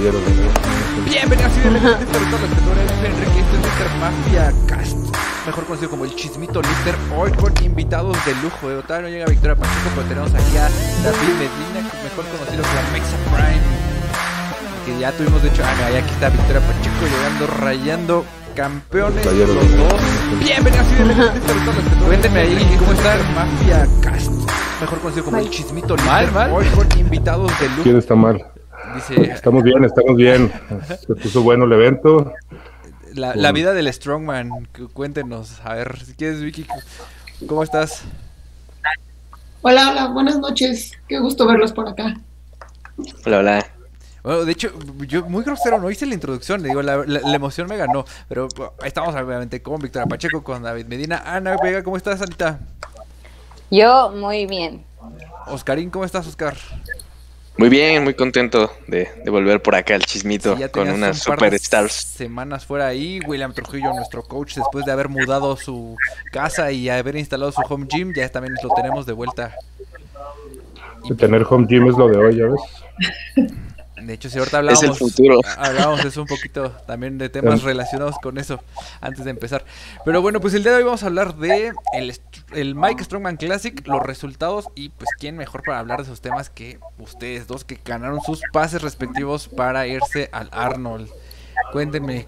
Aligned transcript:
Bienvenidos 0.00 0.32
y 1.04 1.60
bienvenidos 1.60 1.92
a 1.92 1.98
todos 2.06 2.30
los 2.30 2.40
espectadores. 2.40 2.90
Enrique, 3.04 3.40
este 3.40 3.56
es 3.56 3.60
Mr. 3.60 3.88
Mafia 4.00 4.52
Cast, 4.66 4.96
mejor 5.44 5.64
conocido 5.66 5.90
como 5.90 6.06
el 6.06 6.16
Chismito 6.16 6.62
Lister, 6.62 6.94
hoy 7.14 7.30
con 7.32 7.52
invitados 7.62 8.16
de 8.24 8.34
lujo. 8.36 8.70
Eh. 8.70 8.80
Todavía 8.86 9.08
no 9.10 9.14
llega 9.14 9.26
Victoria 9.26 9.56
Pacheco, 9.56 9.90
pero 9.94 10.08
tenemos 10.08 10.32
aquí 10.32 10.56
a 10.56 10.70
David 11.04 11.34
Medina, 11.36 11.90
mejor 12.02 12.24
conocido 12.32 12.62
como 12.62 12.92
Mexa 12.92 13.16
Prime. 13.28 13.60
Que 14.86 14.98
ya 14.98 15.12
tuvimos, 15.12 15.42
de 15.42 15.48
hecho, 15.48 15.62
ah, 15.66 15.74
no, 15.78 15.96
aquí 15.98 16.14
está 16.14 16.30
Victoria 16.30 16.62
Pacheco 16.62 17.04
llegando, 17.04 17.46
rayando 17.60 18.24
campeones 18.56 19.26
los 19.26 19.76
dos. 19.76 20.00
Bienvenidos 20.40 20.86
y 20.92 20.94
bienvenidos 20.94 21.28
a 21.28 21.40
todos 21.40 21.56
los 21.66 21.76
espectadores. 21.76 22.06
Cuéntenme 22.06 22.40
ahí 22.40 22.76
cómo 22.78 22.92
está 22.92 23.18
Mafia 23.34 23.86
Cast, 24.00 24.32
mejor 24.80 24.98
conocido 25.00 25.24
como 25.26 25.36
el 25.36 25.50
Chismito 25.50 25.94
Lister, 25.94 26.50
hoy 26.50 26.64
con 26.74 26.88
invitados 26.98 27.52
de 27.60 27.68
lujo. 27.68 27.82
¿Quién 27.82 27.98
está 27.98 28.14
mal? 28.14 28.42
Dice, 28.94 29.22
Estamos 29.32 29.62
bien, 29.62 29.84
estamos 29.84 30.16
bien. 30.16 30.52
Se 31.06 31.14
puso 31.14 31.42
bueno 31.42 31.64
el 31.64 31.72
evento. 31.72 32.32
La, 33.14 33.34
la 33.34 33.52
vida 33.52 33.72
del 33.72 33.92
Strongman, 33.92 34.66
cu- 34.76 34.88
cuéntenos. 34.92 35.60
A 35.64 35.74
ver, 35.74 35.98
si 36.04 36.14
quieres, 36.14 36.40
Vicky, 36.40 36.66
¿cómo 37.46 37.62
estás? 37.62 38.02
Hola, 39.62 39.90
hola, 39.90 40.06
buenas 40.08 40.38
noches. 40.38 40.92
Qué 41.08 41.18
gusto 41.18 41.46
verlos 41.46 41.72
por 41.72 41.88
acá. 41.88 42.14
Hola, 43.26 43.38
hola. 43.38 43.66
Bueno, 44.22 44.44
de 44.44 44.52
hecho, 44.52 44.70
yo 45.08 45.24
muy 45.26 45.42
grosero, 45.44 45.78
no 45.78 45.90
hice 45.90 46.04
la 46.06 46.14
introducción, 46.14 46.62
le 46.62 46.68
digo, 46.68 46.82
la, 46.82 46.98
la- 46.98 47.20
la 47.20 47.34
emoción 47.36 47.66
me 47.68 47.76
ganó. 47.76 48.04
Pero 48.28 48.48
bueno, 48.56 48.72
ahí 48.80 48.88
estamos, 48.88 49.14
obviamente, 49.14 49.60
con 49.62 49.80
Victoria 49.80 50.06
Pacheco, 50.06 50.42
con 50.44 50.62
David 50.62 50.86
Medina. 50.86 51.22
Ana 51.24 51.56
Vega, 51.62 51.82
¿cómo 51.82 51.96
estás, 51.96 52.20
Anita? 52.22 52.60
Yo 53.70 54.10
muy 54.16 54.46
bien. 54.46 54.84
Oscarín, 55.46 55.90
¿cómo 55.90 56.04
estás, 56.04 56.26
Oscar? 56.26 56.56
Muy 57.56 57.68
bien, 57.68 58.04
muy 58.04 58.14
contento 58.14 58.72
de, 58.86 59.08
de 59.22 59.30
volver 59.30 59.60
por 59.60 59.74
acá 59.74 59.94
al 59.94 60.02
chismito 60.04 60.54
Sí, 60.54 60.60
ya 60.60 60.68
con 60.70 60.88
unas 60.88 61.26
un 61.26 61.34
superstars. 61.34 61.92
semanas 61.92 62.64
fuera 62.64 62.86
ahí. 62.86 63.20
William 63.26 63.52
Trujillo, 63.52 63.92
nuestro 63.92 64.22
coach, 64.22 64.54
después 64.56 64.86
de 64.86 64.92
haber 64.92 65.08
mudado 65.10 65.56
su 65.56 65.94
casa 66.32 66.72
y 66.72 66.88
haber 66.88 67.16
instalado 67.16 67.52
su 67.52 67.60
home 67.68 67.86
gym, 67.90 68.14
ya 68.14 68.28
también 68.30 68.54
lo 68.62 68.70
tenemos 68.70 69.04
de 69.04 69.12
vuelta. 69.12 69.54
Y, 71.04 71.14
Tener 71.14 71.44
home 71.48 71.66
gym 71.68 71.88
es 71.88 71.96
lo 71.96 72.08
de 72.08 72.16
hoy, 72.16 72.36
¿ya 72.36 72.46
ves? 72.46 73.52
De 74.02 74.14
hecho, 74.14 74.30
si 74.30 74.38
ahorita 74.38 74.58
hablábamos, 74.58 74.82
Es 74.84 74.90
el 74.90 74.96
futuro. 74.96 75.40
hablábamos 75.56 76.04
eso 76.04 76.22
un 76.22 76.26
poquito 76.26 76.70
también 76.86 77.18
de 77.18 77.28
temas 77.28 77.62
relacionados 77.62 78.16
con 78.22 78.38
eso 78.38 78.60
antes 79.00 79.24
de 79.24 79.30
empezar. 79.30 79.64
Pero 80.04 80.22
bueno, 80.22 80.40
pues 80.40 80.54
el 80.54 80.62
día 80.62 80.72
de 80.72 80.78
hoy 80.78 80.84
vamos 80.84 81.02
a 81.02 81.06
hablar 81.06 81.36
de 81.36 81.72
el, 81.92 82.18
el 82.52 82.74
Mike 82.74 83.04
Strongman 83.04 83.36
Classic, 83.36 83.86
los 83.86 84.02
resultados 84.02 84.68
y 84.74 84.88
pues 84.90 85.10
quién 85.18 85.36
mejor 85.36 85.62
para 85.62 85.78
hablar 85.78 85.98
de 85.98 86.04
esos 86.04 86.20
temas 86.20 86.50
que 86.50 86.78
ustedes 86.98 87.46
dos 87.46 87.64
que 87.64 87.78
ganaron 87.84 88.20
sus 88.22 88.40
pases 88.52 88.82
respectivos 88.82 89.48
para 89.48 89.86
irse 89.86 90.28
al 90.32 90.48
Arnold. 90.52 91.08
Cuéntenme 91.72 92.26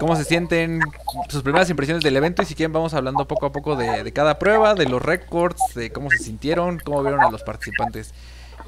cómo 0.00 0.16
se 0.16 0.24
sienten, 0.24 0.80
sus 1.28 1.42
primeras 1.42 1.70
impresiones 1.70 2.02
del 2.02 2.16
evento 2.16 2.42
y 2.42 2.44
si 2.44 2.54
quieren 2.54 2.72
vamos 2.72 2.92
hablando 2.92 3.26
poco 3.26 3.46
a 3.46 3.52
poco 3.52 3.76
de, 3.76 4.02
de 4.02 4.12
cada 4.12 4.38
prueba, 4.38 4.74
de 4.74 4.86
los 4.86 5.00
récords, 5.00 5.62
de 5.74 5.90
cómo 5.92 6.10
se 6.10 6.18
sintieron, 6.18 6.78
cómo 6.80 7.02
vieron 7.02 7.20
a 7.20 7.30
los 7.30 7.42
participantes. 7.44 8.12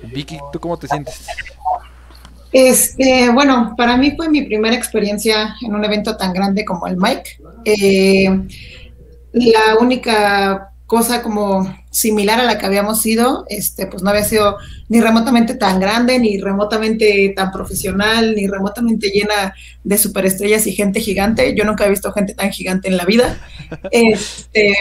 Vicky, 0.03 0.39
¿tú 0.53 0.61
cómo 0.61 0.79
te 0.79 0.87
sientes? 0.89 1.27
Este, 2.53 3.31
bueno, 3.31 3.75
para 3.77 3.97
mí 3.97 4.13
fue 4.17 4.29
mi 4.29 4.43
primera 4.43 4.75
experiencia 4.75 5.57
en 5.63 5.75
un 5.75 5.85
evento 5.85 6.17
tan 6.17 6.33
grande 6.33 6.65
como 6.65 6.87
el 6.87 6.97
Mike. 6.97 7.39
Eh, 7.65 8.29
la 9.33 9.77
única 9.81 10.73
cosa 10.87 11.23
como 11.23 11.73
similar 11.93 12.41
a 12.41 12.45
la 12.45 12.59
que 12.59 12.67
habíamos 12.67 13.01
sido, 13.01 13.45
este, 13.49 13.87
pues 13.87 14.03
no 14.03 14.11
había 14.11 14.25
sido 14.25 14.57
ni 14.89 15.01
remotamente 15.01 15.55
tan 15.55 15.79
grande, 15.79 16.19
ni 16.19 16.39
remotamente 16.41 17.33
tan 17.37 17.53
profesional, 17.53 18.35
ni 18.35 18.49
remotamente 18.49 19.11
llena 19.11 19.55
de 19.85 19.99
superestrellas 19.99 20.67
y 20.67 20.73
gente 20.73 21.01
gigante. 21.01 21.55
Yo 21.55 21.65
nunca 21.65 21.87
he 21.87 21.91
visto 21.91 22.13
gente 22.13 22.35
tan 22.35 22.51
gigante 22.51 22.89
en 22.89 22.97
la 22.97 23.05
vida. 23.05 23.39
Este, 23.93 24.75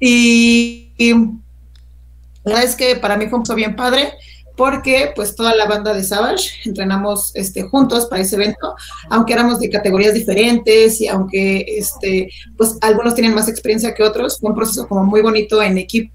y, 0.00 0.90
y 0.96 1.12
la 1.12 2.52
verdad 2.52 2.64
es 2.64 2.76
que 2.76 2.96
para 2.96 3.18
mí 3.18 3.26
fue 3.26 3.38
un 3.38 3.44
poco 3.44 3.56
bien 3.56 3.76
padre 3.76 4.12
porque 4.56 5.12
pues 5.14 5.36
toda 5.36 5.54
la 5.54 5.66
banda 5.66 5.92
de 5.92 6.02
Savage 6.02 6.50
entrenamos 6.64 7.30
este, 7.34 7.62
juntos 7.62 8.06
para 8.06 8.22
ese 8.22 8.36
evento, 8.36 8.74
aunque 9.10 9.34
éramos 9.34 9.60
de 9.60 9.70
categorías 9.70 10.14
diferentes 10.14 11.00
y 11.00 11.08
aunque 11.08 11.64
este, 11.68 12.30
pues 12.56 12.76
algunos 12.80 13.14
tienen 13.14 13.34
más 13.34 13.48
experiencia 13.48 13.94
que 13.94 14.02
otros, 14.02 14.38
fue 14.40 14.50
un 14.50 14.56
proceso 14.56 14.88
como 14.88 15.04
muy 15.04 15.20
bonito 15.20 15.62
en 15.62 15.78
equipo. 15.78 16.12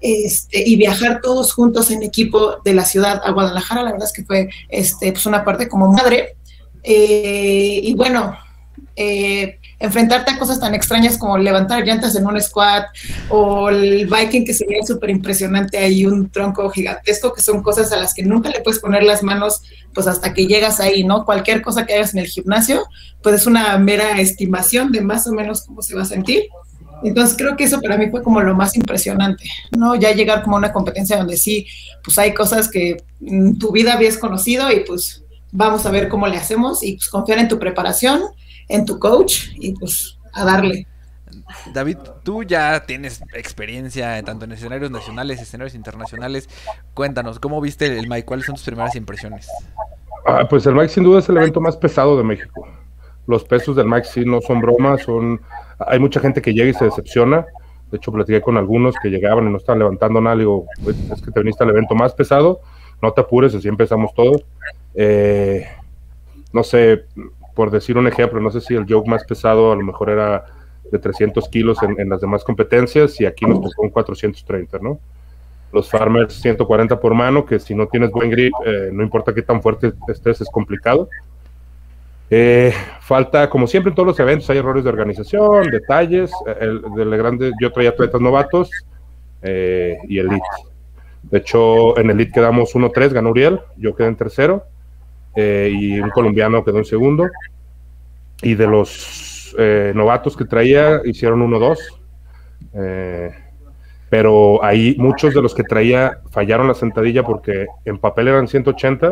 Este, 0.00 0.68
y 0.68 0.74
viajar 0.74 1.20
todos 1.22 1.52
juntos 1.52 1.92
en 1.92 2.02
equipo 2.02 2.56
de 2.64 2.74
la 2.74 2.84
ciudad 2.84 3.22
a 3.24 3.30
Guadalajara, 3.30 3.84
la 3.84 3.92
verdad 3.92 4.08
es 4.08 4.12
que 4.12 4.24
fue 4.24 4.48
este, 4.68 5.12
pues 5.12 5.26
una 5.26 5.44
parte 5.44 5.68
como 5.68 5.88
madre. 5.88 6.36
Eh, 6.82 7.80
y 7.84 7.94
bueno, 7.94 8.36
eh, 8.96 9.60
enfrentarte 9.82 10.30
a 10.30 10.38
cosas 10.38 10.60
tan 10.60 10.74
extrañas 10.74 11.18
como 11.18 11.36
levantar 11.36 11.84
llantas 11.84 12.14
en 12.14 12.26
un 12.26 12.40
squat 12.40 12.86
o 13.28 13.68
el 13.68 14.06
biking 14.06 14.44
que 14.44 14.54
sería 14.54 14.78
súper 14.86 15.10
impresionante 15.10 15.76
ahí 15.76 16.06
un 16.06 16.30
tronco 16.30 16.70
gigantesco 16.70 17.32
que 17.32 17.42
son 17.42 17.62
cosas 17.62 17.92
a 17.92 17.96
las 17.96 18.14
que 18.14 18.22
nunca 18.22 18.48
le 18.48 18.60
puedes 18.60 18.80
poner 18.80 19.02
las 19.02 19.22
manos 19.22 19.62
pues 19.92 20.06
hasta 20.06 20.32
que 20.32 20.46
llegas 20.46 20.80
ahí, 20.80 21.04
¿no? 21.04 21.24
Cualquier 21.24 21.62
cosa 21.62 21.84
que 21.84 21.94
hagas 21.94 22.14
en 22.14 22.20
el 22.20 22.26
gimnasio 22.26 22.84
pues 23.22 23.34
es 23.34 23.46
una 23.46 23.76
mera 23.78 24.20
estimación 24.20 24.92
de 24.92 25.00
más 25.00 25.26
o 25.26 25.32
menos 25.32 25.62
cómo 25.62 25.82
se 25.82 25.96
va 25.96 26.02
a 26.02 26.06
sentir. 26.06 26.44
Entonces 27.02 27.36
creo 27.36 27.56
que 27.56 27.64
eso 27.64 27.80
para 27.80 27.98
mí 27.98 28.08
fue 28.08 28.22
como 28.22 28.40
lo 28.40 28.54
más 28.54 28.76
impresionante, 28.76 29.50
¿no? 29.72 29.96
Ya 29.96 30.12
llegar 30.12 30.44
como 30.44 30.56
a 30.56 30.58
una 30.60 30.72
competencia 30.72 31.16
donde 31.16 31.36
sí, 31.36 31.66
pues 32.04 32.16
hay 32.18 32.32
cosas 32.32 32.68
que 32.68 32.98
en 33.20 33.58
tu 33.58 33.72
vida 33.72 33.94
habías 33.94 34.16
conocido 34.16 34.70
y 34.70 34.80
pues 34.80 35.24
vamos 35.50 35.84
a 35.84 35.90
ver 35.90 36.08
cómo 36.08 36.28
le 36.28 36.36
hacemos 36.36 36.84
y 36.84 36.94
pues 36.94 37.08
confiar 37.08 37.40
en 37.40 37.48
tu 37.48 37.58
preparación, 37.58 38.22
en 38.68 38.84
tu 38.84 38.98
coach 38.98 39.48
y 39.56 39.74
pues 39.74 40.18
a 40.32 40.44
darle. 40.44 40.86
David, 41.74 41.98
tú 42.22 42.42
ya 42.44 42.84
tienes 42.86 43.22
experiencia 43.34 44.18
en- 44.18 44.24
tanto 44.24 44.44
en 44.44 44.52
escenarios 44.52 44.90
nacionales, 44.90 45.40
escenarios 45.40 45.74
internacionales. 45.74 46.48
Cuéntanos, 46.94 47.38
¿cómo 47.38 47.60
viste 47.60 47.86
el 47.98 48.08
Mike? 48.08 48.24
¿Cuáles 48.24 48.46
son 48.46 48.54
tus 48.54 48.64
primeras 48.64 48.94
impresiones? 48.96 49.48
Ah, 50.26 50.46
pues 50.48 50.64
el 50.66 50.74
Mike 50.74 50.88
sin 50.88 51.04
duda 51.04 51.18
es 51.18 51.28
el 51.28 51.36
evento 51.36 51.60
más 51.60 51.76
pesado 51.76 52.16
de 52.16 52.22
México. 52.24 52.66
Los 53.26 53.44
pesos 53.44 53.76
del 53.76 53.86
Mike 53.86 54.06
sí 54.06 54.24
no 54.24 54.40
son 54.40 54.60
bromas, 54.60 55.02
son... 55.02 55.40
Hay 55.78 55.98
mucha 55.98 56.20
gente 56.20 56.40
que 56.42 56.52
llega 56.52 56.70
y 56.70 56.74
se 56.74 56.84
decepciona. 56.84 57.44
De 57.90 57.96
hecho, 57.98 58.12
platiqué 58.12 58.40
con 58.40 58.56
algunos 58.56 58.94
que 59.02 59.10
llegaban 59.10 59.46
y 59.46 59.50
no 59.50 59.58
estaban 59.58 59.80
levantando 59.80 60.20
nada. 60.20 60.36
Le 60.36 60.40
digo, 60.42 60.66
"Pues, 60.82 60.96
es 61.10 61.20
que 61.22 61.30
te 61.30 61.40
viniste 61.40 61.62
al 61.64 61.70
evento 61.70 61.94
más 61.94 62.14
pesado, 62.14 62.60
no 63.02 63.12
te 63.12 63.20
apures, 63.20 63.54
así 63.54 63.68
empezamos 63.68 64.14
todos. 64.14 64.42
Eh, 64.94 65.66
no 66.52 66.62
sé, 66.62 67.04
por 67.54 67.70
decir 67.70 67.98
un 67.98 68.06
ejemplo, 68.06 68.40
no 68.40 68.50
sé 68.50 68.60
si 68.60 68.74
el 68.74 68.86
joke 68.88 69.08
más 69.08 69.24
pesado 69.24 69.72
a 69.72 69.76
lo 69.76 69.82
mejor 69.84 70.10
era 70.10 70.44
de 70.90 70.98
300 70.98 71.48
kilos 71.48 71.82
en, 71.82 71.98
en 71.98 72.08
las 72.08 72.20
demás 72.20 72.44
competencias 72.44 73.20
y 73.20 73.26
aquí 73.26 73.46
nos 73.46 73.60
tocó 73.60 73.82
un 73.82 73.90
430, 73.90 74.78
¿no? 74.80 74.98
Los 75.72 75.88
farmers 75.88 76.34
140 76.34 77.00
por 77.00 77.14
mano, 77.14 77.46
que 77.46 77.58
si 77.58 77.74
no 77.74 77.86
tienes 77.86 78.10
buen 78.10 78.30
grip, 78.30 78.52
eh, 78.66 78.90
no 78.92 79.02
importa 79.02 79.32
qué 79.32 79.40
tan 79.42 79.62
fuerte 79.62 79.92
estés, 80.08 80.42
es 80.42 80.50
complicado. 80.50 81.08
Eh, 82.28 82.72
falta, 83.00 83.48
como 83.48 83.66
siempre 83.66 83.90
en 83.90 83.94
todos 83.94 84.06
los 84.06 84.20
eventos, 84.20 84.48
hay 84.50 84.58
errores 84.58 84.84
de 84.84 84.90
organización, 84.90 85.70
detalles. 85.70 86.30
eh, 86.46 86.56
El, 86.60 87.16
grande, 87.16 87.52
yo 87.60 87.72
traía 87.72 87.90
atletas 87.90 88.20
novatos 88.20 88.70
eh, 89.42 89.96
y 90.08 90.18
elite. 90.18 90.44
De 91.22 91.38
hecho, 91.38 91.98
en 91.98 92.10
elite 92.10 92.32
quedamos 92.32 92.74
1-3, 92.74 93.12
ganó 93.12 93.30
Uriel, 93.30 93.60
yo 93.76 93.94
quedé 93.94 94.08
en 94.08 94.16
tercero 94.16 94.64
eh, 95.34 95.70
y 95.72 96.00
un 96.00 96.10
colombiano 96.10 96.64
quedó 96.64 96.78
en 96.78 96.84
segundo. 96.84 97.28
Y 98.42 98.54
de 98.54 98.66
los 98.66 99.54
eh, 99.58 99.92
novatos 99.94 100.36
que 100.36 100.44
traía, 100.44 101.00
hicieron 101.04 101.40
1-2. 101.48 101.78
Eh, 102.74 103.30
pero 104.12 104.62
ahí 104.62 104.94
muchos 104.98 105.32
de 105.32 105.40
los 105.40 105.54
que 105.54 105.62
traía 105.62 106.18
fallaron 106.30 106.68
la 106.68 106.74
sentadilla 106.74 107.22
porque 107.22 107.66
en 107.86 107.96
papel 107.96 108.28
eran 108.28 108.46
180, 108.46 109.08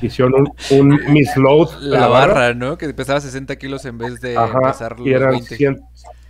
hicieron 0.00 0.34
un, 0.34 0.52
un 0.70 1.12
misload 1.12 1.68
La 1.80 2.06
barra, 2.06 2.54
¿no? 2.54 2.78
Que 2.78 2.88
pesaba 2.94 3.20
60 3.20 3.54
kilos 3.56 3.84
en 3.84 3.98
vez 3.98 4.18
de 4.20 4.38
Ajá, 4.38 4.72
pesar 4.72 4.98
los 4.98 5.06
y 5.06 5.12
eran, 5.12 5.32
20. 5.32 5.56
100 5.56 5.80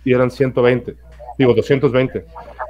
y 0.03 0.13
eran 0.13 0.29
120, 0.29 0.95
digo 1.37 1.53
220. 1.53 2.25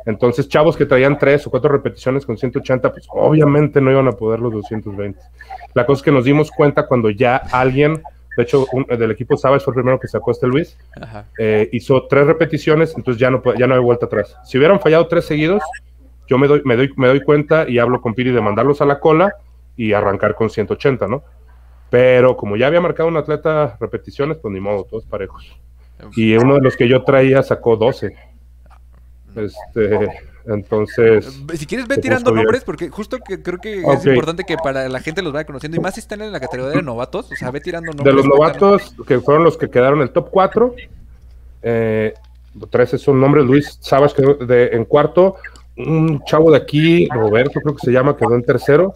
Entonces, 0.06 0.48
chavos 0.50 0.76
que 0.76 0.86
traían 0.86 1.18
tres 1.20 1.46
o 1.48 1.52
cuatro 1.52 1.70
repeticiones 1.72 2.26
con 2.26 2.38
180, 2.38 2.92
pues 2.92 3.08
obviamente 3.10 3.80
no 3.82 3.92
iban 3.92 4.08
a 4.08 4.12
poder 4.14 4.40
los 4.40 4.52
220. 4.54 5.20
La 5.74 5.86
cosa 5.86 6.00
es 6.00 6.04
que 6.04 6.12
nos 6.12 6.26
dimos 6.26 6.50
cuenta 6.52 6.88
cuando 6.88 7.10
ya 7.10 7.36
alguien, 7.38 8.02
de 8.36 8.44
hecho, 8.44 8.66
un- 8.72 8.86
del 8.86 9.12
equipo 9.12 9.38
Sabes 9.38 9.64
fue 9.64 9.72
el 9.72 9.76
primero 9.76 10.00
que 10.00 10.08
sacó 10.08 10.32
este 10.32 10.48
Luis, 10.48 10.78
eh, 11.38 11.70
hizo 11.72 12.08
tres 12.08 12.26
repeticiones, 12.26 12.94
entonces 12.98 13.20
ya 13.20 13.30
no, 13.30 13.42
ya 13.58 13.68
no 13.68 13.76
hay 13.76 13.80
vuelta 13.82 14.06
atrás. 14.08 14.38
Si 14.44 14.58
hubieran 14.58 14.80
fallado 14.80 15.08
tres 15.08 15.26
seguidos, 15.26 15.62
yo 16.28 16.38
me 16.38 16.48
doy, 16.48 16.62
me 16.66 16.76
doy, 16.78 16.90
me 16.96 17.08
doy 17.08 17.22
cuenta 17.22 17.68
y 17.70 17.78
hablo 17.78 18.02
con 18.02 18.14
Piri 18.14 18.32
de 18.32 18.42
mandarlos 18.42 18.82
a 18.82 18.86
la 18.86 19.00
cola 19.00 19.36
y 19.76 19.94
arrancar 19.94 20.34
con 20.36 20.50
180, 20.50 21.08
¿no? 21.08 21.24
Pero 21.90 22.38
como 22.38 22.56
ya 22.56 22.68
había 22.68 22.80
marcado 22.82 23.10
un 23.10 23.18
atleta 23.18 23.76
repeticiones, 23.80 24.38
pues 24.38 24.54
ni 24.54 24.60
modo, 24.62 24.86
todos 24.86 25.06
parejos. 25.06 25.58
Y 26.16 26.36
uno 26.38 26.56
de 26.56 26.62
los 26.62 26.76
que 26.78 26.88
yo 26.88 27.04
traía 27.04 27.44
sacó 27.44 27.76
12. 27.76 28.16
Este, 29.36 30.10
Entonces. 30.48 31.40
Si 31.54 31.66
quieres, 31.66 31.88
ve 31.88 31.96
se 31.96 32.02
tirando 32.02 32.32
nombres, 32.32 32.64
porque 32.64 32.90
justo 32.90 33.20
que 33.20 33.42
creo 33.42 33.60
que 33.60 33.82
es 33.82 34.06
importante 34.06 34.44
que 34.44 34.58
para 34.58 34.90
la 34.90 35.00
gente 35.00 35.22
los 35.22 35.32
vaya 35.34 35.46
conociendo. 35.46 35.78
Y 35.78 35.80
más 35.80 35.94
si 35.94 36.00
están 36.00 36.22
en 36.22 36.32
la 36.32 36.40
categoría 36.40 36.76
de 36.78 36.82
novatos. 36.82 37.32
O 37.32 37.36
sea, 37.36 37.52
ve 37.52 37.62
tirando 37.62 37.92
nombres. 37.92 38.06
De 38.06 38.14
los 38.14 38.26
novatos, 38.26 38.96
que 39.08 39.20
fueron 39.20 39.44
los 39.44 39.58
que 39.58 39.70
quedaron 39.70 40.00
en 40.00 40.04
el 40.04 40.10
top 40.12 40.30
4, 40.32 40.74
eh, 41.62 42.14
tres 42.70 42.90
son 43.02 43.20
nombres, 43.22 43.46
Luis 43.46 43.78
Sabas 43.82 44.14
quedó 44.14 44.34
de- 44.34 44.68
en 44.74 44.86
cuarto, 44.86 45.36
un 45.78 46.22
chavo 46.26 46.52
de 46.52 46.58
aquí, 46.58 47.08
Roberto 47.10 47.62
creo 47.62 47.76
que 47.76 47.86
se 47.86 47.92
llama, 47.92 48.18
quedó 48.18 48.36
en 48.36 48.44
tercero, 48.44 48.96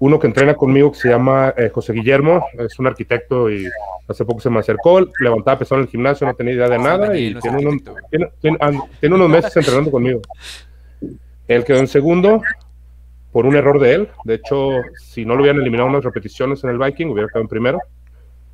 uno 0.00 0.18
que 0.18 0.26
entrena 0.28 0.54
conmigo 0.54 0.92
que 0.92 0.98
se 0.98 1.08
llama 1.08 1.52
eh, 1.56 1.70
José 1.74 1.92
Guillermo, 1.92 2.44
es 2.58 2.78
un 2.78 2.86
arquitecto 2.86 3.50
y 3.50 3.66
hace 4.06 4.24
poco 4.24 4.40
se 4.40 4.48
me 4.50 4.60
acercó, 4.60 5.00
levantaba 5.20 5.58
pesado 5.58 5.80
en 5.80 5.86
el 5.86 5.90
gimnasio, 5.90 6.26
no 6.26 6.34
tenía 6.34 6.54
idea 6.54 6.68
de 6.68 6.76
Ah, 6.76 6.78
nada 6.78 7.16
y 7.16 7.34
tiene, 7.34 7.58
unos- 7.58 7.82
tiene- 8.10 8.28
tiene- 8.40 8.58
ah, 8.60 8.70
tiene 9.00 9.14
unos 9.16 9.28
meses 9.28 9.56
entrenando 9.56 9.90
conmigo. 9.90 10.20
Él 11.48 11.64
quedó 11.64 11.78
en 11.78 11.88
segundo 11.88 12.42
por 13.32 13.46
un 13.46 13.56
error 13.56 13.80
de 13.80 13.94
él. 13.94 14.08
De 14.24 14.34
hecho, 14.34 14.70
si 14.98 15.24
no 15.24 15.34
lo 15.34 15.40
hubieran 15.42 15.60
eliminado 15.60 15.88
unas 15.88 16.04
repeticiones 16.04 16.62
en 16.64 16.70
el 16.70 16.78
Viking, 16.78 17.06
hubiera 17.08 17.28
quedado 17.28 17.42
en 17.42 17.48
primero. 17.48 17.78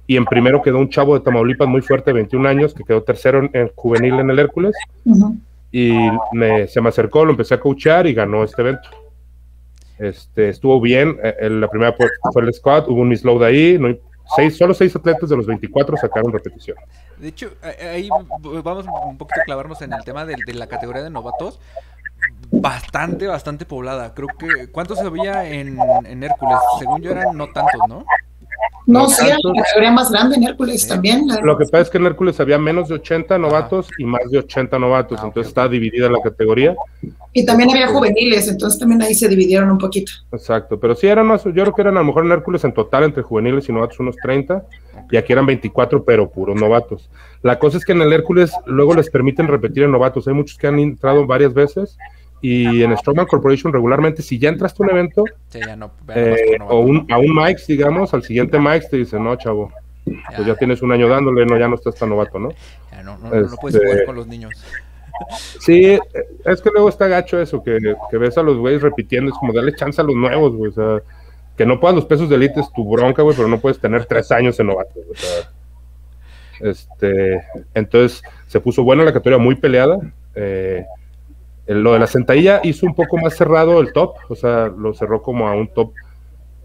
Y 0.06 0.16
en 0.16 0.24
primero 0.26 0.62
quedó 0.62 0.78
un 0.78 0.88
chavo 0.90 1.14
de 1.18 1.24
Tamaulipas 1.24 1.66
muy 1.68 1.80
fuerte, 1.80 2.12
21 2.12 2.46
años, 2.46 2.74
que 2.74 2.84
quedó 2.84 3.02
tercero 3.02 3.38
en, 3.38 3.50
en 3.52 3.70
juvenil 3.74 4.14
en 4.20 4.30
el 4.30 4.38
Hércules. 4.38 4.74
Ujú. 5.04 5.36
Y 5.72 5.92
me- 6.32 6.66
se 6.68 6.80
me 6.80 6.88
acercó, 6.90 7.24
lo 7.24 7.32
empecé 7.32 7.54
a 7.54 7.60
coachar 7.60 8.06
y 8.06 8.14
ganó 8.14 8.44
este 8.44 8.62
evento. 8.62 8.88
Este, 9.98 10.48
estuvo 10.48 10.80
bien. 10.80 11.18
eh, 11.22 11.48
la 11.50 11.68
primera 11.68 11.92
fue 11.92 12.42
el 12.42 12.52
squad, 12.52 12.88
hubo 12.88 13.00
un 13.00 13.08
misload 13.08 13.44
ahí. 13.44 13.78
No, 13.78 13.94
seis, 14.36 14.56
solo 14.56 14.74
seis 14.74 14.94
atletas 14.96 15.28
de 15.30 15.36
los 15.36 15.46
24 15.46 15.96
sacaron 15.96 16.32
repetición. 16.32 16.76
De 17.18 17.28
hecho, 17.28 17.52
ahí 17.62 18.08
vamos 18.62 18.86
un 19.06 19.16
poquito 19.16 19.40
a 19.40 19.44
clavarnos 19.44 19.80
en 19.82 19.92
el 19.92 20.02
tema 20.04 20.24
de, 20.24 20.36
de 20.46 20.54
la 20.54 20.66
categoría 20.66 21.02
de 21.02 21.10
novatos. 21.10 21.60
Bastante, 22.50 23.26
bastante 23.26 23.66
poblada. 23.66 24.14
Creo 24.14 24.28
que. 24.38 24.70
¿Cuántos 24.70 24.98
había 25.00 25.44
en, 25.48 25.78
en 26.06 26.22
Hércules? 26.22 26.58
Según 26.78 27.02
yo 27.02 27.10
eran 27.10 27.36
no 27.36 27.48
tantos, 27.52 27.80
¿no? 27.88 28.04
No, 28.86 29.08
sí, 29.08 29.26
la 29.26 29.38
categoría 29.62 29.90
más 29.92 30.10
grande 30.10 30.36
en 30.36 30.44
Hércules 30.44 30.82
Sí. 30.82 30.88
también. 30.88 31.26
Lo 31.42 31.56
que 31.56 31.64
pasa 31.64 31.80
es 31.80 31.90
que 31.90 31.96
en 31.96 32.04
Hércules 32.06 32.38
había 32.38 32.58
menos 32.58 32.88
de 32.88 32.96
80 32.96 33.38
novatos 33.38 33.88
y 33.98 34.04
más 34.04 34.30
de 34.30 34.38
80 34.40 34.78
novatos. 34.78 35.18
Ah, 35.22 35.26
entonces 35.26 35.48
está 35.48 35.66
dividida 35.68 36.10
la 36.10 36.20
categoría. 36.22 36.74
Y 37.32 37.46
también 37.46 37.70
había 37.70 37.88
juveniles, 37.88 38.46
entonces 38.46 38.78
también 38.78 39.00
ahí 39.02 39.14
se 39.14 39.26
dividieron 39.26 39.70
un 39.70 39.78
poquito. 39.78 40.12
Exacto, 40.32 40.78
pero 40.78 40.94
sí 40.94 41.06
eran 41.06 41.26
más, 41.26 41.44
yo 41.44 41.52
creo 41.52 41.72
que 41.74 41.82
eran 41.82 41.96
a 41.96 42.00
lo 42.00 42.06
mejor 42.06 42.26
en 42.26 42.32
Hércules 42.32 42.62
en 42.64 42.74
total 42.74 43.04
entre 43.04 43.22
juveniles 43.22 43.68
y 43.68 43.72
novatos 43.72 43.98
unos 44.00 44.16
30, 44.22 44.62
y 45.10 45.16
aquí 45.16 45.32
eran 45.32 45.46
24, 45.46 46.04
pero 46.04 46.30
puros 46.30 46.60
novatos. 46.60 47.08
La 47.42 47.58
cosa 47.58 47.78
es 47.78 47.84
que 47.84 47.92
en 47.92 48.02
el 48.02 48.12
Hércules 48.12 48.52
luego 48.66 48.94
les 48.94 49.08
permiten 49.10 49.48
repetir 49.48 49.84
en 49.84 49.92
novatos, 49.92 50.28
hay 50.28 50.34
muchos 50.34 50.58
que 50.58 50.66
han 50.66 50.78
entrado 50.78 51.26
varias 51.26 51.54
veces, 51.54 51.96
y 52.40 52.82
en 52.82 52.96
Strongman 52.96 53.26
Corporation 53.26 53.72
regularmente, 53.72 54.22
si 54.22 54.38
ya 54.38 54.48
entraste 54.50 54.82
a 54.82 54.86
un 54.86 54.90
evento, 54.90 55.24
Sí, 55.48 55.60
ya 55.64 55.76
no. 55.76 55.92
vean 56.06 56.18
nomás 56.20 56.38
eh, 56.40 56.56
o 56.68 56.80
un, 56.80 57.06
a 57.10 57.18
un 57.18 57.34
Mike, 57.34 57.62
digamos, 57.68 58.12
al 58.12 58.22
siguiente 58.22 58.58
Mike 58.58 58.86
te 58.90 58.96
dice, 58.98 59.18
no, 59.18 59.34
chavo, 59.36 59.72
pues 60.04 60.46
ya 60.46 60.54
tienes 60.54 60.82
un 60.82 60.92
año 60.92 61.08
dándole, 61.08 61.46
no, 61.46 61.56
ya 61.58 61.68
no 61.68 61.76
estás 61.76 61.94
tan 61.94 62.10
novato, 62.10 62.38
¿no? 62.38 62.50
Ya 62.92 63.02
no, 63.02 63.16
no, 63.18 63.30
no 63.30 63.56
puedes 63.56 63.76
este- 63.76 63.86
jugar 63.86 64.04
con 64.04 64.16
los 64.16 64.26
niños. 64.26 64.52
Sí, 65.60 65.84
eh, 65.84 66.00
es 66.44 66.60
que 66.60 66.70
luego 66.70 66.88
está 66.88 67.06
gacho 67.06 67.40
eso, 67.40 67.62
que, 67.62 67.78
que 68.10 68.18
ves 68.18 68.36
a 68.36 68.42
los 68.42 68.58
güeyes 68.58 68.82
repitiendo, 68.82 69.30
es 69.30 69.38
como 69.38 69.52
darle 69.52 69.74
chance 69.74 70.00
a 70.00 70.04
los 70.04 70.16
nuevos, 70.16 70.54
güey, 70.56 70.70
o 70.70 70.74
sea, 70.74 71.02
que 71.56 71.64
no 71.64 71.78
puedas 71.78 71.94
los 71.94 72.04
pesos 72.04 72.28
de 72.28 72.34
elite 72.34 72.60
es 72.60 72.70
tu 72.72 72.84
bronca, 72.84 73.22
güey, 73.22 73.36
pero 73.36 73.46
no 73.48 73.60
puedes 73.60 73.78
tener 73.78 74.04
tres 74.06 74.30
años 74.32 74.58
en 74.58 74.66
novato, 74.66 74.90
güey, 74.96 75.08
o 75.10 75.14
sea, 75.14 75.50
este, 76.60 77.42
entonces 77.74 78.22
se 78.46 78.60
puso 78.60 78.82
buena 78.84 79.04
la 79.04 79.12
categoría, 79.12 79.42
muy 79.42 79.54
peleada, 79.54 79.98
eh, 80.34 80.84
lo 81.66 81.92
de 81.94 81.98
la 81.98 82.06
sentadilla 82.06 82.60
hizo 82.62 82.86
un 82.86 82.94
poco 82.94 83.16
más 83.16 83.36
cerrado 83.36 83.80
el 83.80 83.92
top, 83.92 84.16
o 84.28 84.34
sea, 84.34 84.66
lo 84.68 84.92
cerró 84.94 85.22
como 85.22 85.48
a 85.48 85.54
un 85.54 85.68
top, 85.68 85.92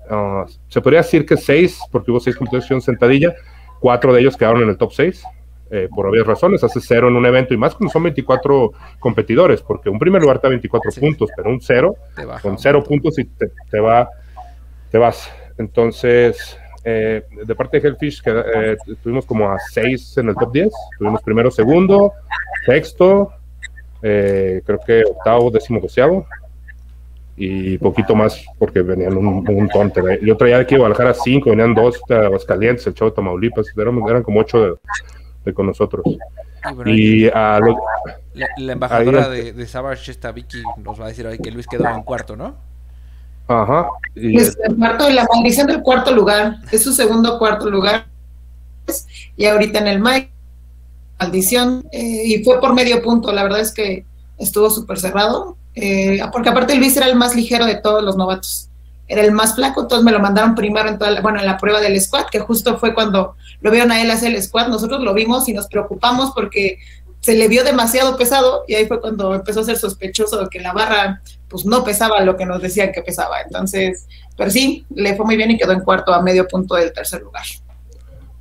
ah, 0.10 0.46
se 0.68 0.82
podría 0.82 1.01
decir 1.01 1.25
que 1.25 1.38
seis, 1.38 1.79
porque 1.91 2.12
hubo 2.12 2.20
seis 2.20 2.36
competiciones 2.36 2.84
sentadilla, 2.84 3.34
cuatro 3.79 4.13
de 4.13 4.22
ellos 4.22 4.36
quedaron 4.36 4.63
en 4.63 4.70
el 4.70 4.77
top 4.77 4.91
seis, 4.91 5.24
eh, 5.72 5.88
por 5.96 6.08
obvias 6.08 6.25
razones, 6.25 6.63
hace 6.63 6.82
cero 6.82 7.08
en 7.10 7.15
un 7.15 7.25
evento 7.25 7.53
y 7.53 7.58
más 7.58 7.75
cuando 7.75 7.94
son 7.94 8.03
24 8.03 8.72
competidores, 9.00 9.62
porque 9.62 9.89
un 9.89 10.00
primer 10.00 10.22
lugar 10.22 10.41
da 10.41 10.50
24 10.50 10.91
Sí. 10.91 11.00
puntos, 11.00 11.29
pero 11.36 11.50
un 11.50 11.62
cero, 11.62 11.96
con 12.41 12.58
cero 12.58 12.84
puntos 12.84 13.20
y 13.20 13.25
te, 13.25 13.51
te 13.70 13.79
va, 13.79 14.10
te 14.91 14.98
vas. 14.98 15.32
Entonces, 15.60 16.58
eh, 16.84 17.22
de 17.46 17.56
parte 17.56 17.79
de 17.79 17.88
Hellfish, 17.88 18.22
que, 18.24 18.32
eh, 18.32 18.77
estuvimos 18.88 19.25
como 19.25 19.50
a 19.50 19.58
seis 19.72 20.18
en 20.18 20.29
el 20.29 20.36
top 20.36 20.51
10, 20.51 20.72
tuvimos 20.98 21.22
primero, 21.22 21.51
segundo, 21.51 22.13
sexto, 22.65 23.32
eh, 24.01 24.62
creo 24.65 24.79
que 24.86 25.03
octavo, 25.03 25.50
décimo, 25.51 25.79
doceavo. 25.79 26.25
Y 27.41 27.77
poquito 27.77 28.15
más 28.15 28.44
porque 28.58 28.82
venían 28.82 29.15
un, 29.15 29.25
un 29.27 29.44
montón. 29.56 29.94
Yo 30.22 30.36
traía 30.36 30.58
aquí 30.58 30.75
a 30.75 30.79
Guadalajara 30.79 31.13
cinco, 31.13 31.51
venían 31.51 31.74
dos 31.74 32.01
de 32.10 32.18
Aguascalientes, 32.18 32.86
el 32.88 32.94
Chavo 32.94 33.12
de 33.12 33.15
Tamaulipas, 33.15 33.68
eran, 33.77 33.98
eran 34.10 34.24
como 34.24 34.41
ocho 34.41 34.62
de, 34.62 34.74
de 35.46 35.53
con 35.53 35.68
nosotros. 35.68 36.03
Y 36.06 36.74
bueno, 36.74 36.91
Y 36.91 37.29
a 37.34 37.60
los, 37.60 37.75
la, 38.34 38.48
la 38.58 38.74
embajadora 38.74 39.25
ahí- 39.32 39.44
de, 39.44 39.53
de 39.53 39.68
Savage, 39.68 40.12
esta 40.12 40.34
Vicky, 40.34 40.62
nos 40.84 41.00
va 41.00 41.06
a 41.06 41.08
decir 41.08 41.25
hoy 41.27 41.38
que 41.38 41.50
Luis 41.51 41.65
quedó 41.65 41.88
en 41.88 42.03
cuarto, 42.03 42.36
¿no? 42.36 42.56
ajá, 43.48 43.88
y 44.15 44.38
Es 44.38 44.58
el 44.63 44.75
cuarto, 44.75 45.10
la 45.10 45.25
maldición 45.34 45.65
del 45.68 45.82
cuarto 45.82 46.13
lugar, 46.13 46.58
es 46.72 46.84
su 46.84 46.91
segundo 46.91 47.39
cuarto 47.39 47.70
lugar. 47.70 48.06
Y 49.38 49.46
ahorita 49.46 49.79
en 49.79 49.88
el 49.88 50.00
Mike, 50.01 50.29
maldición, 51.20 51.88
eh, 51.92 52.24
y 52.26 52.44
fue 52.44 52.60
por 52.60 52.74
medio 52.74 53.02
punto, 53.02 53.32
la 53.32 53.44
verdad 53.44 53.60
es 53.60 53.74
que 53.74 54.06
estuvo 54.38 54.70
súper 54.70 55.00
cerrado, 55.00 55.58
eh, 55.76 56.20
porque 56.32 56.50
aparte 56.50 56.76
Luis 56.76 56.96
era 56.98 57.08
el 57.08 57.16
más 57.16 57.36
ligero 57.36 57.66
de 57.66 57.76
todos 57.76 58.04
los 58.04 58.16
novatos, 58.16 58.70
era 59.08 59.22
el 59.22 59.32
más 59.32 59.56
flaco, 59.56 59.82
entonces 59.82 60.06
me 60.06 60.12
lo 60.12 60.20
mandaron 60.20 60.56
primero 60.56 60.88
en 60.88 60.98
toda 60.98 61.12
la, 61.12 61.22
bueno, 61.22 61.40
en 61.40 61.46
la 61.46 61.58
prueba 61.58 61.82
del 61.82 62.00
squad, 62.00 62.28
que 62.32 62.40
justo 62.40 62.78
fue 62.78 62.94
cuando 62.94 63.36
lo 63.62 63.72
vieron 63.72 63.92
a 63.92 64.02
él 64.02 64.10
hacer 64.12 64.34
el 64.34 64.42
squad, 64.42 64.68
nosotros 64.68 65.02
lo 65.02 65.14
vimos 65.14 65.50
y 65.50 65.54
nos 65.54 65.68
preocupamos 65.68 66.32
porque 66.34 66.78
se 67.20 67.36
le 67.36 67.50
vio 67.50 67.66
demasiado 67.66 68.16
pesado 68.16 68.64
y 68.68 68.76
ahí 68.76 68.88
fue 68.88 69.02
cuando 69.02 69.34
empezó 69.36 69.60
a 69.60 69.66
ser 69.66 69.78
sospechoso 69.78 70.42
de 70.42 70.48
que 70.50 70.60
la 70.60 70.72
barra 70.72 71.22
pues 71.50 71.66
no 71.66 71.84
pesaba 71.84 72.22
lo 72.22 72.38
que 72.38 72.46
nos 72.46 72.62
decían 72.62 72.92
que 72.94 73.02
pesaba, 73.02 73.42
entonces, 73.42 74.06
pero 74.38 74.50
sí, 74.52 74.86
le 74.90 75.16
fue 75.16 75.26
muy 75.26 75.36
bien 75.36 75.52
y 75.52 75.58
quedó 75.58 75.74
en 75.74 75.82
cuarto 75.82 76.14
a 76.14 76.22
medio 76.22 76.48
punto 76.48 76.76
del 76.76 76.94
tercer 76.94 77.22
lugar. 77.22 77.44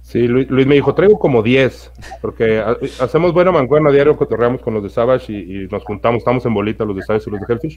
Sí, 0.08 0.26
Luis, 0.26 0.48
me 0.66 0.74
dijo, 0.74 0.94
traigo 0.94 1.18
como 1.18 1.42
10, 1.42 1.92
porque 2.22 2.60
ha- 2.60 2.78
hacemos 2.98 3.34
buena 3.34 3.52
mancuerna 3.52 3.90
diario, 3.90 4.16
cotorreamos 4.16 4.62
con 4.62 4.72
los 4.72 4.82
de 4.82 4.88
Savage 4.88 5.30
y, 5.30 5.68
nos 5.70 5.84
juntamos, 5.84 6.20
estamos 6.20 6.46
en 6.46 6.54
bolita 6.54 6.82
los 6.86 6.96
de 6.96 7.02
Savage 7.02 7.24
y 7.28 7.30
los 7.32 7.40
de 7.40 7.52
Hellfish. 7.52 7.76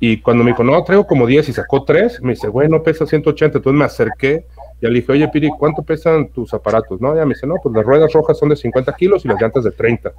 Y 0.00 0.22
cuando 0.22 0.42
me 0.42 0.52
dijo, 0.52 0.64
no, 0.64 0.82
traigo 0.84 1.06
como 1.06 1.26
10 1.26 1.46
y 1.50 1.52
sacó 1.52 1.84
3, 1.84 2.22
me 2.22 2.30
dice, 2.32 2.48
bueno, 2.48 2.82
pesa 2.82 3.04
180, 3.04 3.58
entonces 3.58 3.78
me 3.78 3.84
acerqué 3.84 4.46
y 4.80 4.86
le 4.86 4.94
dije, 4.94 5.12
oye, 5.12 5.28
Piri, 5.28 5.50
¿cuánto 5.58 5.82
pesan 5.82 6.28
tus 6.28 6.54
aparatos? 6.54 6.98
No, 7.02 7.14
ya 7.14 7.26
me 7.26 7.34
dice, 7.34 7.46
no, 7.46 7.56
pues 7.62 7.74
las 7.74 7.84
ruedas 7.84 8.10
rojas 8.14 8.38
son 8.38 8.48
de 8.48 8.56
50 8.56 8.94
kilos 8.94 9.22
y 9.26 9.28
las 9.28 9.38
llantas 9.38 9.64
de 9.64 9.70
30. 9.70 10.12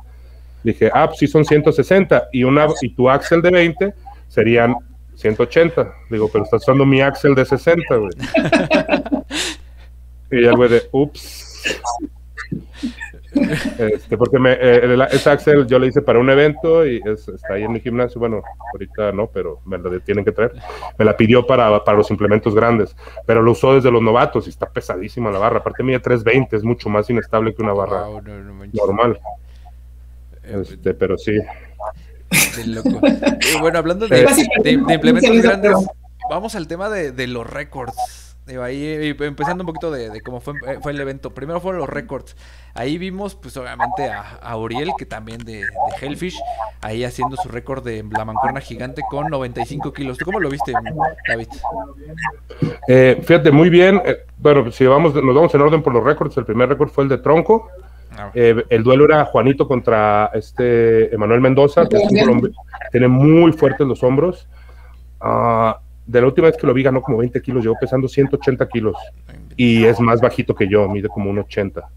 Le 0.64 0.74
dije, 0.74 0.92
ah, 0.94 1.08
pues 1.08 1.18
sí 1.18 1.26
son 1.26 1.44
160 1.44 2.30
y, 2.34 2.44
una, 2.44 2.68
y 2.84 2.90
tu 2.90 3.10
axel 3.10 3.42
de 3.42 3.50
20 3.50 3.94
serían 4.28 4.76
180. 5.16 5.92
Digo, 6.12 6.30
pero 6.32 6.44
estás 6.44 6.62
usando 6.62 6.86
mi 6.86 7.02
axel 7.02 7.34
de 7.34 7.46
60, 7.46 7.96
güey. 7.96 8.12
Y 10.32 10.44
el 10.46 10.56
güey 10.56 10.70
de, 10.70 10.84
ups. 10.92 11.54
Este, 13.78 14.18
porque 14.18 14.40
me, 14.40 14.54
eh, 14.54 14.80
el- 14.84 15.02
ese 15.02 15.30
Axel 15.30 15.68
yo 15.68 15.78
le 15.78 15.88
hice 15.88 16.02
para 16.02 16.20
un 16.20 16.30
evento 16.30 16.86
y 16.88 17.02
es- 17.06 17.28
está 17.28 17.56
ahí 17.56 17.64
en 17.64 17.74
mi 17.74 17.80
gimnasio. 17.82 18.18
Bueno, 18.20 18.42
ahorita 18.74 19.12
no, 19.12 19.28
pero 19.28 19.60
me 19.66 19.78
lo 19.78 20.00
tienen 20.00 20.24
que 20.24 20.32
traer. 20.32 20.54
Me 20.98 21.04
la 21.06 21.18
pidió 21.18 21.46
para, 21.46 21.84
para 21.84 21.98
los 21.98 22.10
implementos 22.12 22.56
grandes, 22.56 22.96
pero 23.26 23.42
lo 23.42 23.52
usó 23.52 23.76
desde 23.76 23.92
los 23.92 24.02
novatos 24.02 24.48
y 24.48 24.50
está 24.52 24.70
pesadísima 24.70 25.32
la 25.32 25.40
barra. 25.40 25.58
Aparte, 25.60 25.84
mide 25.84 26.00
320, 26.00 26.56
es 26.56 26.64
mucho 26.64 26.88
más 26.90 27.10
inestable 27.10 27.54
que 27.54 27.62
una 27.62 27.74
barra 27.74 28.04
Wow, 28.08 28.22
no, 28.22 28.40
no 28.42 28.54
manches. 28.54 28.82
normal. 28.82 29.20
Eh, 30.44 30.62
Este, 30.62 30.94
pero 30.94 31.18
sí, 31.18 31.34
de 31.34 32.68
loco. 32.68 33.02
Eh, 33.06 33.58
bueno, 33.60 33.80
hablando 33.80 34.08
de, 34.08 34.22
de- 34.64 34.64
de 34.64 34.72
implementos 34.94 35.42
grandes, 35.42 35.74
vamos 36.30 36.56
al 36.56 36.68
tema 36.68 36.90
de, 36.90 37.12
de 37.12 37.28
los 37.28 37.46
récords. 37.50 38.25
Digo, 38.48 38.62
ahí 38.62 39.16
empezando 39.20 39.64
un 39.64 39.66
poquito 39.66 39.90
de, 39.90 40.12
de 40.12 40.22
cómo 40.22 40.40
fue, 40.40 40.54
eh, 40.68 40.78
fue 40.80 40.92
el 40.92 41.02
evento. 41.02 41.34
Primero 41.34 41.60
fueron 41.60 41.80
los 41.82 41.90
récords. 41.90 42.36
Ahí 42.76 43.00
vimos, 43.00 43.34
pues 43.34 43.58
obviamente, 43.58 44.08
a, 44.10 44.22
a 44.22 44.56
Uriel, 44.58 44.92
que 45.00 45.08
también 45.08 45.40
de, 45.40 45.62
de 45.62 45.66
Hellfish, 46.00 46.38
ahí 46.82 47.04
haciendo 47.04 47.38
su 47.38 47.50
récord 47.50 47.84
de 47.84 48.04
la 48.12 48.24
mancuerna 48.24 48.62
gigante 48.62 49.02
con 49.10 49.30
95 49.32 49.92
kilos. 49.94 50.20
¿Tú 50.20 50.26
cómo 50.26 50.40
lo 50.40 50.50
viste, 50.50 50.74
David? 51.28 51.48
Eh, 52.88 53.20
fíjate, 53.24 53.52
muy 53.52 53.70
bien. 53.70 54.02
eh, 54.06 54.18
bueno, 54.38 54.72
si 54.72 54.86
vamos, 54.86 55.16
nos 55.16 55.36
vamos 55.36 55.54
en 55.56 55.62
orden 55.62 55.82
por 55.82 55.94
los 55.94 56.04
récords, 56.04 56.38
el 56.38 56.46
primer 56.46 56.70
récord 56.70 56.90
fue 56.90 57.04
el 57.06 57.10
de 57.10 57.18
Tronco. 57.18 57.70
Ah, 58.18 58.30
Eh, 58.34 58.64
el 58.70 58.84
duelo 58.84 59.06
era 59.06 59.26
Juanito 59.26 59.68
contra 59.68 60.30
este 60.34 61.14
Emanuel 61.14 61.42
Mendoza, 61.42 61.86
que 61.88 61.98
es 61.98 62.04
un 62.04 62.18
colombi- 62.18 62.54
tiene 62.92 63.08
muy 63.08 63.52
fuertes 63.54 63.86
los 63.88 64.04
hombros. 64.04 64.48
Ah, 65.20 65.80
de 66.06 66.22
la 66.22 66.28
última 66.28 66.48
vez 66.48 66.58
que 66.58 66.68
lo 66.68 66.74
vi 66.74 66.84
ganó 66.84 67.02
como 67.02 67.18
20 67.18 67.42
kilos, 67.42 67.64
llegó 67.64 67.76
pesando 67.80 68.08
180 68.08 68.68
kilos 68.70 68.96
y 69.58 69.86
es 69.86 70.00
más 70.00 70.22
bajito 70.22 70.54
que 70.54 70.68
yo, 70.68 70.88
mide 70.88 71.10
como 71.10 71.30
un 71.30 71.40
80. 71.40 71.88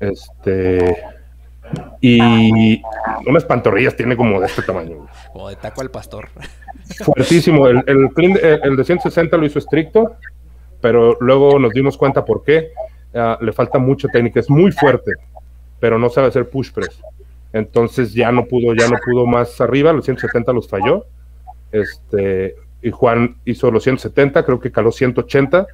Este, 0.00 0.96
y 2.00 2.80
unas 3.26 3.44
pantorrillas 3.44 3.96
tiene 3.96 4.16
como 4.16 4.40
de 4.40 4.46
este 4.46 4.62
tamaño. 4.62 5.06
Como 5.32 5.48
de 5.48 5.56
taco 5.56 5.80
al 5.80 5.90
pastor. 5.90 6.28
Fuertísimo. 7.04 7.66
El, 7.66 7.82
el, 7.86 8.10
el, 8.62 8.76
de 8.76 8.84
160 8.84 9.36
lo 9.36 9.46
hizo 9.46 9.58
estricto, 9.58 10.16
pero 10.80 11.16
luego 11.20 11.58
nos 11.58 11.72
dimos 11.72 11.96
cuenta 11.96 12.24
por 12.24 12.44
qué. 12.44 12.70
Uh, 13.12 13.42
le 13.42 13.52
falta 13.52 13.78
mucha 13.78 14.06
técnica, 14.08 14.38
es 14.38 14.50
muy 14.50 14.70
fuerte, 14.70 15.12
pero 15.80 15.98
no 15.98 16.10
sabe 16.10 16.28
hacer 16.28 16.48
push 16.48 16.70
press. 16.70 17.00
Entonces 17.52 18.12
ya 18.12 18.30
no 18.30 18.44
pudo, 18.44 18.74
ya 18.74 18.86
no 18.86 18.96
pudo 19.04 19.26
más 19.26 19.60
arriba, 19.60 19.92
los 19.92 20.04
170 20.04 20.52
los 20.52 20.68
falló. 20.68 21.06
Este, 21.72 22.54
y 22.82 22.90
Juan 22.90 23.36
hizo 23.44 23.70
los 23.70 23.82
170, 23.82 24.44
creo 24.44 24.60
que 24.60 24.70
caló 24.70 24.92
180. 24.92 25.66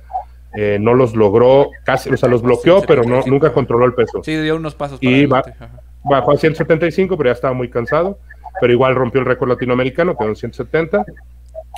Eh, 0.57 0.79
no 0.81 0.95
los 0.95 1.17
logró 1.17 1.71
casi, 1.85 2.11
o 2.11 2.17
sea, 2.17 2.29
los 2.29 2.41
bloqueó, 2.41 2.83
pero 2.83 3.03
no, 3.03 3.23
nunca 3.27 3.53
controló 3.53 3.87
el 3.87 3.95
peso. 3.95 4.23
Sí, 4.23 4.37
dio 4.37 4.55
unos 4.57 4.75
pasos. 4.75 4.99
y 5.01 5.27
bajó 5.27 6.33
a 6.33 6.37
175, 6.37 7.17
pero 7.17 7.29
ya 7.29 7.35
estaba 7.35 7.55
muy 7.55 7.69
cansado. 7.69 8.19
Pero 8.61 8.73
igual 8.73 8.95
rompió 8.95 9.21
el 9.21 9.27
récord 9.27 9.49
latinoamericano, 9.49 10.17
quedó 10.17 10.29
en 10.29 10.37
170. 10.37 11.05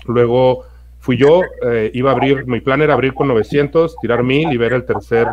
Luego 0.06 0.64
fui 1.00 1.16
yo, 1.16 1.40
eh, 1.66 1.90
iba 1.95 2.11
a 2.11 2.14
abrir, 2.14 2.47
mi 2.47 2.61
plan 2.61 2.83
era 2.83 2.92
abrir 2.92 3.14
con 3.14 3.28
900, 3.28 3.97
tirar 3.97 4.23
1000 4.23 4.52
y 4.52 4.56
ver 4.59 4.75
el 4.75 4.85
tercer 4.85 5.26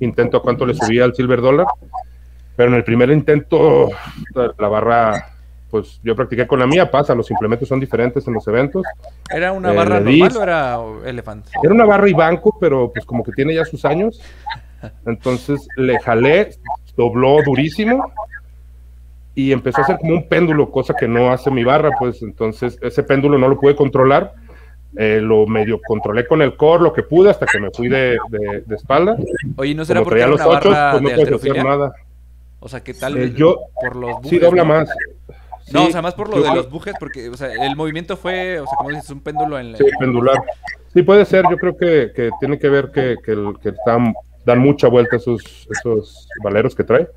intento 0.00 0.36
a 0.36 0.42
cuánto 0.42 0.66
le 0.66 0.74
subía 0.74 1.04
al 1.04 1.14
Silver 1.14 1.40
Dollar. 1.40 1.66
Pero 2.56 2.68
en 2.68 2.74
el 2.74 2.84
primer 2.84 3.10
intento, 3.10 3.88
la 4.34 4.68
barra 4.68 5.31
pues 5.72 5.98
yo 6.04 6.14
practiqué 6.14 6.46
con 6.46 6.58
la 6.58 6.66
mía, 6.66 6.90
pasa, 6.90 7.14
los 7.14 7.30
implementos 7.30 7.66
son 7.66 7.80
diferentes 7.80 8.28
en 8.28 8.34
los 8.34 8.46
eventos. 8.46 8.84
¿Era 9.30 9.52
una 9.52 9.72
eh, 9.72 9.76
barra 9.76 10.00
normal 10.00 10.36
o 10.36 10.42
era 10.42 10.78
elefante? 11.06 11.50
Era 11.64 11.72
una 11.72 11.86
barra 11.86 12.10
y 12.10 12.12
banco, 12.12 12.58
pero 12.60 12.92
pues 12.92 13.06
como 13.06 13.24
que 13.24 13.32
tiene 13.32 13.54
ya 13.54 13.64
sus 13.64 13.86
años. 13.86 14.20
Entonces 15.06 15.66
le 15.78 15.98
jalé, 16.00 16.50
dobló 16.94 17.42
durísimo 17.42 18.12
y 19.34 19.50
empezó 19.50 19.80
a 19.80 19.84
hacer 19.84 19.96
como 19.96 20.12
un 20.12 20.28
péndulo, 20.28 20.70
cosa 20.70 20.92
que 20.92 21.08
no 21.08 21.32
hace 21.32 21.50
mi 21.50 21.64
barra, 21.64 21.88
pues 21.98 22.20
entonces 22.20 22.78
ese 22.82 23.02
péndulo 23.02 23.38
no 23.38 23.48
lo 23.48 23.58
pude 23.58 23.74
controlar. 23.74 24.34
Eh, 24.94 25.20
lo 25.22 25.46
medio 25.46 25.80
controlé 25.80 26.26
con 26.26 26.42
el 26.42 26.54
core, 26.54 26.82
lo 26.82 26.92
que 26.92 27.02
pude, 27.02 27.30
hasta 27.30 27.46
que 27.46 27.58
me 27.58 27.70
fui 27.70 27.88
de, 27.88 28.18
de, 28.28 28.74
espalda. 28.74 29.16
Oye, 29.56 29.74
¿no 29.74 29.86
será 29.86 30.02
porque 30.02 30.20
era 30.20 30.34
una 30.34 30.46
barra 30.46 30.90
pues, 30.90 31.02
no 31.02 31.08
puedes 31.08 31.32
hacer 31.32 31.64
nada. 31.64 31.94
O 32.60 32.68
sea, 32.68 32.84
¿qué 32.84 32.92
tal? 32.92 33.16
Eh, 33.16 33.32
yo, 33.34 33.58
por 33.80 33.96
los 33.96 34.16
sí, 34.24 34.38
dobla 34.38 34.64
más 34.64 34.90
no, 35.70 35.86
o 35.86 35.90
sea, 35.90 36.02
más 36.02 36.14
por 36.14 36.28
lo 36.28 36.42
de 36.42 36.54
los 36.54 36.70
bujes, 36.70 36.94
porque 36.98 37.28
o 37.28 37.36
sea, 37.36 37.52
el 37.52 37.76
movimiento 37.76 38.16
fue, 38.16 38.60
o 38.60 38.66
sea, 38.66 38.76
como 38.76 38.90
dices, 38.90 39.10
un 39.10 39.20
péndulo 39.20 39.58
en 39.58 39.72
la... 39.72 39.78
Sí, 39.78 39.84
pendular. 39.98 40.42
Sí, 40.92 41.02
puede 41.02 41.24
ser, 41.24 41.44
yo 41.50 41.56
creo 41.56 41.76
que, 41.76 42.12
que 42.14 42.30
tiene 42.40 42.58
que 42.58 42.68
ver 42.68 42.90
que, 42.90 43.16
que, 43.24 43.34
que 43.62 43.72
dan, 43.86 44.12
dan, 44.44 44.58
mucha 44.58 44.88
vuelta 44.88 45.16
esos, 45.16 45.68
esos 45.70 46.28
valeros 46.42 46.74
que 46.74 46.84
trae. 46.84 47.08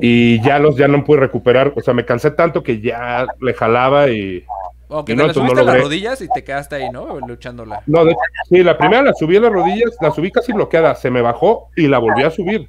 Y 0.00 0.42
ya 0.42 0.58
los 0.58 0.76
ya 0.76 0.88
no 0.88 1.04
pude 1.04 1.20
recuperar, 1.20 1.72
o 1.76 1.80
sea, 1.80 1.94
me 1.94 2.04
cansé 2.04 2.32
tanto 2.32 2.62
que 2.62 2.80
ya 2.80 3.26
le 3.40 3.54
jalaba 3.54 4.08
y... 4.08 4.44
Ok, 4.88 5.10
y 5.10 5.16
no, 5.16 5.26
te 5.28 5.34
subiste 5.34 5.64
las 5.64 5.80
rodillas 5.80 6.20
y 6.20 6.28
te 6.28 6.42
quedaste 6.44 6.76
ahí, 6.76 6.90
¿no? 6.90 7.18
Luchándola. 7.20 7.82
No, 7.86 8.04
de, 8.04 8.14
sí, 8.48 8.62
la 8.62 8.76
primera 8.76 9.02
la 9.02 9.14
subí 9.14 9.36
a 9.36 9.40
las 9.40 9.52
rodillas, 9.52 9.96
la 10.00 10.10
subí 10.10 10.30
casi 10.30 10.52
bloqueada, 10.52 10.94
se 10.94 11.10
me 11.10 11.22
bajó 11.22 11.68
y 11.76 11.86
la 11.88 11.98
volví 11.98 12.22
a 12.22 12.30
subir. 12.30 12.66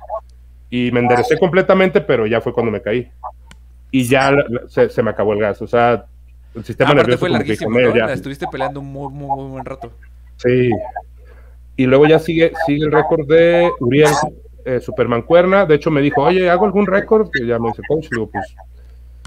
Y 0.70 0.92
me 0.92 1.00
enderecé 1.00 1.38
completamente, 1.38 2.02
pero 2.02 2.26
ya 2.26 2.42
fue 2.42 2.54
cuando 2.54 2.72
me 2.72 2.82
caí 2.82 3.12
y 3.96 4.04
ya 4.04 4.30
se, 4.68 5.04
me 5.04 5.12
acabó 5.12 5.32
el 5.32 5.40
gas. 5.40 5.62
O 5.62 5.68
sea, 5.68 6.06
el 6.54 6.66
sistema 6.66 6.94
nervioso 6.94 7.28
fue 7.28 7.30
¿no? 7.30 8.10
estuviste 8.10 8.46
peleando 8.52 8.82
un 8.82 8.88
muy, 8.88 9.10
muy, 9.14 9.38
muy, 9.38 9.52
buen 9.52 9.64
rato. 9.64 9.90
Sí. 10.36 10.70
Y 11.78 11.86
luego 11.86 12.06
ya 12.06 12.20
sigue, 12.20 12.52
sigue 12.66 12.84
el 12.84 12.92
récord 12.92 13.26
de 13.26 13.72
Uriel 13.80 14.12
eh, 14.66 14.82
Superman 14.82 15.22
Cuerna. 15.22 15.66
De 15.66 15.76
hecho, 15.76 15.92
me 15.92 16.02
dijo, 16.02 16.24
oye, 16.24 16.50
¿hago 16.50 16.66
algún 16.66 16.86
récord? 16.86 17.30
Y 17.42 17.48
ya 17.48 17.58
me 17.58 17.70
dice, 17.70 17.84
coach, 17.88 18.10
digo, 18.12 18.30
pues, 18.30 18.54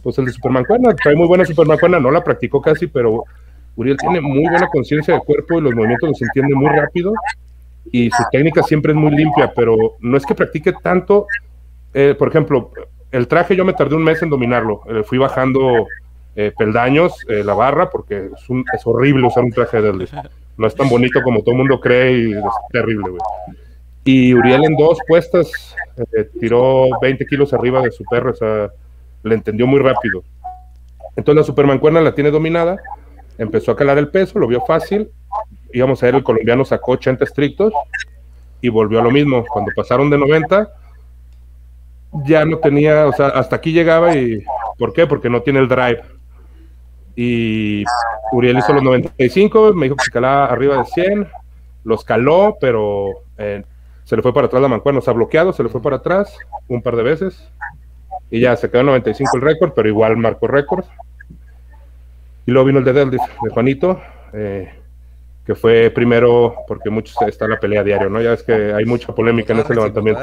pues 0.03 0.19
el 0.19 0.27
de 0.27 0.33
Superman 0.33 0.67
Cuerna. 0.67 0.95
Trae 0.95 1.17
muy 1.17 1.27
buena 1.27 1.47
Superman 1.47 1.79
Cuerna. 1.79 1.99
No 1.99 2.11
la 2.11 2.23
practicó 2.23 2.61
casi, 2.61 2.89
pero 2.89 3.25
Uriel 3.75 3.97
tiene 3.97 4.21
muy 4.21 4.43
buena 4.51 4.67
conciencia 4.67 5.15
de 5.15 5.21
cuerpo 5.21 5.57
y 5.59 5.63
los 5.63 5.75
movimientos 5.75 6.11
los 6.11 6.21
entiende 6.21 6.55
muy 6.55 6.69
rápido. 6.77 7.15
Y 7.91 8.11
su 8.11 8.23
técnica 8.31 8.63
siempre 8.63 8.93
es 8.93 8.99
muy 8.99 9.13
limpia, 9.13 9.51
pero 9.57 9.97
no 10.01 10.19
es 10.19 10.27
que 10.27 10.35
practique 10.35 10.75
tanto. 10.83 11.27
Eh, 11.95 12.15
por 12.19 12.29
ejemplo, 12.29 12.71
el 13.11 13.29
traje 13.29 13.57
yo 13.57 13.65
me 13.65 13.73
tardé 13.73 13.97
un 13.97 14.05
mes 14.05 14.23
en 14.23 14.31
dominarlo. 14.31 14.83
Eh, 14.89 15.03
fui 15.05 15.19
bajando 15.19 15.87
eh, 16.37 16.53
peldaños, 16.57 17.15
eh, 17.29 17.43
la 17.45 17.55
barra, 17.55 17.91
porque 17.91 18.31
es, 18.35 18.87
horrible 18.87 19.27
usar 19.27 19.45
un 19.45 19.53
traje 19.53 19.79
de 19.79 19.83
deadlift. 19.85 20.15
No 20.57 20.67
es 20.67 20.75
tan 20.75 20.89
bonito 20.89 21.23
como 21.23 21.41
todo 21.41 21.53
el 21.53 21.59
mundo 21.59 21.81
cree 21.81 22.19
y 22.19 22.33
es 22.33 22.45
terrible, 22.73 23.11
güey. 23.11 23.21
Y 24.05 24.35
Uriel 24.35 24.65
en 24.65 24.77
dos 24.77 24.99
puestas 25.07 25.77
tiró 26.41 26.89
20 27.01 27.27
kilos 27.27 27.53
arriba 27.53 27.83
de 27.83 27.91
su 27.91 28.05
perro, 28.05 28.31
o 28.31 28.35
sea, 28.35 28.71
le 29.23 29.35
entendió 29.35 29.67
muy 29.67 29.81
rápido. 29.81 30.25
Entonces 31.15 31.43
la 31.43 31.45
Superman 31.45 31.79
cuerna 31.79 32.01
la 32.01 32.15
tiene 32.15 32.31
dominada, 32.31 32.79
empezó 33.37 33.73
a 33.73 33.77
calar 33.77 33.99
el 33.99 34.09
peso, 34.09 34.39
lo 34.39 34.47
vio 34.47 34.63
fácil, 34.63 35.11
íbamos 35.73 36.03
a 36.03 36.07
ver, 36.07 36.15
el 36.17 36.23
colombiano 36.23 36.65
sacó 36.65 36.93
80 36.93 37.25
estrictos 37.25 37.73
y 38.61 38.69
volvió 38.69 39.01
a 39.01 39.03
lo 39.03 39.11
mismo. 39.11 39.45
Cuando 39.53 39.73
pasaron 39.75 40.11
de 40.11 40.19
90, 40.19 40.69
ya 42.25 42.45
no 42.45 42.59
tenía, 42.59 43.07
o 43.07 43.13
sea, 43.13 43.29
hasta 43.29 43.57
aquí 43.57 43.73
llegaba 43.73 44.15
y 44.15 44.43
¿por 44.79 44.93
qué? 44.93 45.07
Porque 45.07 45.31
no 45.31 45.43
tiene 45.43 45.61
el 45.61 45.69
drive. 45.69 46.03
Y 47.17 47.85
Uriel 48.33 48.59
hizo 48.59 48.73
los 48.73 48.83
95, 48.83 49.73
me 49.75 49.87
dijo 49.87 49.97
que 49.97 50.05
se 50.05 50.11
calaba 50.11 50.47
arriba 50.47 50.79
de 50.79 50.85
100, 50.85 51.29
los 51.85 52.05
caló, 52.05 52.57
pero 52.61 53.09
eh, 53.37 53.65
se 54.05 54.17
le 54.17 54.23
fue 54.23 54.33
para 54.33 54.47
atrás 54.47 54.63
la 54.63 54.69
mancuerna, 54.69 55.01
o 55.01 55.03
sea, 55.03 55.15
bloqueado, 55.15 55.53
se 55.53 55.63
le 55.63 55.69
fue 55.69 55.83
para 55.83 55.97
atrás 55.97 56.37
un 56.69 56.81
par 56.81 56.97
de 56.97 57.03
veces 57.03 57.51
y 58.31 58.41
ya 58.41 58.57
se 58.57 58.71
quedó 58.71 58.81
en 58.81 58.87
95 58.87 59.37
el 59.37 59.43
récord, 59.43 59.73
pero 59.75 59.89
igual 59.89 60.17
marcó 60.17 60.47
récord. 60.47 60.85
Y 62.47 62.51
luego 62.51 62.67
vino 62.67 62.79
el 62.79 62.85
de 62.85 62.93
deadlift 62.93 63.25
de 63.43 63.51
Juanito, 63.51 64.01
eh, 64.33 64.71
que 65.45 65.55
fue 65.55 65.91
primero, 65.91 66.55
porque 66.67 66.91
muchos 66.91 67.17
está 67.23 67.47
en 67.47 67.53
la 67.53 67.61
pelea 67.61 67.83
diario, 67.83 68.09
¿no? 68.09 68.21
Ya 68.21 68.35
es 68.35 68.43
que 68.43 68.73
hay 68.73 68.85
mucha 68.85 69.15
polémica 69.15 69.53
en 69.53 69.61
ese 69.61 69.75
levantamiento. 69.75 70.21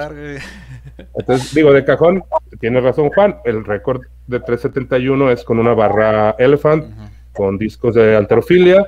Entonces, 0.98 1.54
digo, 1.54 1.74
de 1.74 1.84
cajón, 1.84 2.24
tiene 2.60 2.80
razón 2.82 3.10
Juan, 3.10 3.38
el 3.46 3.66
récord 3.66 4.02
de 4.28 4.40
371 4.40 5.32
es 5.32 5.44
con 5.44 5.60
una 5.60 5.74
barra 5.74 6.36
Elephant, 6.40 6.86
con 7.34 7.58
discos 7.58 7.96
de 7.96 8.16
alterofilia, 8.16 8.86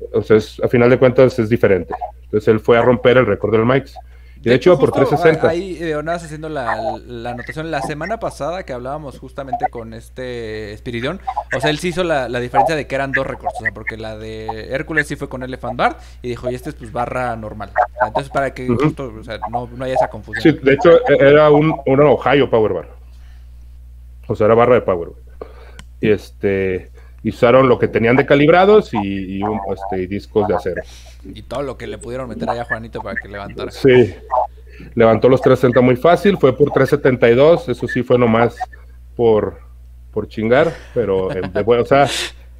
entonces, 0.00 0.60
a 0.62 0.68
final 0.68 0.90
de 0.90 0.98
cuentas 0.98 1.38
es 1.38 1.48
diferente. 1.48 1.94
Entonces, 2.24 2.48
él 2.48 2.60
fue 2.60 2.78
a 2.78 2.82
romper 2.82 3.18
el 3.18 3.26
récord 3.26 3.52
del 3.52 3.66
Mike. 3.66 3.90
De, 4.40 4.54
hecho, 4.54 4.78
por 4.78 4.90
360. 4.90 5.48
Ahí, 5.48 5.78
Leonadas 5.78 6.24
haciendo 6.24 6.48
la, 6.48 6.98
la, 7.06 7.30
anotación. 7.30 7.70
La 7.70 7.82
semana 7.82 8.18
pasada 8.18 8.64
que 8.64 8.72
hablábamos 8.72 9.18
justamente 9.18 9.66
con 9.70 9.92
este 9.92 10.72
Espiridión, 10.72 11.20
o 11.54 11.60
sea, 11.60 11.68
él 11.68 11.78
sí 11.78 11.88
hizo 11.88 12.04
la, 12.04 12.28
la, 12.28 12.40
diferencia 12.40 12.74
de 12.74 12.86
que 12.86 12.94
eran 12.94 13.12
dos 13.12 13.26
récords. 13.26 13.54
O 13.58 13.62
sea, 13.62 13.72
porque 13.72 13.98
la 13.98 14.16
de 14.16 14.68
Hércules 14.70 15.06
sí 15.06 15.16
fue 15.16 15.28
con 15.28 15.42
Elephant 15.42 15.76
Bar 15.76 15.98
y 16.22 16.30
dijo, 16.30 16.50
y 16.50 16.54
este 16.54 16.70
es 16.70 16.74
pues 16.74 16.90
barra 16.90 17.36
normal. 17.36 17.70
Entonces, 18.06 18.32
para 18.32 18.54
que 18.54 18.66
justo, 18.66 19.12
o 19.18 19.22
sea, 19.22 19.38
no, 19.50 19.68
no, 19.74 19.84
haya 19.84 19.94
esa 19.94 20.08
confusión. 20.08 20.42
Sí, 20.42 20.58
de 20.62 20.72
hecho, 20.72 20.90
e, 21.06 21.16
era 21.18 21.50
un, 21.50 21.78
un 21.84 22.00
Ohio 22.00 22.48
Power 22.48 22.72
Bar. 22.72 22.88
O 24.26 24.34
sea, 24.34 24.46
era 24.46 24.54
barra 24.54 24.74
de 24.74 24.82
Power. 24.82 25.10
Y 26.00 26.10
este 26.10 26.90
usaron 27.24 27.68
lo 27.68 27.78
que 27.78 27.88
tenían 27.88 28.16
de 28.16 28.26
calibrados 28.26 28.94
y, 28.94 29.42
un, 29.42 29.60
este, 29.72 30.06
discos 30.06 30.48
de 30.48 30.54
acero. 30.54 30.82
Y 31.24 31.42
todo 31.42 31.62
lo 31.62 31.76
que 31.76 31.86
le 31.86 31.98
pudieron 31.98 32.28
meter 32.28 32.48
allá 32.48 32.62
a 32.62 32.64
Juanito 32.64 33.00
para 33.00 33.20
que 33.20 33.28
levantara. 33.28 33.70
Sí, 33.70 34.14
levantó 34.94 35.28
los 35.28 35.40
360 35.40 35.80
muy 35.80 35.96
fácil, 35.96 36.38
fue 36.38 36.56
por 36.56 36.70
372, 36.70 37.68
eso 37.68 37.88
sí 37.88 38.02
fue 38.02 38.18
nomás 38.18 38.56
por, 39.16 39.58
por 40.12 40.28
chingar, 40.28 40.72
pero 40.94 41.30
en, 41.32 41.52
de, 41.52 41.60
o 41.62 41.84
sea, 41.84 42.08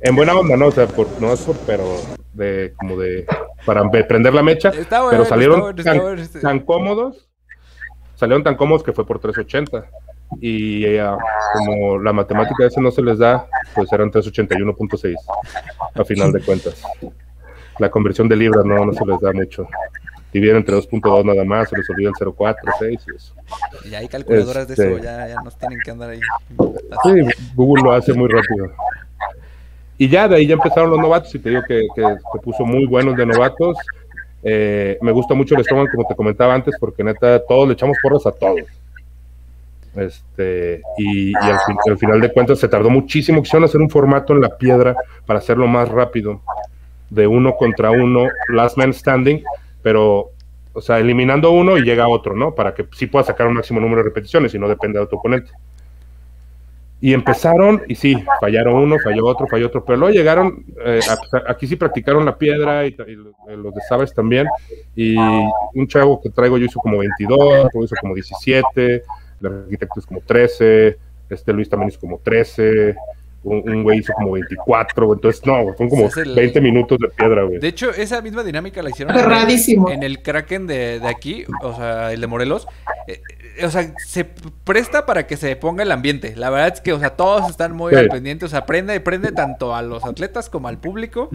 en 0.00 0.16
buena 0.16 0.34
onda, 0.34 0.56
¿no? 0.56 0.66
O 0.66 0.70
sea, 0.70 0.86
por, 0.86 1.08
no 1.20 1.32
es 1.32 1.40
por, 1.40 1.56
pero 1.66 1.84
de 2.32 2.74
como 2.76 2.98
de, 2.98 3.26
para 3.64 3.88
prender 3.90 4.34
la 4.34 4.42
mecha, 4.42 4.72
pero 4.88 5.24
salieron 5.24 5.78
este. 6.18 6.40
tan 6.40 6.60
cómodos, 6.60 7.28
salieron 8.16 8.42
tan 8.42 8.56
cómodos 8.56 8.82
que 8.82 8.92
fue 8.92 9.06
por 9.06 9.18
380 9.18 9.86
y 10.40 10.84
eh, 10.84 11.04
como 11.54 11.98
la 11.98 12.12
matemática 12.12 12.66
ese 12.66 12.80
no 12.80 12.90
se 12.90 13.02
les 13.02 13.18
da, 13.18 13.48
pues 13.74 13.92
eran 13.92 14.10
381.6 14.10 15.16
a 15.94 16.04
final 16.04 16.32
de 16.32 16.40
cuentas. 16.40 16.82
La 17.80 17.90
conversión 17.90 18.28
de 18.28 18.36
libras 18.36 18.64
no, 18.64 18.84
no 18.84 18.92
se 18.92 19.04
les 19.04 19.20
da 19.20 19.32
mucho. 19.32 19.66
Dividen 20.32 20.58
entre 20.58 20.76
2.2 20.76 21.24
nada 21.24 21.44
más, 21.44 21.68
se 21.68 21.76
les 21.76 21.90
olvida 21.90 22.10
el 22.10 22.14
0.4, 22.14 22.54
6 22.78 23.00
y 23.06 23.16
eso. 23.16 23.34
Y 23.90 23.94
hay 23.94 24.06
calculadoras 24.06 24.68
de 24.68 24.74
eso, 24.74 24.82
este, 24.82 25.02
ya, 25.02 25.26
ya 25.26 25.42
nos 25.42 25.58
tienen 25.58 25.80
que 25.84 25.90
andar 25.90 26.10
ahí. 26.10 26.20
Sí, 27.02 27.44
Google 27.56 27.82
lo 27.82 27.92
hace 27.92 28.12
muy 28.12 28.28
rápido. 28.28 28.70
Y 29.98 30.08
ya 30.08 30.28
de 30.28 30.36
ahí 30.36 30.46
ya 30.46 30.54
empezaron 30.54 30.90
los 30.90 31.00
novatos, 31.00 31.34
y 31.34 31.40
te 31.40 31.48
digo 31.50 31.62
que, 31.66 31.88
que 31.94 32.02
se 32.02 32.38
puso 32.42 32.64
muy 32.64 32.86
buenos 32.86 33.16
de 33.16 33.26
novatos. 33.26 33.76
Eh, 34.42 34.98
me 35.02 35.12
gusta 35.12 35.34
mucho 35.34 35.54
el 35.54 35.64
Strongman, 35.64 35.88
como 35.88 36.06
te 36.06 36.14
comentaba 36.14 36.54
antes, 36.54 36.74
porque 36.78 37.02
neta, 37.02 37.42
todos 37.46 37.66
le 37.66 37.74
echamos 37.74 37.96
porras 38.02 38.26
a 38.26 38.32
todos. 38.32 38.66
Este, 39.96 40.82
y, 40.98 41.32
al, 41.36 41.98
final 41.98 42.20
de 42.20 42.32
cuentas 42.32 42.58
se 42.58 42.68
tardó 42.68 42.90
muchísimo. 42.90 43.42
Quisieron 43.42 43.64
hacer 43.64 43.80
un 43.80 43.90
formato 43.90 44.32
en 44.32 44.40
la 44.40 44.56
piedra 44.56 44.94
para 45.26 45.40
hacerlo 45.40 45.66
más 45.66 45.88
rápido, 45.88 46.40
de 47.10 47.26
uno 47.26 47.56
contra 47.56 47.90
uno, 47.90 48.28
last 48.48 48.78
man 48.78 48.94
standing, 48.94 49.42
pero, 49.82 50.30
o 50.72 50.80
sea, 50.80 50.98
eliminando 50.98 51.50
uno 51.50 51.76
y 51.76 51.82
llega 51.82 52.08
otro, 52.08 52.34
¿no? 52.34 52.54
Para 52.54 52.74
que 52.74 52.86
sí 52.92 53.06
pueda 53.06 53.24
sacar 53.24 53.46
un 53.46 53.54
máximo 53.54 53.80
número 53.80 53.98
de 53.98 54.08
repeticiones 54.08 54.54
y 54.54 54.58
no 54.58 54.68
depende 54.68 54.98
de 54.98 55.06
tu 55.06 55.16
oponente. 55.16 55.50
Y 57.02 57.14
empezaron, 57.14 57.82
y 57.88 57.94
sí, 57.94 58.14
fallaron 58.40 58.74
uno, 58.74 58.96
falló 59.02 59.24
otro, 59.24 59.46
falló 59.46 59.68
otro, 59.68 59.82
pero 59.84 59.96
luego 59.96 60.14
llegaron, 60.14 60.66
eh, 60.84 61.00
aquí 61.48 61.66
sí 61.66 61.76
practicaron 61.76 62.26
la 62.26 62.36
piedra 62.36 62.86
y, 62.86 62.94
los 62.94 63.74
de 63.74 63.80
Sabes 63.88 64.12
también, 64.12 64.46
y 64.94 65.16
un 65.16 65.86
chavo 65.88 66.20
que 66.20 66.28
traigo 66.28 66.58
yo 66.58 66.66
hizo 66.66 66.78
como 66.78 66.98
22, 66.98 67.64
otro 67.64 67.84
hizo 67.84 67.96
como 68.02 68.14
17, 68.14 69.02
el 69.40 69.46
arquitecto 69.46 69.98
es 69.98 70.04
como 70.04 70.20
13, 70.20 70.98
este 71.30 71.52
Luis 71.54 71.70
también 71.70 71.88
hizo 71.88 72.00
como 72.00 72.18
13, 72.18 72.94
un, 73.42 73.68
un 73.68 73.82
güey 73.82 74.00
hizo 74.00 74.12
como 74.12 74.32
24, 74.32 75.14
entonces 75.14 75.44
no, 75.46 75.64
son 75.78 75.88
como 75.88 76.08
el- 76.14 76.34
20 76.34 76.60
minutos 76.60 76.98
de 76.98 77.08
piedra, 77.08 77.42
güey. 77.44 77.58
De 77.58 77.68
hecho, 77.68 77.90
esa 77.90 78.20
misma 78.20 78.42
dinámica 78.44 78.82
la 78.82 78.90
hicieron 78.90 79.16
en 79.18 79.24
en 79.90 80.02
el 80.02 80.20
Kraken 80.22 80.66
de, 80.66 81.00
de 81.00 81.08
aquí, 81.08 81.44
o 81.62 81.74
sea, 81.74 82.12
el 82.12 82.20
de 82.20 82.26
Morelos. 82.26 82.66
Eh, 83.06 83.20
o 83.64 83.70
sea, 83.70 83.92
se 84.06 84.24
presta 84.24 85.06
para 85.06 85.26
que 85.26 85.36
se 85.36 85.54
ponga 85.56 85.82
el 85.82 85.92
ambiente. 85.92 86.34
La 86.36 86.50
verdad 86.50 86.72
es 86.74 86.80
que, 86.80 86.92
o 86.92 86.98
sea, 86.98 87.10
todos 87.10 87.48
están 87.50 87.72
muy 87.74 87.92
Sí. 87.92 87.98
al 87.98 88.08
pendiente. 88.08 88.44
O 88.44 88.48
sea, 88.48 88.66
prende, 88.66 88.98
prende 89.00 89.32
tanto 89.32 89.74
a 89.74 89.82
los 89.82 90.04
atletas 90.04 90.48
como 90.50 90.68
al 90.68 90.78
público. 90.78 91.28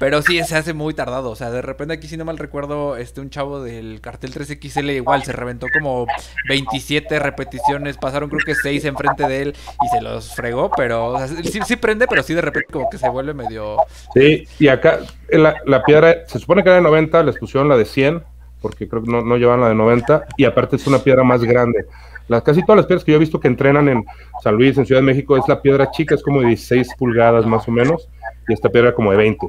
Pero 0.00 0.22
sí, 0.22 0.42
se 0.44 0.56
hace 0.56 0.72
muy 0.72 0.94
tardado. 0.94 1.30
O 1.30 1.36
sea, 1.36 1.50
de 1.50 1.62
repente 1.62 1.94
aquí, 1.94 2.08
si 2.08 2.16
no 2.16 2.24
mal 2.24 2.38
recuerdo, 2.38 2.96
este 2.96 3.20
un 3.20 3.30
chavo 3.30 3.62
del 3.62 4.00
cartel 4.00 4.32
3XL 4.32 4.90
igual 4.96 5.22
se 5.24 5.32
reventó 5.32 5.66
como 5.72 6.06
27 6.48 7.18
repeticiones. 7.18 7.96
Pasaron 7.98 8.28
creo 8.28 8.40
que 8.44 8.54
6 8.54 8.84
enfrente 8.84 9.26
de 9.26 9.42
él 9.42 9.56
y 9.84 9.88
se 9.88 10.00
los 10.00 10.34
fregó. 10.34 10.70
Pero, 10.76 11.06
o 11.06 11.18
sea, 11.18 11.28
sí, 11.28 11.60
sí 11.66 11.76
prende, 11.76 12.06
pero 12.06 12.22
sí 12.22 12.34
de 12.34 12.42
repente 12.42 12.72
como 12.72 12.88
que 12.90 12.98
se 12.98 13.08
vuelve 13.08 13.34
medio... 13.34 13.76
Sí, 14.14 14.46
y 14.58 14.68
acá 14.68 14.98
la, 15.30 15.54
la 15.66 15.82
piedra, 15.84 16.26
se 16.26 16.38
supone 16.38 16.62
que 16.62 16.68
era 16.68 16.76
de 16.76 16.82
90, 16.82 17.22
les 17.22 17.36
pusieron 17.38 17.68
la 17.68 17.76
de 17.76 17.84
100, 17.84 18.22
porque 18.62 18.88
creo 18.88 19.02
que 19.02 19.10
no, 19.10 19.22
no 19.22 19.36
llevan 19.36 19.60
la 19.60 19.68
de 19.68 19.74
90, 19.74 20.26
y 20.36 20.44
aparte 20.44 20.76
es 20.76 20.86
una 20.86 20.98
piedra 20.98 21.24
más 21.24 21.42
grande. 21.42 21.84
Las, 22.28 22.42
casi 22.42 22.62
todas 22.62 22.76
las 22.76 22.86
piedras 22.86 23.04
que 23.04 23.12
yo 23.12 23.16
he 23.16 23.20
visto 23.20 23.40
que 23.40 23.48
entrenan 23.48 23.88
en 23.88 24.04
San 24.42 24.54
Luis, 24.54 24.78
en 24.78 24.86
Ciudad 24.86 25.00
de 25.00 25.06
México, 25.06 25.36
es 25.36 25.46
la 25.48 25.60
piedra 25.60 25.90
chica, 25.90 26.14
es 26.14 26.22
como 26.22 26.40
de 26.40 26.46
16 26.46 26.94
pulgadas 26.96 27.44
más 27.44 27.66
o 27.68 27.72
menos, 27.72 28.08
y 28.48 28.54
esta 28.54 28.68
piedra 28.70 28.94
como 28.94 29.10
de 29.10 29.16
20. 29.18 29.48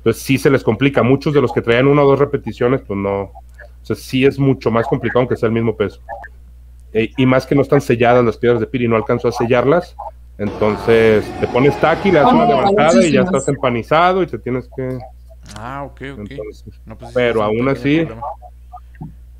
Entonces 0.00 0.22
sí 0.22 0.38
se 0.38 0.50
les 0.50 0.64
complica. 0.64 1.02
Muchos 1.02 1.34
de 1.34 1.42
los 1.42 1.52
que 1.52 1.60
traían 1.60 1.86
una 1.86 2.02
o 2.02 2.08
dos 2.08 2.18
repeticiones, 2.18 2.80
pues 2.80 2.98
no. 2.98 3.22
O 3.22 3.32
sea, 3.82 3.96
sí 3.96 4.24
es 4.24 4.38
mucho 4.38 4.70
más 4.70 4.86
complicado 4.86 5.20
aunque 5.20 5.36
sea 5.36 5.48
el 5.48 5.52
mismo 5.52 5.76
peso. 5.76 6.00
Eh, 6.92 7.10
y 7.16 7.26
más 7.26 7.46
que 7.46 7.54
no 7.54 7.62
están 7.62 7.80
selladas 7.80 8.24
las 8.24 8.36
piedras 8.36 8.60
de 8.60 8.66
Piri, 8.66 8.88
no 8.88 8.96
alcanzó 8.96 9.28
a 9.28 9.32
sellarlas. 9.32 9.94
Entonces 10.38 11.30
te 11.38 11.46
pones 11.48 11.78
taqui, 11.80 12.10
le 12.10 12.18
das 12.18 12.32
una 12.32 12.44
Oh, 12.44 12.48
levantada 12.48 13.06
y 13.06 13.12
ya 13.12 13.22
estás 13.22 13.46
empanizado 13.48 14.22
y 14.22 14.26
te 14.26 14.38
tienes 14.38 14.70
que. 14.74 14.98
Ah, 15.56 15.82
ok, 15.84 16.00
ok. 16.12 16.30
Entonces, 16.30 16.64
No, 16.86 16.96
pues, 16.98 17.12
pero 17.14 17.40
es 17.40 17.46
aún 17.46 17.68
así- 17.68 18.06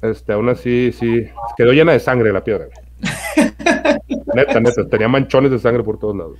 este, 0.02 0.32
aún 0.32 0.48
así, 0.48 0.92
sí, 0.92 1.26
quedó 1.56 1.72
llena 1.72 1.92
de 1.92 2.00
sangre 2.00 2.32
la 2.32 2.42
piedra. 2.42 2.66
neta, 4.34 4.60
neta, 4.60 4.88
tenía 4.88 5.08
manchones 5.08 5.50
de 5.50 5.58
sangre 5.58 5.82
por 5.82 5.98
todos 5.98 6.16
lados. 6.16 6.38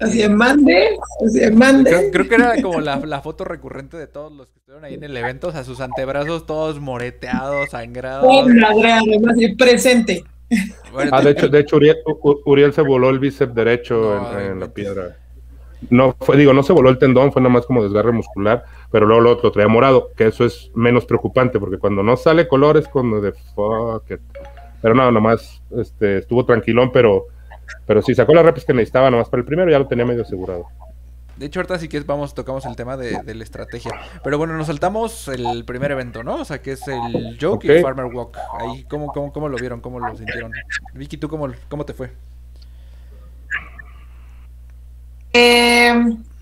Así 0.00 0.18
de 0.18 0.28
mande, 0.28 0.96
así 1.24 1.38
Creo, 1.40 1.52
mande. 1.52 2.10
creo 2.12 2.28
que 2.28 2.34
era 2.34 2.62
como 2.62 2.80
la, 2.80 2.96
la 3.00 3.20
foto 3.22 3.44
recurrente 3.44 3.96
de 3.96 4.06
todos 4.06 4.32
los 4.32 4.46
que 4.48 4.58
estuvieron 4.58 4.84
ahí 4.84 4.94
en 4.94 5.02
el 5.04 5.16
evento, 5.16 5.48
o 5.48 5.52
sea, 5.52 5.64
sus 5.64 5.80
antebrazos 5.80 6.46
todos 6.46 6.80
moreteados, 6.80 7.70
sangrados. 7.70 8.46
Madreado, 8.46 9.04
así 9.30 9.54
presente. 9.56 10.24
Bueno, 10.92 11.10
Ah, 11.12 11.22
de 11.22 11.30
hecho, 11.30 11.48
de 11.48 11.60
hecho 11.60 11.76
Uriel, 12.46 12.72
se 12.72 12.82
voló 12.82 13.10
el 13.10 13.18
bíceps 13.18 13.54
derecho 13.54 13.94
No, 14.30 14.38
en, 14.38 14.52
en 14.52 14.60
la 14.60 14.68
piedra. 14.72 15.16
No 15.90 16.14
fue, 16.18 16.36
digo, 16.36 16.52
no 16.52 16.62
se 16.62 16.72
voló 16.72 16.90
el 16.90 16.98
tendón, 16.98 17.32
fue 17.32 17.42
nada 17.42 17.52
más 17.52 17.66
como 17.66 17.82
desgarre 17.82 18.12
muscular, 18.12 18.64
pero 18.90 19.06
luego 19.06 19.20
lo, 19.20 19.40
lo 19.42 19.52
traía 19.52 19.68
morado, 19.68 20.10
que 20.16 20.26
eso 20.26 20.44
es 20.44 20.70
menos 20.74 21.04
preocupante, 21.04 21.58
porque 21.58 21.78
cuando 21.78 22.02
no 22.02 22.16
sale 22.16 22.48
color 22.48 22.76
es 22.76 22.88
cuando 22.88 23.20
de 23.20 23.32
fuck 23.54 24.10
it. 24.10 24.20
Pero 24.80 24.94
no, 24.94 25.10
nomás 25.10 25.62
este, 25.76 26.18
estuvo 26.18 26.44
tranquilón, 26.44 26.90
pero, 26.92 27.26
pero 27.86 28.02
sí 28.02 28.14
sacó 28.14 28.34
las 28.34 28.44
reps 28.44 28.64
que 28.64 28.74
necesitaba 28.74 29.10
nomás 29.10 29.28
para 29.28 29.40
el 29.40 29.46
primero, 29.46 29.70
ya 29.70 29.78
lo 29.78 29.86
tenía 29.86 30.04
medio 30.04 30.22
asegurado. 30.22 30.66
De 31.36 31.46
hecho, 31.46 31.58
ahorita 31.58 31.78
sí 31.78 31.88
que 31.88 31.98
vamos, 32.00 32.32
tocamos 32.34 32.64
el 32.64 32.76
tema 32.76 32.96
de, 32.96 33.20
de 33.22 33.34
la 33.34 33.42
estrategia. 33.42 33.92
Pero 34.22 34.38
bueno, 34.38 34.56
nos 34.56 34.68
saltamos 34.68 35.26
el 35.28 35.64
primer 35.64 35.90
evento, 35.90 36.22
¿no? 36.22 36.36
O 36.36 36.44
sea, 36.44 36.62
que 36.62 36.72
es 36.72 36.86
el 36.86 37.36
Joke 37.40 37.66
y 37.66 37.70
el. 37.72 37.82
Farmer 37.82 38.06
Walk. 38.06 38.38
Ahí, 38.60 38.84
¿cómo, 38.84 39.12
cómo, 39.12 39.32
cómo 39.32 39.48
lo 39.48 39.56
vieron? 39.56 39.80
¿Cómo 39.80 39.98
lo 39.98 40.14
sintieron? 40.14 40.52
Vicky, 40.94 41.16
¿tú 41.16 41.28
cómo, 41.28 41.48
cómo 41.68 41.84
te 41.84 41.92
fue? 41.92 42.12
Eh, 45.34 45.92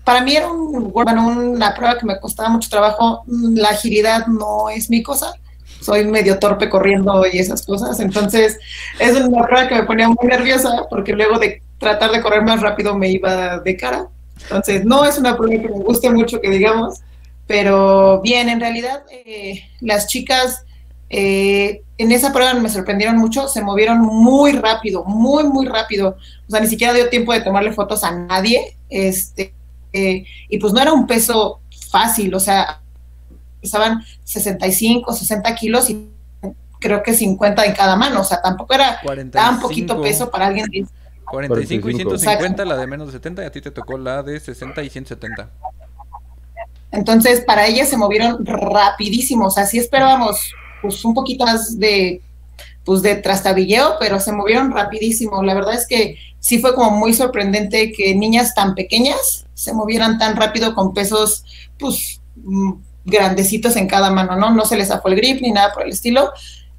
para 0.05 0.21
mí 0.21 0.35
era 0.35 0.51
un, 0.51 0.93
una 0.95 1.73
prueba 1.73 1.97
que 1.97 2.05
me 2.05 2.19
costaba 2.19 2.49
mucho 2.49 2.69
trabajo. 2.69 3.23
Mm, 3.27 3.57
La 3.57 3.69
agilidad 3.69 4.27
no 4.27 4.69
es 4.69 4.89
mi 4.89 5.01
cosa. 5.03 5.33
Soy 5.81 6.05
medio 6.05 6.39
torpe 6.39 6.69
corriendo 6.69 7.25
y 7.31 7.39
esas 7.39 7.65
cosas. 7.65 7.99
Entonces, 7.99 8.57
es 8.99 9.15
una 9.15 9.45
prueba 9.45 9.67
que 9.67 9.75
me 9.75 9.83
ponía 9.83 10.07
muy 10.07 10.27
nerviosa 10.27 10.85
porque 10.89 11.13
luego 11.13 11.39
de 11.39 11.61
tratar 11.77 12.11
de 12.11 12.21
correr 12.21 12.43
más 12.43 12.61
rápido 12.61 12.95
me 12.95 13.09
iba 13.09 13.59
de 13.59 13.75
cara. 13.75 14.07
Entonces, 14.43 14.85
no 14.85 15.03
es 15.03 15.17
una 15.17 15.35
prueba 15.35 15.61
que 15.61 15.69
me 15.69 15.83
guste 15.83 16.09
mucho, 16.09 16.39
que 16.39 16.49
digamos. 16.49 17.01
Pero 17.47 18.21
bien, 18.21 18.47
en 18.47 18.59
realidad, 18.59 19.03
eh, 19.11 19.63
las 19.81 20.07
chicas 20.07 20.63
eh, 21.15 21.83
en 21.99 22.11
esa 22.11 22.33
prueba 22.33 22.55
me 22.55 22.69
sorprendieron 22.69 23.17
mucho. 23.17 23.47
Se 23.47 23.61
movieron 23.61 23.99
muy 23.99 24.53
rápido, 24.53 25.03
muy, 25.05 25.43
muy 25.43 25.67
rápido. 25.67 26.17
O 26.47 26.51
sea, 26.51 26.59
ni 26.59 26.67
siquiera 26.67 26.91
dio 26.91 27.07
tiempo 27.09 27.31
de 27.33 27.41
tomarle 27.41 27.71
fotos 27.71 28.03
a 28.03 28.11
nadie. 28.11 28.75
Este, 28.89 29.53
eh, 29.93 30.25
y 30.49 30.57
pues 30.57 30.73
no 30.73 30.81
era 30.81 30.91
un 30.91 31.05
peso 31.05 31.61
fácil, 31.91 32.33
o 32.33 32.39
sea, 32.39 32.81
pesaban 33.61 34.03
65, 34.23 35.13
60 35.13 35.55
kilos 35.55 35.89
y 35.91 36.09
creo 36.79 37.03
que 37.03 37.13
50 37.13 37.63
en 37.63 37.73
cada 37.75 37.95
mano, 37.95 38.21
o 38.21 38.23
sea, 38.23 38.41
tampoco 38.41 38.73
era 38.73 38.99
45, 39.03 39.31
tan 39.31 39.59
poquito 39.61 40.01
peso 40.01 40.31
para 40.31 40.47
alguien 40.47 40.65
de 40.65 40.85
45 41.29 41.89
y 41.89 41.93
45. 41.93 42.17
150, 42.17 42.65
la 42.65 42.75
de 42.75 42.87
menos 42.87 43.07
de 43.07 43.13
70, 43.13 43.43
y 43.43 43.45
a 43.45 43.51
ti 43.51 43.61
te 43.61 43.69
tocó 43.69 43.99
la 43.99 44.23
de 44.23 44.39
60 44.39 44.81
y 44.81 44.89
170. 44.89 45.49
Entonces, 46.91 47.41
para 47.41 47.67
ellas 47.67 47.87
se 47.87 47.97
movieron 47.97 48.43
rapidísimo, 48.43 49.45
o 49.45 49.51
sea, 49.51 49.67
sí 49.67 49.77
esperábamos 49.77 50.53
pues 50.83 51.03
un 51.03 51.15
poquito 51.15 51.45
más 51.45 51.79
de 51.79 52.21
pues 52.85 53.01
de 53.01 53.15
trastabilleo, 53.15 53.95
pero 53.99 54.19
se 54.19 54.33
movieron 54.33 54.71
rapidísimo. 54.71 55.41
La 55.41 55.53
verdad 55.53 55.73
es 55.73 55.87
que 55.87 56.17
sí 56.39 56.59
fue 56.59 56.75
como 56.75 56.91
muy 56.91 57.13
sorprendente 57.13 57.93
que 57.93 58.13
niñas 58.13 58.53
tan 58.53 58.75
pequeñas 58.75 59.45
se 59.53 59.73
movieran 59.73 60.17
tan 60.17 60.35
rápido 60.35 60.75
con 60.75 60.93
pesos 60.93 61.45
pues 61.79 62.21
mm, 62.35 62.73
grandecitos 63.05 63.77
en 63.77 63.87
cada 63.87 64.11
mano, 64.11 64.35
¿no? 64.35 64.51
No 64.51 64.65
se 64.65 64.75
les 64.75 64.89
zafó 64.89 65.07
el 65.07 65.15
grip 65.15 65.41
ni 65.41 65.51
nada 65.51 65.73
por 65.73 65.83
el 65.83 65.91
estilo. 65.91 66.31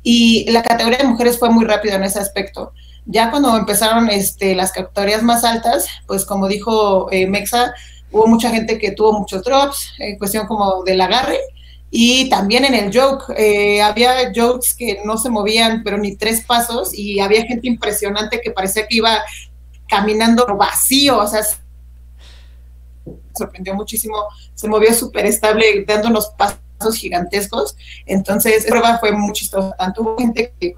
Y 0.02 0.50
la 0.50 0.62
categoría 0.62 0.98
de 0.98 1.04
mujeres 1.08 1.38
fue 1.38 1.48
muy 1.48 1.64
rápido 1.64 1.96
en 1.96 2.04
ese 2.04 2.18
aspecto. 2.18 2.72
Ya 3.06 3.30
cuando 3.30 3.56
empezaron 3.56 4.10
este, 4.10 4.54
las 4.54 4.72
categorías 4.72 5.22
más 5.22 5.44
altas, 5.44 5.86
pues 6.06 6.26
como 6.26 6.48
dijo 6.48 7.10
eh, 7.10 7.26
Mexa, 7.26 7.72
hubo 8.10 8.26
mucha 8.26 8.50
gente 8.50 8.78
que 8.78 8.92
tuvo 8.92 9.18
muchos 9.18 9.42
drops, 9.42 9.92
en 9.98 10.18
cuestión 10.18 10.46
como 10.46 10.84
del 10.84 11.00
agarre, 11.00 11.38
y 11.96 12.28
también 12.28 12.64
en 12.64 12.74
el 12.74 12.90
joke, 12.92 13.32
eh, 13.36 13.80
había 13.80 14.32
jokes 14.34 14.74
que 14.76 14.98
no 15.04 15.16
se 15.16 15.30
movían, 15.30 15.84
pero 15.84 15.96
ni 15.96 16.16
tres 16.16 16.44
pasos, 16.44 16.92
y 16.92 17.20
había 17.20 17.46
gente 17.46 17.68
impresionante 17.68 18.40
que 18.40 18.50
parecía 18.50 18.88
que 18.88 18.96
iba 18.96 19.22
caminando 19.88 20.44
vacío, 20.56 21.20
o 21.20 21.26
sea, 21.28 21.42
sorprendió 23.32 23.76
muchísimo, 23.76 24.16
se 24.56 24.66
movió 24.66 24.92
súper 24.92 25.26
estable, 25.26 25.84
dando 25.86 26.08
unos 26.08 26.32
pasos 26.36 26.96
gigantescos, 26.96 27.76
entonces, 28.06 28.64
la 28.64 28.70
prueba 28.70 28.98
fue 28.98 29.12
muy 29.12 29.32
chistosa, 29.32 29.70
tanto 29.78 30.02
hubo 30.02 30.18
gente 30.18 30.52
que 30.58 30.74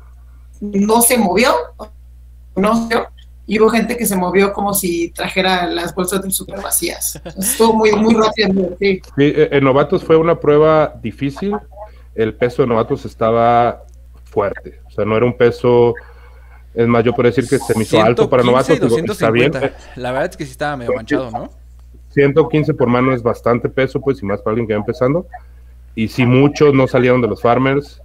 no 0.60 1.00
se 1.00 1.16
movió, 1.16 1.54
no 2.56 2.88
se 2.88 2.94
y 3.46 3.60
hubo 3.60 3.68
gente 3.68 3.96
que 3.96 4.06
se 4.06 4.16
movió 4.16 4.52
como 4.52 4.74
si 4.74 5.10
trajera 5.10 5.66
las 5.66 5.94
bolsas 5.94 6.20
del 6.20 6.32
súper 6.32 6.60
vacías. 6.60 7.20
Estuvo 7.38 7.74
muy, 7.74 7.92
muy 7.92 8.14
rápido. 8.14 8.76
Sí. 8.80 9.00
Sí, 9.04 9.12
eh, 9.18 9.48
en 9.52 9.64
novatos 9.64 10.02
fue 10.02 10.16
una 10.16 10.40
prueba 10.40 10.94
difícil. 11.00 11.56
El 12.16 12.34
peso 12.34 12.62
de 12.62 12.68
novatos 12.68 13.04
estaba 13.04 13.84
fuerte. 14.24 14.80
O 14.88 14.90
sea, 14.90 15.04
no 15.04 15.16
era 15.16 15.24
un 15.24 15.36
peso. 15.36 15.94
Es 16.74 16.88
más, 16.88 17.04
yo 17.04 17.12
puedo 17.12 17.28
decir 17.28 17.48
que 17.48 17.58
se 17.58 17.76
me 17.76 17.84
hizo 17.84 18.02
alto 18.02 18.28
para 18.28 18.42
115 18.42 18.80
novatos. 18.80 18.98
y 18.98 19.00
digo, 19.02 19.12
está 19.12 19.30
bien. 19.30 19.52
250. 19.52 20.00
La 20.00 20.10
verdad 20.10 20.30
es 20.30 20.36
que 20.36 20.44
sí 20.44 20.50
estaba 20.50 20.76
medio 20.76 20.92
manchado, 20.94 21.30
¿no? 21.30 21.50
115 22.14 22.74
por 22.74 22.88
mano 22.88 23.14
es 23.14 23.22
bastante 23.22 23.68
peso, 23.68 24.00
pues, 24.00 24.22
y 24.22 24.26
más 24.26 24.40
para 24.40 24.52
alguien 24.52 24.66
que 24.66 24.72
va 24.72 24.80
empezando. 24.80 25.26
Y 25.94 26.08
sí, 26.08 26.26
muchos 26.26 26.74
no 26.74 26.88
salieron 26.88 27.22
de 27.22 27.28
los 27.28 27.40
farmers. 27.40 28.02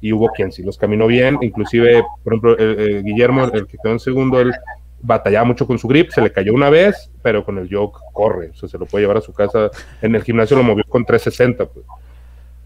Y 0.00 0.12
hubo 0.12 0.28
quien 0.28 0.52
sí 0.52 0.62
los 0.62 0.78
caminó 0.78 1.08
bien. 1.08 1.38
Inclusive, 1.40 2.04
por 2.22 2.34
ejemplo, 2.34 2.58
el, 2.58 2.78
el 2.78 3.02
Guillermo, 3.02 3.44
el 3.46 3.66
que 3.66 3.78
quedó 3.82 3.92
en 3.92 3.98
segundo, 3.98 4.38
él 4.40 4.52
batallaba 5.04 5.44
mucho 5.44 5.66
con 5.66 5.78
su 5.78 5.86
grip, 5.86 6.10
se 6.10 6.22
le 6.22 6.32
cayó 6.32 6.54
una 6.54 6.70
vez, 6.70 7.10
pero 7.22 7.44
con 7.44 7.58
el 7.58 7.68
yoke 7.68 7.98
corre, 8.12 8.50
o 8.50 8.54
sea, 8.54 8.68
se 8.68 8.78
lo 8.78 8.86
puede 8.86 9.02
llevar 9.02 9.18
a 9.18 9.20
su 9.20 9.32
casa. 9.32 9.70
En 10.00 10.14
el 10.14 10.22
gimnasio 10.22 10.56
lo 10.56 10.62
movió 10.62 10.84
con 10.88 11.04
360, 11.04 11.66
pues. 11.66 11.84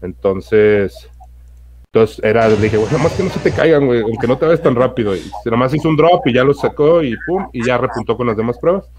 Entonces, 0.01 1.09
entonces 1.87 2.23
era, 2.23 2.47
le 2.47 2.55
dije, 2.55 2.77
bueno, 2.77 2.97
más 2.99 3.13
que 3.13 3.23
no 3.23 3.29
se 3.29 3.39
te 3.39 3.51
caigan, 3.51 3.85
güey, 3.85 4.01
aunque 4.01 4.27
no 4.27 4.37
te 4.37 4.45
vayas 4.45 4.61
tan 4.61 4.75
rápido. 4.75 5.15
Y 5.15 5.21
nada 5.45 5.57
más 5.57 5.73
hizo 5.73 5.89
un 5.89 5.97
drop 5.97 6.25
y 6.27 6.33
ya 6.33 6.43
lo 6.43 6.53
sacó 6.53 7.03
y 7.03 7.15
pum, 7.27 7.49
y 7.51 7.65
ya 7.65 7.77
repuntó 7.77 8.15
con 8.15 8.27
las 8.27 8.37
demás 8.37 8.57
pruebas. 8.57 8.89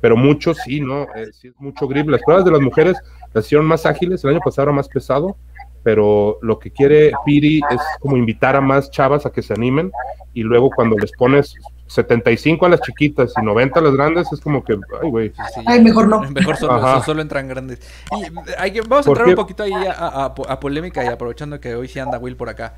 Pero 0.00 0.16
muchos 0.16 0.58
sí, 0.64 0.80
¿no? 0.80 1.02
Eh, 1.14 1.28
sí 1.32 1.48
es 1.48 1.54
mucho 1.60 1.86
grip. 1.86 2.08
Las 2.08 2.22
pruebas 2.22 2.44
de 2.44 2.50
las 2.50 2.60
mujeres 2.60 2.96
las 3.32 3.46
hicieron 3.46 3.66
más 3.66 3.86
ágiles, 3.86 4.24
el 4.24 4.30
año 4.30 4.40
pasado 4.40 4.64
era 4.64 4.72
más 4.72 4.88
pesado, 4.88 5.36
pero 5.84 6.38
lo 6.42 6.58
que 6.58 6.72
quiere 6.72 7.12
Piri 7.24 7.60
es 7.70 7.80
como 8.00 8.16
invitar 8.16 8.56
a 8.56 8.60
más 8.60 8.90
chavas 8.90 9.26
a 9.26 9.30
que 9.30 9.42
se 9.42 9.52
animen 9.52 9.92
y 10.34 10.42
luego 10.42 10.70
cuando 10.74 10.96
les 10.96 11.12
pones 11.12 11.54
75 11.88 12.66
a 12.66 12.68
las 12.68 12.80
chiquitas 12.80 13.32
y 13.40 13.44
90 13.44 13.80
a 13.80 13.82
las 13.82 13.92
grandes, 13.94 14.32
es 14.32 14.40
como 14.40 14.62
que, 14.62 14.74
ay, 15.02 15.10
güey. 15.10 15.32
Ay, 15.66 15.80
mejor 15.82 16.06
no. 16.08 16.20
Mejor 16.20 16.56
solo, 16.56 17.20
entran 17.22 17.48
grandes. 17.48 17.80
Y 18.12 18.24
hay 18.58 18.72
que- 18.72 18.82
vamos 18.82 19.06
a 19.06 19.08
¿Por 19.08 19.16
entrar 19.16 19.24
qué? 19.26 19.30
un 19.32 19.36
poquito 19.36 19.62
ahí 19.64 19.72
a, 19.72 19.92
a- 19.92 20.24
a 20.26 20.60
polémica 20.60 21.02
y 21.04 21.08
aprovechando 21.08 21.58
que 21.60 21.74
hoy 21.74 21.88
sí 21.88 21.98
anda 21.98 22.18
Will 22.18 22.36
por 22.36 22.48
acá. 22.48 22.74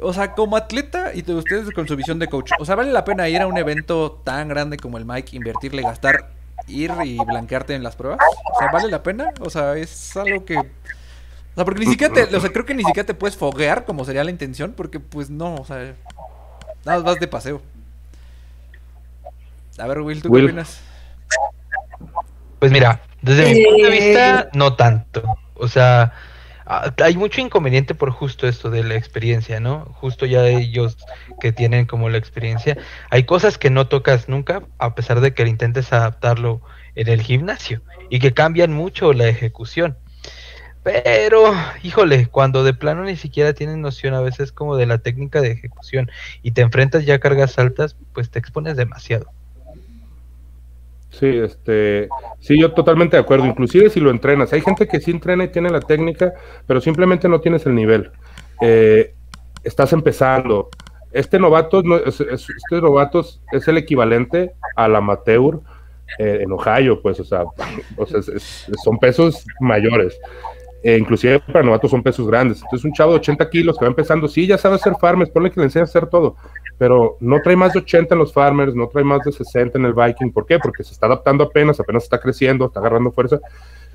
O 0.00 0.12
sea, 0.12 0.34
como 0.34 0.56
atleta 0.56 1.12
y 1.14 1.22
de 1.22 1.34
ustedes 1.34 1.70
con 1.72 1.88
su 1.88 1.96
visión 1.96 2.18
de 2.20 2.28
coach, 2.28 2.52
o 2.60 2.64
sea, 2.64 2.76
¿vale 2.76 2.92
la 2.92 3.04
pena 3.04 3.28
ir 3.28 3.40
a 3.42 3.46
un 3.48 3.58
evento 3.58 4.20
tan 4.24 4.48
grande 4.48 4.76
como 4.76 4.98
el 4.98 5.04
Mike, 5.04 5.36
invertirle, 5.36 5.82
gastar, 5.82 6.30
ir 6.68 6.92
y 7.04 7.18
blanquearte 7.24 7.74
en 7.74 7.82
las 7.82 7.96
pruebas? 7.96 8.18
O 8.54 8.58
sea, 8.58 8.70
¿vale 8.70 8.88
la 8.88 9.02
pena? 9.02 9.32
O 9.40 9.50
sea, 9.50 9.76
es 9.76 10.16
algo 10.16 10.44
que... 10.44 10.58
O 10.58 10.64
sea, 11.56 11.64
porque 11.64 11.80
ni 11.80 11.86
siquiera 11.86 12.14
te, 12.14 12.36
o 12.36 12.40
sea, 12.40 12.50
creo 12.52 12.64
que 12.64 12.74
ni 12.74 12.84
siquiera 12.84 13.04
te 13.06 13.14
puedes 13.14 13.36
foguear 13.36 13.84
como 13.84 14.04
sería 14.04 14.22
la 14.22 14.30
intención, 14.30 14.74
porque 14.76 15.00
pues 15.00 15.28
no, 15.30 15.56
o 15.56 15.64
sea, 15.64 15.76
nada 16.84 16.98
más 16.98 17.02
vas 17.02 17.18
de 17.20 17.26
paseo. 17.26 17.60
A 19.80 19.86
ver, 19.86 20.00
Will, 20.00 20.22
¿tú 20.22 20.28
Will. 20.28 20.44
qué 20.46 20.52
opinas? 20.52 20.80
Pues 22.58 22.72
mira, 22.72 23.00
desde 23.22 23.44
mi 23.46 23.60
Eh, 23.60 23.64
punto 23.66 23.84
de 23.84 23.90
vista, 23.90 24.48
no 24.52 24.76
tanto. 24.76 25.22
O 25.54 25.68
sea, 25.68 26.12
hay 27.02 27.16
mucho 27.16 27.40
inconveniente 27.40 27.94
por 27.94 28.10
justo 28.10 28.46
esto 28.46 28.70
de 28.70 28.84
la 28.84 28.94
experiencia, 28.94 29.60
¿no? 29.60 29.86
Justo 29.94 30.26
ya 30.26 30.46
ellos 30.46 30.96
que 31.40 31.52
tienen 31.52 31.86
como 31.86 32.08
la 32.10 32.18
experiencia. 32.18 32.76
Hay 33.10 33.24
cosas 33.24 33.58
que 33.58 33.70
no 33.70 33.88
tocas 33.88 34.28
nunca, 34.28 34.62
a 34.78 34.94
pesar 34.94 35.20
de 35.20 35.34
que 35.34 35.42
intentes 35.46 35.92
adaptarlo 35.92 36.60
en 36.94 37.08
el 37.08 37.22
gimnasio 37.22 37.82
y 38.08 38.18
que 38.18 38.34
cambian 38.34 38.72
mucho 38.72 39.12
la 39.12 39.26
ejecución. 39.26 39.96
Pero, 40.82 41.52
híjole, 41.82 42.26
cuando 42.26 42.64
de 42.64 42.72
plano 42.72 43.04
ni 43.04 43.16
siquiera 43.16 43.52
tienes 43.52 43.76
noción 43.76 44.14
a 44.14 44.20
veces 44.20 44.50
como 44.52 44.76
de 44.76 44.86
la 44.86 44.98
técnica 44.98 45.40
de 45.40 45.52
ejecución 45.52 46.10
y 46.42 46.52
te 46.52 46.62
enfrentas 46.62 47.04
ya 47.04 47.14
a 47.16 47.18
cargas 47.20 47.58
altas, 47.58 47.96
pues 48.14 48.30
te 48.30 48.38
expones 48.38 48.76
demasiado. 48.76 49.30
Sí, 51.10 51.26
este, 51.26 52.08
sí, 52.38 52.58
yo 52.60 52.72
totalmente 52.72 53.16
de 53.16 53.22
acuerdo. 53.22 53.44
Inclusive 53.46 53.90
si 53.90 54.00
lo 54.00 54.10
entrenas, 54.10 54.52
hay 54.52 54.60
gente 54.60 54.86
que 54.86 55.00
sí 55.00 55.10
entrena 55.10 55.44
y 55.44 55.48
tiene 55.48 55.70
la 55.70 55.80
técnica, 55.80 56.32
pero 56.66 56.80
simplemente 56.80 57.28
no 57.28 57.40
tienes 57.40 57.66
el 57.66 57.74
nivel. 57.74 58.10
Eh, 58.60 59.14
estás 59.64 59.92
empezando. 59.92 60.68
Este 61.12 61.38
novato, 61.40 61.82
no, 61.82 61.96
es, 61.96 62.20
es- 62.20 62.48
este 62.48 62.80
novato 62.80 63.24
es 63.52 63.66
el 63.68 63.78
equivalente 63.78 64.52
al 64.76 64.94
amateur 64.94 65.60
eh, 66.18 66.40
en 66.42 66.52
Ohio, 66.52 67.00
pues, 67.02 67.18
o 67.20 67.24
sea, 67.24 67.44
son 68.84 68.98
pesos 68.98 69.44
mayores. 69.60 70.18
Eh, 70.82 70.96
inclusive 70.96 71.40
para 71.40 71.62
novatos 71.62 71.90
son 71.90 72.02
pesos 72.02 72.26
grandes. 72.26 72.62
Entonces, 72.62 72.84
un 72.84 72.92
chavo 72.92 73.12
de 73.12 73.18
80 73.18 73.50
kilos 73.50 73.76
que 73.78 73.84
va 73.84 73.90
empezando, 73.90 74.26
sí, 74.28 74.46
ya 74.46 74.56
sabe 74.56 74.76
hacer 74.76 74.94
farmers, 74.98 75.30
ponle 75.30 75.50
que 75.50 75.60
le 75.60 75.66
enseñe 75.66 75.82
a 75.82 75.84
hacer 75.84 76.06
todo, 76.06 76.36
pero 76.78 77.18
no 77.20 77.40
trae 77.42 77.56
más 77.56 77.74
de 77.74 77.80
80 77.80 78.14
en 78.14 78.18
los 78.18 78.32
farmers, 78.32 78.74
no 78.74 78.88
trae 78.88 79.04
más 79.04 79.22
de 79.24 79.32
60 79.32 79.78
en 79.78 79.84
el 79.84 79.92
Viking. 79.92 80.32
¿Por 80.32 80.46
qué? 80.46 80.58
Porque 80.58 80.82
se 80.82 80.92
está 80.92 81.06
adaptando 81.06 81.44
apenas, 81.44 81.78
apenas 81.80 82.04
está 82.04 82.18
creciendo, 82.18 82.66
está 82.66 82.80
agarrando 82.80 83.12
fuerza. 83.12 83.38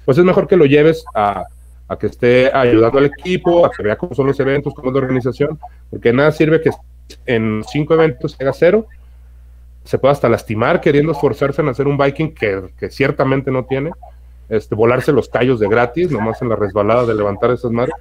Pues 0.05 0.17
es 0.17 0.23
mejor 0.23 0.47
que 0.47 0.55
lo 0.55 0.65
lleves 0.65 1.03
a, 1.15 1.45
a 1.87 1.97
que 1.97 2.07
esté 2.07 2.51
ayudando 2.53 2.99
al 2.99 3.05
equipo, 3.05 3.65
a 3.65 3.71
que 3.71 3.81
vea 3.81 3.97
cómo 3.97 4.13
son 4.13 4.27
los 4.27 4.39
eventos, 4.39 4.73
cómo 4.75 4.89
es 4.89 4.93
la 4.93 5.01
organización, 5.01 5.59
porque 5.89 6.13
nada 6.13 6.31
sirve 6.31 6.61
que 6.61 6.69
en 7.25 7.63
cinco 7.67 7.95
eventos 7.95 8.35
haga 8.39 8.53
cero, 8.53 8.85
se 9.83 9.97
pueda 9.99 10.11
hasta 10.11 10.29
lastimar 10.29 10.81
queriendo 10.81 11.11
esforzarse 11.11 11.61
en 11.61 11.69
hacer 11.69 11.87
un 11.87 11.97
Viking 11.97 12.33
que, 12.33 12.69
que 12.77 12.89
ciertamente 12.89 13.51
no 13.51 13.65
tiene, 13.65 13.91
este, 14.49 14.75
volarse 14.75 15.11
los 15.11 15.29
callos 15.29 15.59
de 15.59 15.67
gratis, 15.67 16.11
nomás 16.11 16.41
en 16.41 16.49
la 16.49 16.55
resbalada 16.55 17.05
de 17.05 17.15
levantar 17.15 17.51
esas 17.51 17.71
madres, 17.71 17.95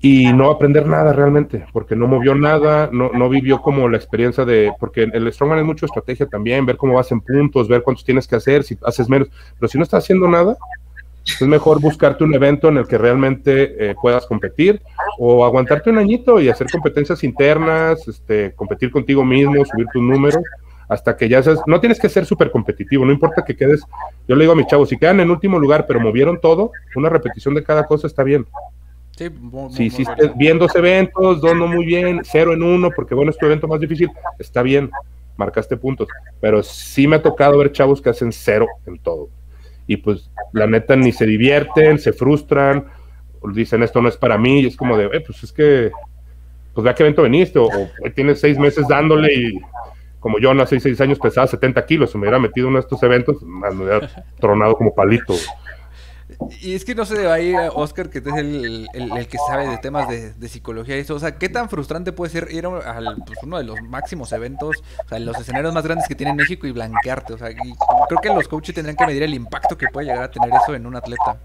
y 0.00 0.32
no 0.32 0.50
aprender 0.50 0.86
nada 0.86 1.12
realmente, 1.12 1.66
porque 1.72 1.96
no 1.96 2.06
movió 2.06 2.34
nada, 2.34 2.88
no, 2.92 3.10
no 3.12 3.28
vivió 3.28 3.60
como 3.60 3.88
la 3.88 3.96
experiencia 3.96 4.44
de, 4.44 4.72
porque 4.78 5.02
el 5.02 5.32
Strongman 5.32 5.58
es 5.58 5.64
mucho 5.64 5.86
estrategia 5.86 6.26
también, 6.26 6.66
ver 6.66 6.76
cómo 6.76 6.94
vas 6.94 7.10
en 7.10 7.20
puntos, 7.20 7.66
ver 7.66 7.82
cuántos 7.82 8.04
tienes 8.04 8.28
que 8.28 8.36
hacer, 8.36 8.62
si 8.62 8.78
haces 8.84 9.08
menos, 9.08 9.28
pero 9.58 9.68
si 9.68 9.76
no 9.76 9.82
estás 9.82 10.04
haciendo 10.04 10.28
nada, 10.28 10.56
es 11.24 11.42
mejor 11.42 11.80
buscarte 11.80 12.24
un 12.24 12.34
evento 12.34 12.68
en 12.68 12.78
el 12.78 12.86
que 12.86 12.96
realmente 12.96 13.90
eh, 13.90 13.94
puedas 14.00 14.24
competir 14.26 14.80
o 15.18 15.44
aguantarte 15.44 15.90
un 15.90 15.98
añito 15.98 16.40
y 16.40 16.48
hacer 16.48 16.68
competencias 16.70 17.22
internas, 17.24 18.06
este, 18.08 18.54
competir 18.54 18.90
contigo 18.90 19.24
mismo, 19.24 19.64
subir 19.64 19.86
tus 19.92 20.02
números, 20.02 20.42
hasta 20.88 21.16
que 21.16 21.28
ya 21.28 21.42
seas, 21.42 21.60
no 21.66 21.80
tienes 21.80 22.00
que 22.00 22.08
ser 22.08 22.24
súper 22.24 22.50
competitivo, 22.50 23.04
no 23.04 23.12
importa 23.12 23.44
que 23.44 23.54
quedes, 23.54 23.82
yo 24.26 24.34
le 24.34 24.42
digo 24.42 24.52
a 24.52 24.56
mis 24.56 24.66
chavos, 24.66 24.88
si 24.88 24.96
quedan 24.96 25.20
en 25.20 25.30
último 25.30 25.58
lugar 25.58 25.86
pero 25.86 26.00
movieron 26.00 26.40
todo, 26.40 26.72
una 26.96 27.08
repetición 27.10 27.54
de 27.54 27.62
cada 27.62 27.86
cosa 27.86 28.06
está 28.06 28.22
bien. 28.22 28.46
Sí, 29.16 29.28
Si 29.70 29.84
hiciste 29.86 30.30
bien 30.36 30.58
dos 30.58 30.74
eventos, 30.76 31.40
dos 31.40 31.54
no 31.56 31.66
muy 31.66 31.84
bien, 31.84 32.20
cero 32.22 32.52
en 32.52 32.62
uno, 32.62 32.90
porque 32.94 33.14
bueno, 33.14 33.30
es 33.30 33.36
tu 33.36 33.46
evento 33.46 33.66
más 33.66 33.80
difícil, 33.80 34.08
está 34.38 34.62
bien, 34.62 34.90
marcaste 35.36 35.76
puntos. 35.76 36.08
Pero 36.40 36.62
sí 36.62 37.08
me 37.08 37.16
ha 37.16 37.22
tocado 37.22 37.58
ver 37.58 37.72
chavos 37.72 38.00
que 38.00 38.10
hacen 38.10 38.30
cero 38.32 38.68
en 38.86 38.98
todo. 38.98 39.28
Y 39.88 39.96
pues 39.96 40.30
la 40.52 40.68
neta 40.68 40.94
ni 40.94 41.10
se 41.10 41.26
divierten, 41.26 41.98
se 41.98 42.12
frustran, 42.12 42.86
dicen 43.52 43.82
esto 43.82 44.00
no 44.00 44.08
es 44.08 44.16
para 44.16 44.38
mí, 44.38 44.60
y 44.60 44.66
es 44.66 44.76
como 44.76 44.96
de, 44.96 45.06
"Eh, 45.06 45.20
pues 45.26 45.42
es 45.42 45.52
que, 45.52 45.90
pues 46.72 46.84
vea 46.84 46.94
qué 46.94 47.02
evento 47.02 47.22
veniste, 47.22 47.58
o, 47.58 47.64
o, 47.64 47.88
"Güey, 47.98 48.12
tienes 48.14 48.38
seis 48.40 48.56
meses 48.56 48.86
dándole 48.86 49.34
y 49.34 49.60
como 50.20 50.38
yo 50.38 50.50
hace 50.52 50.80
seis 50.80 51.00
años 51.00 51.18
pesaba 51.18 51.46
70 51.46 51.84
kilos, 51.86 52.10
si 52.10 52.18
me 52.18 52.22
hubiera 52.22 52.38
metido 52.38 52.66
en 52.66 52.70
uno 52.72 52.78
de 52.78 52.82
estos 52.84 53.02
eventos, 53.02 53.42
me 53.42 53.68
hubiera 53.70 54.10
tronado 54.40 54.74
como 54.76 54.94
palito. 54.94 55.34
Y 56.60 56.74
es 56.74 56.84
que 56.84 56.94
no 56.94 57.04
sé, 57.04 57.26
ahí 57.28 57.52
eh, 57.54 57.68
Oscar, 57.72 58.10
que 58.10 58.18
es 58.18 58.26
el, 58.26 58.86
el- 58.92 59.16
el 59.16 59.26
que 59.28 59.38
sabe 59.48 59.66
de 59.66 59.78
temas 59.78 60.08
de, 60.08 60.34
de 60.34 60.48
psicología 60.48 60.96
y 60.96 61.00
eso, 61.00 61.14
o 61.14 61.18
sea, 61.18 61.36
¿qué 61.36 61.48
tan 61.48 61.68
frustrante 61.68 62.12
puede 62.12 62.30
ser 62.30 62.48
ir 62.50 62.66
a 62.66 62.78
al, 62.96 63.16
pues, 63.26 63.38
uno 63.42 63.58
de 63.58 63.64
los 63.64 63.80
máximos 63.82 64.30
eventos, 64.32 64.76
o 65.04 65.08
sea, 65.08 65.18
los 65.18 65.36
escenarios 65.38 65.72
más 65.72 65.82
grandes 65.84 66.06
que 66.06 66.14
tiene 66.14 66.34
México 66.34 66.66
y 66.66 66.72
blanquearte? 66.72 67.32
O 67.32 67.38
sea, 67.38 67.50
y 67.50 67.56
creo 68.08 68.20
que 68.22 68.28
los 68.28 68.46
coaches 68.46 68.74
tendrían 68.74 68.96
que 68.96 69.06
medir 69.06 69.22
el 69.22 69.34
impacto 69.34 69.76
que 69.78 69.86
puede 69.92 70.06
llegar 70.08 70.24
a 70.24 70.30
tener 70.30 70.50
eso 70.54 70.74
en 70.74 70.86
un 70.86 70.96
atleta. 70.96 71.38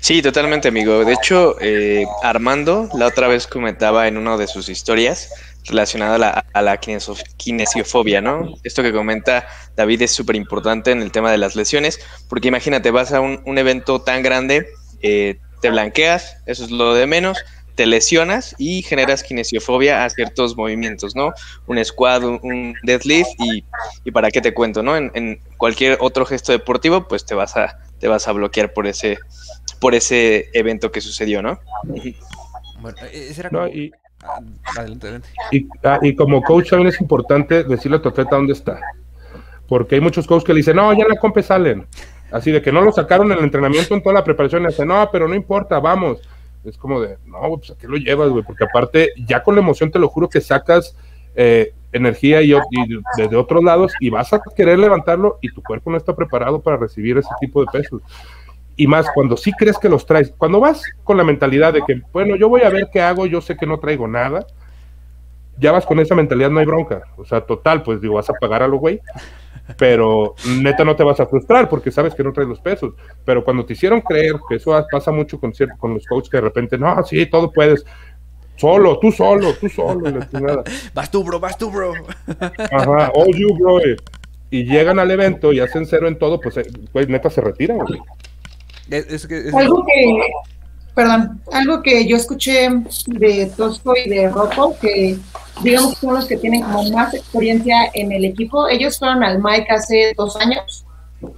Sí, 0.00 0.22
totalmente, 0.22 0.68
amigo. 0.68 1.04
De 1.04 1.12
hecho, 1.14 1.56
eh, 1.60 2.06
Armando 2.22 2.88
la 2.94 3.06
otra 3.08 3.28
vez 3.28 3.46
comentaba 3.46 4.06
en 4.08 4.16
una 4.16 4.36
de 4.36 4.46
sus 4.46 4.68
historias 4.68 5.32
relacionada 5.68 6.14
a 6.14 6.18
la, 6.18 6.44
a 6.52 6.62
la 6.62 6.76
kinesiofobia, 6.78 8.20
¿no? 8.20 8.54
Esto 8.64 8.82
que 8.82 8.92
comenta 8.92 9.46
David 9.76 10.02
es 10.02 10.12
súper 10.12 10.36
importante 10.36 10.90
en 10.90 11.02
el 11.02 11.12
tema 11.12 11.30
de 11.30 11.38
las 11.38 11.56
lesiones, 11.56 12.00
porque 12.28 12.48
imagínate, 12.48 12.90
vas 12.90 13.12
a 13.12 13.20
un, 13.20 13.40
un 13.44 13.58
evento 13.58 14.00
tan 14.00 14.22
grande, 14.22 14.68
eh, 15.02 15.38
te 15.60 15.70
blanqueas, 15.70 16.36
eso 16.46 16.64
es 16.64 16.70
lo 16.70 16.94
de 16.94 17.06
menos, 17.06 17.38
te 17.74 17.86
lesionas 17.86 18.56
y 18.58 18.82
generas 18.82 19.22
kinesiofobia 19.22 20.04
a 20.04 20.10
ciertos 20.10 20.56
movimientos, 20.56 21.14
¿no? 21.14 21.32
Un 21.66 21.84
squat, 21.84 22.24
un, 22.24 22.74
deadlift 22.82 23.30
y, 23.38 23.64
y 24.04 24.10
para 24.10 24.30
qué 24.30 24.40
te 24.40 24.52
cuento, 24.52 24.82
¿no? 24.82 24.96
En, 24.96 25.12
en 25.14 25.40
cualquier 25.56 25.96
otro 26.00 26.26
gesto 26.26 26.50
deportivo, 26.50 27.06
pues 27.06 27.24
te 27.24 27.34
vas 27.36 27.56
a, 27.56 27.76
te 28.00 28.08
vas 28.08 28.26
a 28.26 28.32
bloquear 28.32 28.72
por 28.72 28.86
ese, 28.88 29.18
por 29.80 29.94
ese 29.94 30.46
evento 30.54 30.90
que 30.90 31.00
sucedió, 31.00 31.40
¿no? 31.40 31.60
Bueno, 32.80 32.98
e- 33.12 33.28
ese 33.30 33.40
era 33.42 33.50
No, 33.50 33.60
como- 33.66 33.74
y, 33.74 33.92
Y, 35.52 35.68
ah, 35.84 35.98
y 36.02 36.14
como 36.14 36.42
coach 36.42 36.70
también 36.70 36.88
es 36.88 37.00
importante 37.00 37.64
decirle 37.64 37.98
a 37.98 38.02
tu 38.02 38.08
atleta 38.08 38.36
dónde 38.36 38.52
está. 38.52 38.80
Porque 39.66 39.96
hay 39.96 40.00
muchos 40.00 40.26
coaches 40.26 40.44
que 40.44 40.52
le 40.52 40.58
dicen, 40.58 40.76
no, 40.76 40.92
ya 40.92 41.06
la 41.06 41.16
compe 41.16 41.42
salen. 41.42 41.86
Así 42.30 42.50
de 42.50 42.60
que 42.60 42.72
no 42.72 42.80
lo 42.80 42.92
sacaron 42.92 43.30
en 43.32 43.38
el 43.38 43.44
entrenamiento 43.44 43.94
en 43.94 44.02
toda 44.02 44.14
la 44.14 44.24
preparación. 44.24 44.64
Y 44.64 44.66
dicen, 44.68 44.88
no, 44.88 45.08
pero 45.10 45.28
no 45.28 45.34
importa, 45.34 45.78
vamos. 45.78 46.20
Es 46.64 46.76
como 46.76 47.00
de, 47.00 47.18
no, 47.26 47.56
pues 47.56 47.70
a 47.70 47.78
qué 47.78 47.86
lo 47.86 47.96
llevas, 47.96 48.30
güey. 48.30 48.44
Porque 48.44 48.64
aparte, 48.64 49.12
ya 49.26 49.42
con 49.42 49.54
la 49.54 49.60
emoción, 49.60 49.90
te 49.90 49.98
lo 49.98 50.08
juro 50.08 50.28
que 50.28 50.40
sacas 50.40 50.96
eh, 51.34 51.72
energía 51.92 52.42
y, 52.42 52.52
y 52.52 53.00
desde 53.16 53.36
otros 53.36 53.62
lados 53.62 53.92
y 54.00 54.10
vas 54.10 54.32
a 54.32 54.40
querer 54.56 54.78
levantarlo 54.78 55.38
y 55.40 55.52
tu 55.52 55.62
cuerpo 55.62 55.90
no 55.90 55.96
está 55.96 56.14
preparado 56.14 56.60
para 56.60 56.76
recibir 56.76 57.16
ese 57.18 57.30
tipo 57.40 57.60
de 57.60 57.66
pesos. 57.70 58.02
Y 58.78 58.86
más 58.86 59.06
cuando 59.14 59.36
sí 59.36 59.52
crees 59.52 59.76
que 59.76 59.90
los 59.90 60.06
traes. 60.06 60.32
Cuando 60.38 60.60
vas 60.60 60.82
con 61.04 61.18
la 61.18 61.24
mentalidad 61.24 61.74
de 61.74 61.82
que, 61.86 62.00
bueno, 62.12 62.36
yo 62.36 62.48
voy 62.48 62.62
a 62.62 62.70
ver 62.70 62.88
qué 62.90 63.02
hago, 63.02 63.26
yo 63.26 63.42
sé 63.42 63.56
que 63.56 63.66
no 63.66 63.78
traigo 63.78 64.08
nada 64.08 64.46
ya 65.58 65.72
vas 65.72 65.84
con 65.84 65.98
esa 65.98 66.14
mentalidad, 66.14 66.50
no 66.50 66.60
hay 66.60 66.66
bronca. 66.66 67.02
O 67.16 67.24
sea, 67.24 67.40
total, 67.40 67.82
pues 67.82 68.00
digo, 68.00 68.14
vas 68.14 68.30
a 68.30 68.34
pagar 68.34 68.62
a 68.62 68.68
lo 68.68 68.78
güey, 68.78 69.00
pero 69.76 70.34
neta 70.46 70.84
no 70.84 70.96
te 70.96 71.04
vas 71.04 71.20
a 71.20 71.26
frustrar 71.26 71.68
porque 71.68 71.90
sabes 71.90 72.14
que 72.14 72.22
no 72.22 72.32
traes 72.32 72.48
los 72.48 72.60
pesos. 72.60 72.94
Pero 73.24 73.44
cuando 73.44 73.64
te 73.64 73.72
hicieron 73.72 74.00
creer, 74.00 74.36
que 74.48 74.56
eso 74.56 74.72
pasa 74.90 75.10
mucho 75.10 75.38
con, 75.38 75.52
con 75.78 75.94
los 75.94 76.06
coaches 76.06 76.30
que 76.30 76.36
de 76.36 76.42
repente, 76.42 76.78
no, 76.78 77.02
sí, 77.04 77.26
todo 77.26 77.50
puedes. 77.50 77.84
Solo, 78.56 78.98
tú 78.98 79.12
solo, 79.12 79.54
tú 79.54 79.68
solo, 79.68 80.10
chingada. 80.24 80.64
Vas 80.94 81.10
tú, 81.12 81.22
bro, 81.22 81.38
vas 81.38 81.56
tú, 81.56 81.70
bro. 81.70 81.92
Ajá, 82.72 83.12
all 83.14 83.32
you, 83.32 83.56
bro. 83.56 83.78
Y 84.50 84.64
llegan 84.64 84.98
al 84.98 85.12
evento 85.12 85.52
y 85.52 85.60
hacen 85.60 85.86
cero 85.86 86.08
en 86.08 86.18
todo, 86.18 86.40
pues, 86.40 86.56
eh, 86.56 86.66
güey, 86.92 87.06
neta 87.06 87.30
se 87.30 87.40
retiran, 87.40 87.78
güey. 87.78 88.00
Algo 89.54 89.84
que, 89.84 90.18
perdón, 90.94 91.40
algo 91.52 91.82
que 91.82 92.06
yo 92.06 92.16
escuché 92.16 92.68
de 93.06 93.46
Tosco 93.56 93.94
y 93.96 94.08
de 94.08 94.28
Rocco, 94.28 94.76
que 94.80 95.16
digamos 95.62 95.94
que 95.94 96.00
son 96.00 96.14
los 96.14 96.26
que 96.26 96.36
tienen 96.36 96.62
como 96.62 96.90
más 96.90 97.14
experiencia 97.14 97.90
en 97.94 98.12
el 98.12 98.24
equipo. 98.24 98.68
Ellos 98.68 98.98
fueron 98.98 99.22
al 99.22 99.42
Mike 99.42 99.70
hace 99.70 100.14
dos 100.16 100.36
años 100.36 100.84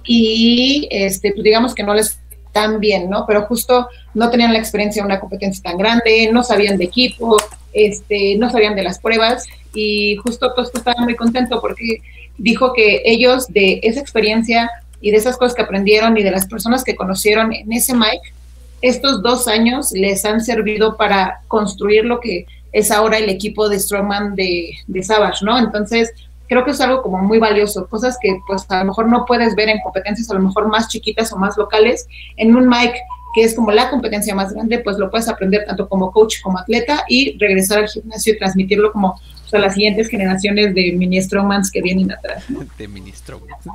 y 0.03 0.87
este, 0.91 1.31
pues 1.31 1.43
digamos 1.43 1.73
que 1.73 1.83
no 1.83 1.93
les 1.93 2.19
tan 2.51 2.79
bien, 2.79 3.09
¿no? 3.09 3.25
Pero 3.25 3.43
justo 3.43 3.87
no 4.13 4.29
tenían 4.29 4.53
la 4.53 4.59
experiencia 4.59 5.01
de 5.01 5.05
una 5.05 5.19
competencia 5.19 5.63
tan 5.63 5.77
grande, 5.77 6.29
no 6.31 6.43
sabían 6.43 6.77
de 6.77 6.85
equipo, 6.85 7.37
este, 7.73 8.35
no 8.37 8.49
sabían 8.49 8.75
de 8.75 8.83
las 8.83 8.99
pruebas 8.99 9.45
y 9.73 10.17
justo 10.17 10.53
Tosco 10.53 10.77
estaba 10.77 11.01
muy 11.01 11.15
contento 11.15 11.61
porque 11.61 12.01
dijo 12.37 12.73
que 12.73 13.01
ellos 13.05 13.47
de 13.47 13.79
esa 13.83 14.01
experiencia 14.01 14.69
y 15.01 15.11
de 15.11 15.17
esas 15.17 15.37
cosas 15.37 15.55
que 15.55 15.63
aprendieron 15.63 16.17
y 16.17 16.23
de 16.23 16.31
las 16.31 16.47
personas 16.47 16.83
que 16.83 16.95
conocieron 16.95 17.53
en 17.53 17.71
ese 17.73 17.93
Mike, 17.93 18.33
estos 18.81 19.21
dos 19.21 19.47
años 19.47 19.91
les 19.91 20.23
han 20.25 20.41
servido 20.41 20.97
para 20.97 21.41
construir 21.47 22.05
lo 22.05 22.19
que 22.19 22.45
es 22.71 22.91
ahora 22.91 23.17
el 23.17 23.29
equipo 23.29 23.67
de 23.69 23.79
Strongman 23.79 24.35
de, 24.35 24.71
de 24.87 25.03
Savage, 25.03 25.43
¿no? 25.43 25.57
Entonces, 25.59 26.11
creo 26.47 26.65
que 26.65 26.71
es 26.71 26.81
algo 26.81 27.01
como 27.01 27.17
muy 27.19 27.39
valioso, 27.39 27.87
cosas 27.87 28.17
que 28.21 28.39
pues 28.47 28.65
a 28.69 28.79
lo 28.79 28.85
mejor 28.85 29.07
no 29.07 29.25
puedes 29.25 29.55
ver 29.55 29.69
en 29.69 29.79
competencias 29.81 30.29
a 30.29 30.33
lo 30.33 30.41
mejor 30.41 30.67
más 30.67 30.87
chiquitas 30.87 31.31
o 31.31 31.37
más 31.37 31.57
locales, 31.57 32.07
en 32.37 32.55
un 32.55 32.67
mic 32.67 32.93
que 33.33 33.43
es 33.43 33.55
como 33.55 33.71
la 33.71 33.89
competencia 33.89 34.35
más 34.35 34.53
grande, 34.53 34.79
pues 34.79 34.97
lo 34.97 35.09
puedes 35.09 35.27
aprender 35.27 35.65
tanto 35.65 35.87
como 35.87 36.11
coach 36.11 36.41
como 36.41 36.59
atleta 36.59 37.05
y 37.07 37.37
regresar 37.37 37.79
al 37.79 37.89
gimnasio 37.89 38.33
y 38.33 38.37
transmitirlo 38.37 38.91
como 38.91 39.19
a 39.53 39.59
las 39.59 39.73
siguientes 39.73 40.09
generaciones 40.09 40.73
de 40.73 40.91
mini 40.93 41.21
strongmans 41.21 41.71
que 41.71 41.81
vienen 41.81 42.11
atrás. 42.11 42.43
De 42.77 42.87
mini 42.87 43.11
strongmans. 43.11 43.65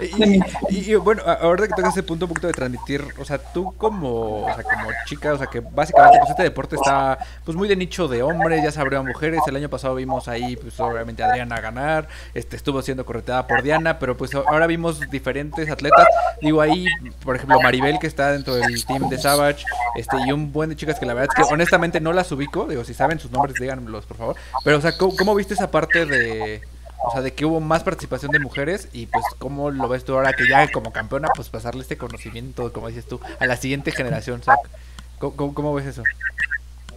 y, 0.70 0.94
bueno, 0.96 1.22
ahora 1.26 1.66
que 1.66 1.74
tocas 1.74 1.92
ese 1.92 2.02
punto, 2.02 2.26
un 2.26 2.30
poquito 2.30 2.46
de 2.46 2.52
transmitir, 2.52 3.04
o 3.18 3.24
sea, 3.24 3.38
tú 3.38 3.72
como, 3.76 4.44
o 4.44 4.54
sea, 4.54 4.62
como 4.62 4.90
chica, 5.06 5.32
o 5.32 5.38
sea, 5.38 5.46
que 5.46 5.60
básicamente 5.60 6.18
pues 6.18 6.30
este 6.30 6.42
deporte 6.42 6.76
está 6.76 7.18
pues 7.44 7.56
muy 7.56 7.68
de 7.68 7.76
nicho 7.76 8.08
de 8.08 8.22
hombres, 8.22 8.62
ya 8.62 8.70
se 8.70 8.80
abrió 8.80 9.00
a 9.00 9.02
mujeres, 9.02 9.40
el 9.46 9.56
año 9.56 9.68
pasado 9.68 9.94
vimos 9.94 10.28
ahí 10.28 10.56
pues 10.56 10.78
obviamente 10.80 11.22
a 11.22 11.28
Adriana 11.28 11.60
ganar, 11.60 12.08
este 12.34 12.56
estuvo 12.56 12.82
siendo 12.82 13.04
correteada 13.04 13.46
por 13.46 13.62
Diana, 13.62 13.98
pero 13.98 14.16
pues 14.16 14.34
ahora 14.34 14.66
vimos 14.66 15.00
diferentes 15.10 15.70
atletas, 15.70 16.06
digo 16.40 16.60
ahí, 16.60 16.86
por 17.24 17.36
ejemplo, 17.36 17.60
Maribel 17.60 17.98
que 17.98 18.06
está 18.06 18.32
dentro 18.32 18.54
del 18.54 18.84
team 18.84 19.03
de 19.08 19.18
Savage, 19.18 19.64
este 19.96 20.16
y 20.26 20.32
un 20.32 20.52
buen 20.52 20.70
de 20.70 20.76
chicas 20.76 20.98
que 20.98 21.06
la 21.06 21.14
verdad 21.14 21.34
es 21.36 21.46
que 21.46 21.52
honestamente 21.52 22.00
no 22.00 22.12
las 22.12 22.30
ubico, 22.32 22.66
digo, 22.66 22.84
si 22.84 22.94
saben 22.94 23.18
sus 23.18 23.30
nombres 23.30 23.56
díganmelos 23.60 24.06
por 24.06 24.16
favor, 24.16 24.36
pero 24.64 24.78
o 24.78 24.80
sea, 24.80 24.96
¿cómo, 24.96 25.16
¿Cómo 25.16 25.34
viste 25.34 25.54
esa 25.54 25.70
parte 25.70 26.06
de, 26.06 26.62
o 27.04 27.10
sea, 27.10 27.20
de 27.20 27.32
que 27.34 27.44
hubo 27.44 27.60
más 27.60 27.82
participación 27.82 28.32
de 28.32 28.38
mujeres 28.38 28.88
y 28.92 29.06
pues 29.06 29.24
cómo 29.38 29.70
lo 29.70 29.88
ves 29.88 30.04
tú 30.04 30.14
ahora 30.14 30.32
que 30.32 30.48
ya 30.48 30.70
como 30.72 30.92
campeona, 30.92 31.28
pues 31.34 31.50
pasarle 31.50 31.82
este 31.82 31.98
conocimiento, 31.98 32.72
como 32.72 32.88
dices 32.88 33.06
tú, 33.06 33.20
a 33.38 33.46
la 33.46 33.56
siguiente 33.56 33.92
generación? 33.92 34.40
¿cómo, 35.18 35.74
ves 35.74 35.86
eso? 35.86 36.02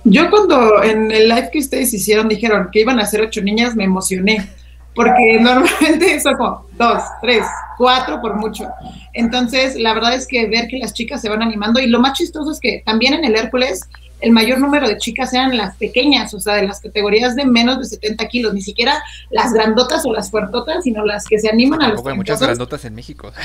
Yo 0.05 0.29
cuando 0.29 0.81
en 0.83 1.11
el 1.11 1.27
live 1.27 1.49
que 1.51 1.59
ustedes 1.59 1.93
hicieron 1.93 2.29
dijeron 2.29 2.69
que 2.71 2.81
iban 2.81 2.99
a 2.99 3.05
ser 3.05 3.21
ocho 3.21 3.41
niñas, 3.41 3.75
me 3.75 3.83
emocioné, 3.83 4.49
porque 4.97 5.39
normalmente 5.39 6.19
son 6.21 6.35
como 6.35 6.65
dos, 6.73 7.03
tres, 7.21 7.45
cuatro 7.77 8.19
por 8.19 8.35
mucho. 8.35 8.67
Entonces, 9.13 9.75
la 9.75 9.93
verdad 9.93 10.13
es 10.13 10.27
que 10.27 10.47
ver 10.47 10.67
que 10.67 10.79
las 10.79 10.93
chicas 10.93 11.21
se 11.21 11.29
van 11.29 11.41
animando 11.41 11.79
y 11.79 11.87
lo 11.87 12.01
más 12.01 12.17
chistoso 12.17 12.51
es 12.51 12.59
que 12.59 12.81
también 12.85 13.13
en 13.13 13.23
el 13.23 13.35
Hércules 13.35 13.87
el 14.19 14.31
mayor 14.31 14.57
número 14.57 14.87
de 14.87 14.97
chicas 14.97 15.31
eran 15.31 15.55
las 15.55 15.75
pequeñas, 15.75 16.33
o 16.33 16.39
sea, 16.39 16.55
de 16.55 16.63
las 16.63 16.79
categorías 16.79 17.35
de 17.35 17.45
menos 17.45 17.77
de 17.77 17.85
70 17.85 18.27
kilos, 18.27 18.53
ni 18.55 18.63
siquiera 18.63 19.03
las 19.29 19.53
grandotas 19.53 20.07
o 20.07 20.11
las 20.11 20.31
fuertotas, 20.31 20.85
sino 20.85 21.05
las 21.05 21.25
que 21.25 21.37
se 21.37 21.49
animan 21.49 21.83
a 21.83 21.89
los 21.89 22.03
hay 22.03 22.15
muchas 22.15 22.41
grandotas 22.41 22.83
en 22.85 22.95
México. 22.95 23.31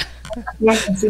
Bueno, 0.59 0.81
sí. 0.99 1.09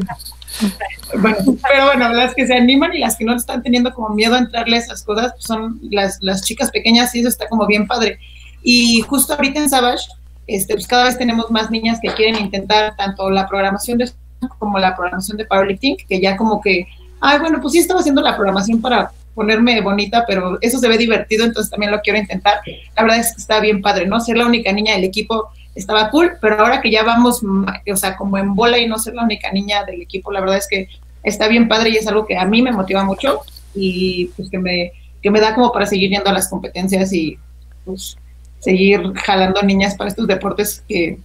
bueno, 1.17 1.37
pero 1.63 1.85
bueno, 1.85 2.13
las 2.13 2.35
que 2.35 2.45
se 2.45 2.55
animan 2.55 2.93
y 2.93 2.99
las 2.99 3.17
que 3.17 3.25
no 3.25 3.37
están 3.37 3.63
teniendo 3.63 3.95
como 3.95 4.09
miedo 4.09 4.35
a 4.35 4.39
entrarle 4.39 4.77
a 4.77 4.81
esas 4.81 5.05
cosas 5.05 5.31
pues 5.35 5.45
son 5.45 5.79
las, 5.93 6.19
las 6.23 6.43
chicas 6.43 6.73
pequeñas 6.73 7.15
y 7.15 7.21
eso 7.21 7.29
está 7.29 7.49
como 7.49 7.69
bien 7.69 7.87
padre. 7.87 8.19
Y 8.65 9.01
justo 9.03 9.35
ahorita 9.35 9.61
en 9.61 9.71
Savage, 9.71 10.09
este, 10.47 10.75
pues 10.75 10.87
cada 10.87 11.05
vez 11.05 11.19
tenemos 11.19 11.51
más 11.51 11.71
niñas 11.71 11.99
que 12.01 12.13
quieren 12.13 12.37
intentar 12.37 12.97
tanto 12.97 13.31
la 13.31 13.47
programación 13.47 13.99
de 13.99 14.11
como 14.59 14.79
la 14.79 14.95
programación 14.97 15.37
de 15.37 15.45
powerlifting, 15.45 15.97
que 16.09 16.21
ya 16.21 16.37
como 16.37 16.61
que, 16.61 16.87
ay, 17.21 17.39
bueno, 17.39 17.61
pues 17.61 17.73
sí 17.73 17.79
estaba 17.79 18.01
haciendo 18.01 18.23
la 18.23 18.35
programación 18.35 18.81
para 18.81 19.13
ponerme 19.35 19.81
bonita, 19.81 20.25
pero 20.27 20.59
eso 20.61 20.79
se 20.79 20.89
ve 20.89 20.99
divertido, 20.99 21.45
entonces 21.45 21.71
también 21.71 21.93
lo 21.93 22.01
quiero 22.01 22.19
intentar. 22.19 22.61
La 22.97 23.03
verdad 23.03 23.19
es 23.19 23.35
que 23.35 23.41
está 23.41 23.61
bien 23.61 23.81
padre, 23.81 24.07
¿no? 24.07 24.21
Ser 24.21 24.37
la 24.37 24.47
única 24.47 24.73
niña 24.73 24.95
del 24.95 25.05
equipo 25.05 25.51
estaba 25.75 26.11
cool, 26.11 26.33
pero 26.41 26.61
ahora 26.61 26.81
que 26.81 26.91
ya 26.91 27.03
vamos, 27.03 27.43
o 27.43 27.97
sea, 27.97 28.17
como 28.17 28.37
en 28.37 28.55
bola 28.55 28.79
y 28.79 28.87
no 28.87 28.99
ser 28.99 29.15
la 29.15 29.25
única 29.25 29.51
niña 29.53 29.85
del 29.85 30.03
equipo, 30.03 30.33
la 30.33 30.41
verdad 30.41 30.59
es 30.59 30.67
que 30.69 30.89
está 31.23 31.49
bien 31.49 31.69
padre 31.69 31.91
y 31.91 31.97
es 31.97 32.07
algo 32.07 32.27
que 32.27 32.37
a 32.37 32.45
mí 32.45 32.63
me 32.63 32.73
motiva 32.73 33.05
mucho 33.05 33.41
y 33.75 34.27
pues 34.37 34.51
que 34.51 34.59
me, 34.59 34.93
que 35.23 35.31
me 35.31 35.41
da 35.41 35.55
como 35.55 35.73
para 35.73 35.87
seguir 35.87 36.11
yendo 36.11 36.29
a 36.29 36.35
las 36.35 36.51
competencias 36.51 37.13
y 37.13 37.39
pues 37.85 38.19
seguir 38.63 39.13
jalando 39.15 39.61
niñas 39.63 39.97
para 39.97 40.09
estos 40.09 40.27
deportes 40.27 40.85
que 40.89 41.19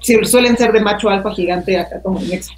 suelen 0.00 0.56
ser 0.56 0.72
de 0.72 0.80
macho 0.80 1.08
alfa 1.08 1.32
gigante 1.32 1.78
acá 1.78 2.02
como 2.02 2.20
en 2.20 2.28
Mexa. 2.28 2.54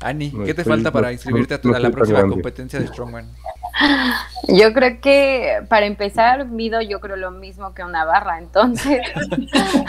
Ani, 0.00 0.30
¿qué 0.44 0.54
te 0.54 0.62
falta 0.62 0.92
para 0.92 1.12
inscribirte 1.12 1.54
a, 1.54 1.78
la 1.78 1.90
próxima 1.90 2.22
competencia 2.26 2.78
de 2.78 2.86
Strongman? 2.86 3.28
Yo 4.48 4.72
creo 4.72 5.00
que 5.00 5.58
para 5.68 5.86
empezar 5.86 6.46
mido 6.46 6.80
yo 6.80 7.00
creo 7.00 7.16
lo 7.16 7.30
mismo 7.30 7.74
que 7.74 7.82
una 7.82 8.04
barra, 8.04 8.38
entonces. 8.38 9.00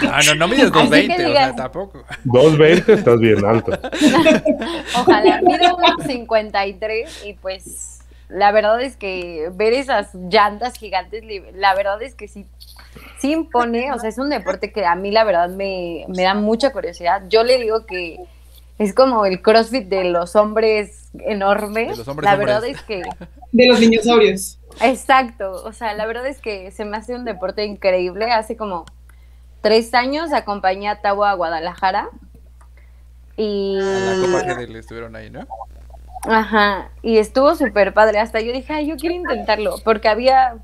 Ah, 0.09 0.21
no, 0.25 0.35
no 0.35 0.47
mides 0.47 0.71
220, 0.71 1.25
o 1.25 1.31
sea, 1.31 1.55
tampoco. 1.55 2.03
220 2.23 2.93
estás 2.93 3.19
bien 3.19 3.45
alto. 3.45 3.71
Ojalá, 4.97 5.41
mido 5.41 5.75
un 5.75 6.05
53 6.05 7.25
y 7.25 7.33
pues 7.33 7.99
la 8.29 8.51
verdad 8.51 8.81
es 8.81 8.97
que 8.97 9.49
ver 9.53 9.73
esas 9.73 10.13
llantas 10.15 10.77
gigantes, 10.77 11.23
la 11.53 11.75
verdad 11.75 12.01
es 12.01 12.15
que 12.15 12.27
sí, 12.27 12.45
sí 13.19 13.31
impone, 13.31 13.91
o 13.91 13.99
sea, 13.99 14.09
es 14.09 14.17
un 14.17 14.29
deporte 14.29 14.71
que 14.71 14.85
a 14.85 14.95
mí 14.95 15.11
la 15.11 15.23
verdad 15.23 15.49
me, 15.49 16.05
me 16.07 16.23
da 16.23 16.33
mucha 16.33 16.71
curiosidad. 16.71 17.23
Yo 17.29 17.43
le 17.43 17.59
digo 17.59 17.85
que 17.85 18.19
es 18.77 18.93
como 18.93 19.25
el 19.25 19.41
CrossFit 19.41 19.87
de 19.87 20.05
los 20.05 20.35
hombres 20.35 21.09
enormes. 21.19 21.97
la 22.21 22.35
verdad 22.35 22.63
es 22.65 22.81
que... 22.81 23.01
De 23.51 23.67
los 23.67 23.79
dinosaurios. 23.79 24.59
Exacto, 24.81 25.63
o 25.63 25.73
sea, 25.73 25.93
la 25.93 26.05
verdad 26.05 26.27
es 26.27 26.39
que 26.39 26.71
se 26.71 26.85
me 26.85 26.97
hace 26.97 27.15
un 27.15 27.25
deporte 27.25 27.65
increíble. 27.65 28.31
Hace 28.31 28.55
como 28.55 28.85
tres 29.61 29.93
años 29.93 30.31
acompañé 30.33 30.89
a 30.89 31.01
Tavo 31.01 31.25
a 31.25 31.33
Guadalajara. 31.33 32.09
Y... 33.35 33.79
A 33.79 34.15
la 34.15 34.27
Copa 34.27 34.53
GDL 34.53 34.75
estuvieron 34.75 35.15
ahí, 35.15 35.29
¿no? 35.29 35.47
Ajá, 36.23 36.89
y 37.01 37.17
estuvo 37.17 37.55
súper 37.55 37.93
padre. 37.93 38.19
Hasta 38.19 38.41
yo 38.41 38.51
dije, 38.51 38.73
ay, 38.73 38.87
yo 38.87 38.97
quiero 38.97 39.15
intentarlo, 39.15 39.75
porque 39.83 40.09
había 40.09 40.57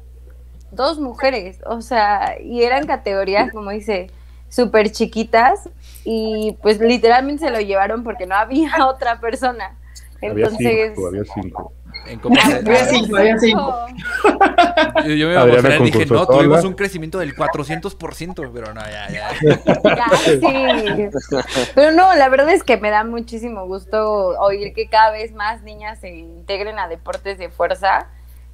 dos 0.76 1.00
mujeres, 1.00 1.60
o 1.66 1.82
sea, 1.82 2.36
y 2.42 2.64
eran 2.64 2.86
categorías, 2.86 3.52
como 3.52 3.72
dice, 3.72 4.10
súper 4.54 4.92
chiquitas 4.92 5.70
y 6.04 6.56
pues 6.62 6.80
literalmente 6.80 7.46
se 7.46 7.52
lo 7.52 7.60
llevaron 7.60 8.04
porque 8.04 8.28
no 8.28 8.36
había 8.36 8.72
otra 8.88 9.20
persona. 9.20 9.78
Entonces... 10.22 10.94
Había 10.98 11.24
cinco, 11.26 11.74
había 12.68 12.86
cinco. 12.86 13.18
había 13.18 13.38
cinco, 13.40 13.88
Yo, 15.06 15.28
me 15.28 15.34
emocioné 15.34 15.78
y 15.78 15.92
dije, 15.92 16.06
no, 16.06 16.26
tuvimos 16.28 16.64
un 16.64 16.74
crecimiento 16.74 17.20
del 17.20 17.36
400%, 17.36 18.52
pero 18.54 18.74
no, 18.74 18.82
ya, 18.82 19.10
ya. 19.10 19.30
Casi. 19.82 20.40
Pero 21.76 21.92
no, 21.92 22.14
la 22.16 22.30
verdad 22.30 22.50
es 22.52 22.64
que 22.64 22.78
me 22.78 22.90
da 22.90 23.04
muchísimo 23.04 23.66
gusto 23.66 24.40
oír 24.40 24.74
que 24.74 24.88
cada 24.88 25.12
vez 25.12 25.34
más 25.34 25.64
niñas 25.64 26.00
se 26.00 26.10
integren 26.10 26.80
a 26.80 26.88
deportes 26.88 27.38
de 27.38 27.50
fuerza 27.50 28.08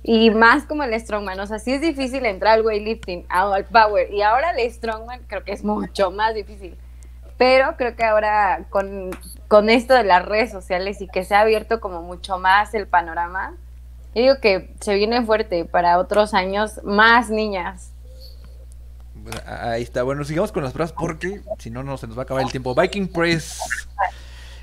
y 0.03 0.31
más 0.31 0.63
como 0.63 0.83
el 0.83 0.97
strongman, 0.99 1.39
o 1.39 1.47
sea, 1.47 1.59
sí 1.59 1.73
es 1.73 1.81
difícil 1.81 2.25
entrar 2.25 2.53
al 2.53 2.65
weightlifting, 2.65 3.25
al 3.29 3.65
power, 3.65 4.12
y 4.13 4.21
ahora 4.21 4.51
el 4.51 4.71
strongman 4.71 5.21
creo 5.27 5.43
que 5.43 5.51
es 5.51 5.63
mucho 5.63 6.12
más 6.12 6.33
difícil. 6.33 6.77
Pero 7.38 7.77
creo 7.77 7.95
que 7.95 8.03
ahora 8.03 8.65
con, 8.69 9.12
con 9.47 9.69
esto 9.69 9.93
de 9.93 10.03
las 10.03 10.25
redes 10.25 10.51
sociales 10.51 10.99
y 11.01 11.07
que 11.07 11.23
se 11.23 11.35
ha 11.35 11.41
abierto 11.41 11.79
como 11.79 12.01
mucho 12.01 12.38
más 12.38 12.73
el 12.73 12.85
panorama, 12.88 13.55
yo 14.13 14.21
digo 14.23 14.35
que 14.41 14.73
se 14.81 14.95
viene 14.95 15.23
fuerte 15.25 15.63
para 15.65 15.99
otros 15.99 16.33
años 16.33 16.81
más 16.83 17.29
niñas. 17.29 17.91
Ahí 19.45 19.83
está. 19.83 20.03
Bueno, 20.03 20.23
sigamos 20.23 20.51
con 20.51 20.63
las 20.63 20.73
pruebas 20.73 20.93
porque 20.93 21.41
si 21.59 21.69
no, 21.69 21.83
no 21.83 21.97
se 21.97 22.07
nos 22.07 22.17
va 22.17 22.21
a 22.21 22.23
acabar 22.23 22.43
el 22.43 22.51
tiempo. 22.51 22.73
Viking 22.73 23.07
Press 23.07 23.62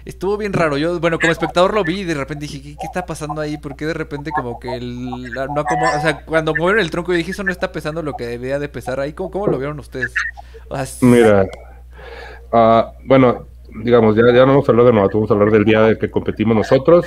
estuvo 0.06 0.36
bien 0.38 0.52
raro. 0.52 0.78
Yo, 0.78 0.98
bueno, 1.00 1.18
como 1.18 1.32
espectador 1.32 1.74
lo 1.74 1.84
vi 1.84 2.00
y 2.00 2.04
de 2.04 2.14
repente 2.14 2.46
dije, 2.46 2.62
¿qué, 2.62 2.86
está 2.86 3.04
pasando 3.04 3.40
ahí? 3.40 3.58
Porque 3.58 3.84
de 3.84 3.92
repente 3.92 4.30
como 4.30 4.58
que 4.58 4.74
el, 4.74 5.04
no 5.54 5.64
como, 5.64 5.86
o 5.86 6.00
sea, 6.00 6.24
cuando 6.24 6.54
movieron 6.54 6.80
el 6.80 6.90
tronco 6.90 7.12
y 7.12 7.18
dije, 7.18 7.32
eso 7.32 7.44
no 7.44 7.52
está 7.52 7.72
pesando 7.72 8.02
lo 8.02 8.14
que 8.14 8.26
debía 8.26 8.58
de 8.58 8.68
pesar 8.68 9.00
ahí. 9.00 9.12
¿Cómo, 9.12 9.30
cómo 9.30 9.48
lo 9.48 9.58
vieron 9.58 9.78
ustedes? 9.80 10.14
Mira, 11.02 11.46
uh, 12.52 12.82
bueno, 13.04 13.46
digamos, 13.82 14.16
ya, 14.16 14.26
ya 14.26 14.46
no 14.46 14.52
vamos 14.52 14.68
a 14.68 14.72
hablar 14.72 14.86
de 14.86 14.92
nuevo, 14.92 15.10
vamos 15.12 15.30
a 15.30 15.34
hablar 15.34 15.50
del 15.50 15.64
día 15.64 15.82
de 15.82 15.98
que 15.98 16.10
competimos 16.10 16.56
nosotros. 16.56 17.06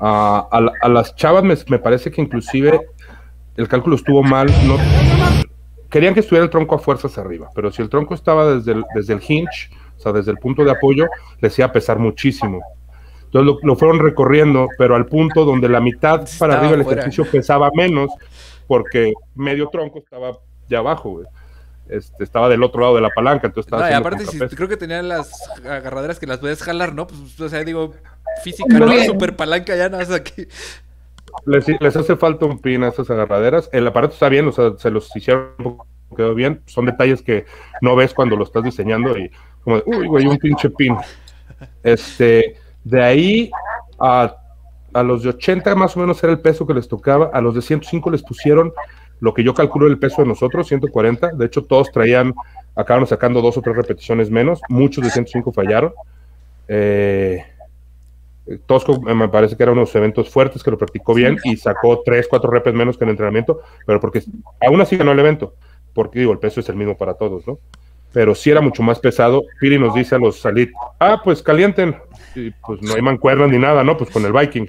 Uh, 0.00 0.04
a, 0.04 0.72
a, 0.80 0.88
las 0.88 1.14
chavas 1.14 1.44
me, 1.44 1.54
me, 1.68 1.78
parece 1.78 2.10
que 2.10 2.22
inclusive 2.22 2.80
el 3.56 3.68
cálculo 3.68 3.96
estuvo 3.96 4.22
mal. 4.22 4.48
No, 4.66 4.78
querían 5.90 6.14
que 6.14 6.20
estuviera 6.20 6.44
el 6.44 6.50
tronco 6.50 6.76
a 6.76 6.78
fuerzas 6.78 7.18
arriba, 7.18 7.50
pero 7.54 7.70
si 7.70 7.82
el 7.82 7.90
tronco 7.90 8.14
estaba 8.14 8.54
desde 8.54 8.72
el, 8.72 8.84
desde 8.94 9.12
el 9.12 9.20
hinge 9.26 9.68
sea, 10.02 10.12
desde 10.12 10.30
el 10.32 10.38
punto 10.38 10.64
de 10.64 10.72
apoyo 10.72 11.06
les 11.40 11.58
iba 11.58 11.68
a 11.68 11.72
pesar 11.72 11.98
muchísimo. 11.98 12.60
Entonces 13.32 13.60
lo, 13.62 13.76
fueron 13.76 13.98
recorriendo, 13.98 14.68
pero 14.76 14.94
al 14.94 15.06
punto 15.06 15.46
donde 15.46 15.68
la 15.68 15.80
mitad 15.80 16.28
para 16.38 16.58
arriba 16.58 16.72
del 16.72 16.82
ejercicio 16.82 17.24
pesaba 17.24 17.70
menos, 17.74 18.10
porque 18.66 19.12
medio 19.34 19.68
tronco 19.68 20.00
estaba 20.00 20.32
ya 20.68 20.78
abajo, 20.78 21.22
Este, 21.88 22.24
estaba 22.24 22.50
del 22.50 22.62
otro 22.62 22.82
lado 22.82 22.96
de 22.96 23.00
la 23.00 23.08
palanca, 23.08 23.46
entonces 23.46 23.68
estaba 23.68 23.88
no, 23.88 23.90
y 23.90 23.94
aparte 23.94 24.24
creo 24.54 24.68
que 24.68 24.76
tenían 24.76 25.08
las 25.08 25.32
agarraderas 25.64 26.18
que 26.18 26.26
las 26.26 26.38
puedes 26.38 26.62
jalar, 26.62 26.94
¿no? 26.94 27.06
Pues, 27.06 27.40
o 27.40 27.48
sea, 27.48 27.64
digo, 27.64 27.94
física, 28.44 28.78
¿no? 28.78 28.92
Super 29.04 29.34
palanca 29.34 29.74
ya, 29.76 29.88
no, 29.88 29.98
o 29.98 30.04
sea, 30.04 30.22
que... 30.22 30.48
les, 31.46 31.66
les 31.80 31.96
hace 31.96 32.16
falta 32.16 32.44
un 32.44 32.58
pin 32.58 32.84
a 32.84 32.88
esas 32.88 33.10
agarraderas. 33.10 33.70
El 33.72 33.86
aparato 33.86 34.12
está 34.12 34.28
bien, 34.28 34.46
o 34.46 34.52
sea, 34.52 34.72
se 34.76 34.90
los 34.90 35.14
hicieron, 35.16 35.78
quedó 36.14 36.34
bien. 36.34 36.62
Son 36.66 36.84
detalles 36.84 37.22
que 37.22 37.46
no 37.80 37.96
ves 37.96 38.12
cuando 38.12 38.36
lo 38.36 38.44
estás 38.44 38.62
diseñando 38.62 39.16
y 39.16 39.30
como, 39.62 39.76
de, 39.76 39.82
uy, 39.86 40.06
güey, 40.06 40.26
un 40.26 40.38
pinche 40.38 40.70
pin. 40.70 40.96
Este, 41.82 42.56
de 42.84 43.02
ahí 43.02 43.50
a, 43.98 44.34
a 44.92 45.02
los 45.02 45.22
de 45.22 45.30
80 45.30 45.74
más 45.74 45.96
o 45.96 46.00
menos 46.00 46.22
era 46.22 46.32
el 46.32 46.40
peso 46.40 46.66
que 46.66 46.74
les 46.74 46.88
tocaba, 46.88 47.30
a 47.32 47.40
los 47.40 47.54
de 47.54 47.62
105 47.62 48.10
les 48.10 48.22
pusieron 48.22 48.72
lo 49.22 49.32
que 49.32 49.44
yo 49.44 49.54
calculo 49.54 49.86
el 49.86 50.00
peso 50.00 50.22
de 50.22 50.28
nosotros, 50.28 50.66
140. 50.66 51.28
De 51.34 51.46
hecho, 51.46 51.62
todos 51.62 51.92
traían, 51.92 52.34
acabaron 52.74 53.06
sacando 53.06 53.40
dos 53.40 53.56
o 53.56 53.62
tres 53.62 53.76
repeticiones 53.76 54.30
menos. 54.30 54.60
Muchos 54.68 55.04
de 55.04 55.10
105 55.10 55.52
fallaron. 55.52 55.92
Eh, 56.66 57.44
Tosco 58.66 59.00
me 59.00 59.28
parece 59.28 59.56
que 59.56 59.62
eran 59.62 59.78
unos 59.78 59.94
eventos 59.94 60.28
fuertes 60.28 60.64
que 60.64 60.72
lo 60.72 60.76
practicó 60.76 61.14
bien 61.14 61.38
y 61.44 61.56
sacó 61.56 62.02
tres, 62.04 62.26
cuatro 62.28 62.50
repes 62.50 62.74
menos 62.74 62.98
que 62.98 63.04
en 63.04 63.10
entrenamiento, 63.10 63.60
pero 63.86 64.00
porque 64.00 64.24
aún 64.60 64.80
así 64.80 64.96
ganó 64.96 65.12
el 65.12 65.20
evento, 65.20 65.54
porque 65.94 66.18
digo, 66.18 66.32
el 66.32 66.38
peso 66.38 66.58
es 66.58 66.68
el 66.68 66.74
mismo 66.74 66.96
para 66.96 67.14
todos, 67.14 67.46
¿no? 67.46 67.58
Pero 68.12 68.34
sí 68.34 68.50
era 68.50 68.60
mucho 68.60 68.82
más 68.82 68.98
pesado. 68.98 69.44
Piri 69.60 69.78
nos 69.78 69.94
dice 69.94 70.14
a 70.14 70.18
los 70.18 70.40
salit, 70.40 70.70
ah, 71.00 71.20
pues 71.22 71.42
calienten, 71.42 71.96
y 72.34 72.50
pues 72.50 72.82
no 72.82 72.94
hay 72.94 73.02
mancuernas 73.02 73.50
ni 73.50 73.58
nada, 73.58 73.82
¿no? 73.84 73.96
Pues 73.96 74.10
con 74.10 74.24
el 74.24 74.32
Viking. 74.32 74.66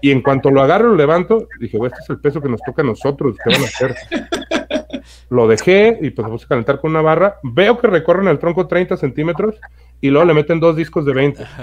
Y 0.00 0.10
en 0.12 0.22
cuanto 0.22 0.50
lo 0.50 0.62
agarro, 0.62 0.88
lo 0.88 0.94
levanto, 0.94 1.48
dije, 1.58 1.76
güey, 1.76 1.90
este 1.90 2.04
es 2.04 2.10
el 2.10 2.20
peso 2.20 2.40
que 2.40 2.48
nos 2.48 2.60
toca 2.62 2.82
a 2.82 2.84
nosotros, 2.84 3.36
¿qué 3.42 3.50
van 3.52 3.62
a 3.62 3.64
hacer? 3.64 3.96
lo 5.30 5.48
dejé 5.48 5.98
y 6.00 6.10
pues 6.10 6.26
me 6.26 6.32
puse 6.32 6.44
a 6.44 6.48
calentar 6.48 6.80
con 6.80 6.90
una 6.90 7.02
barra. 7.02 7.38
Veo 7.42 7.78
que 7.78 7.88
recorren 7.88 8.28
el 8.28 8.38
tronco 8.38 8.66
30 8.66 8.96
centímetros 8.96 9.56
y 10.00 10.10
luego 10.10 10.26
le 10.26 10.34
meten 10.34 10.60
dos 10.60 10.76
discos 10.76 11.04
de 11.04 11.14
20. 11.14 11.46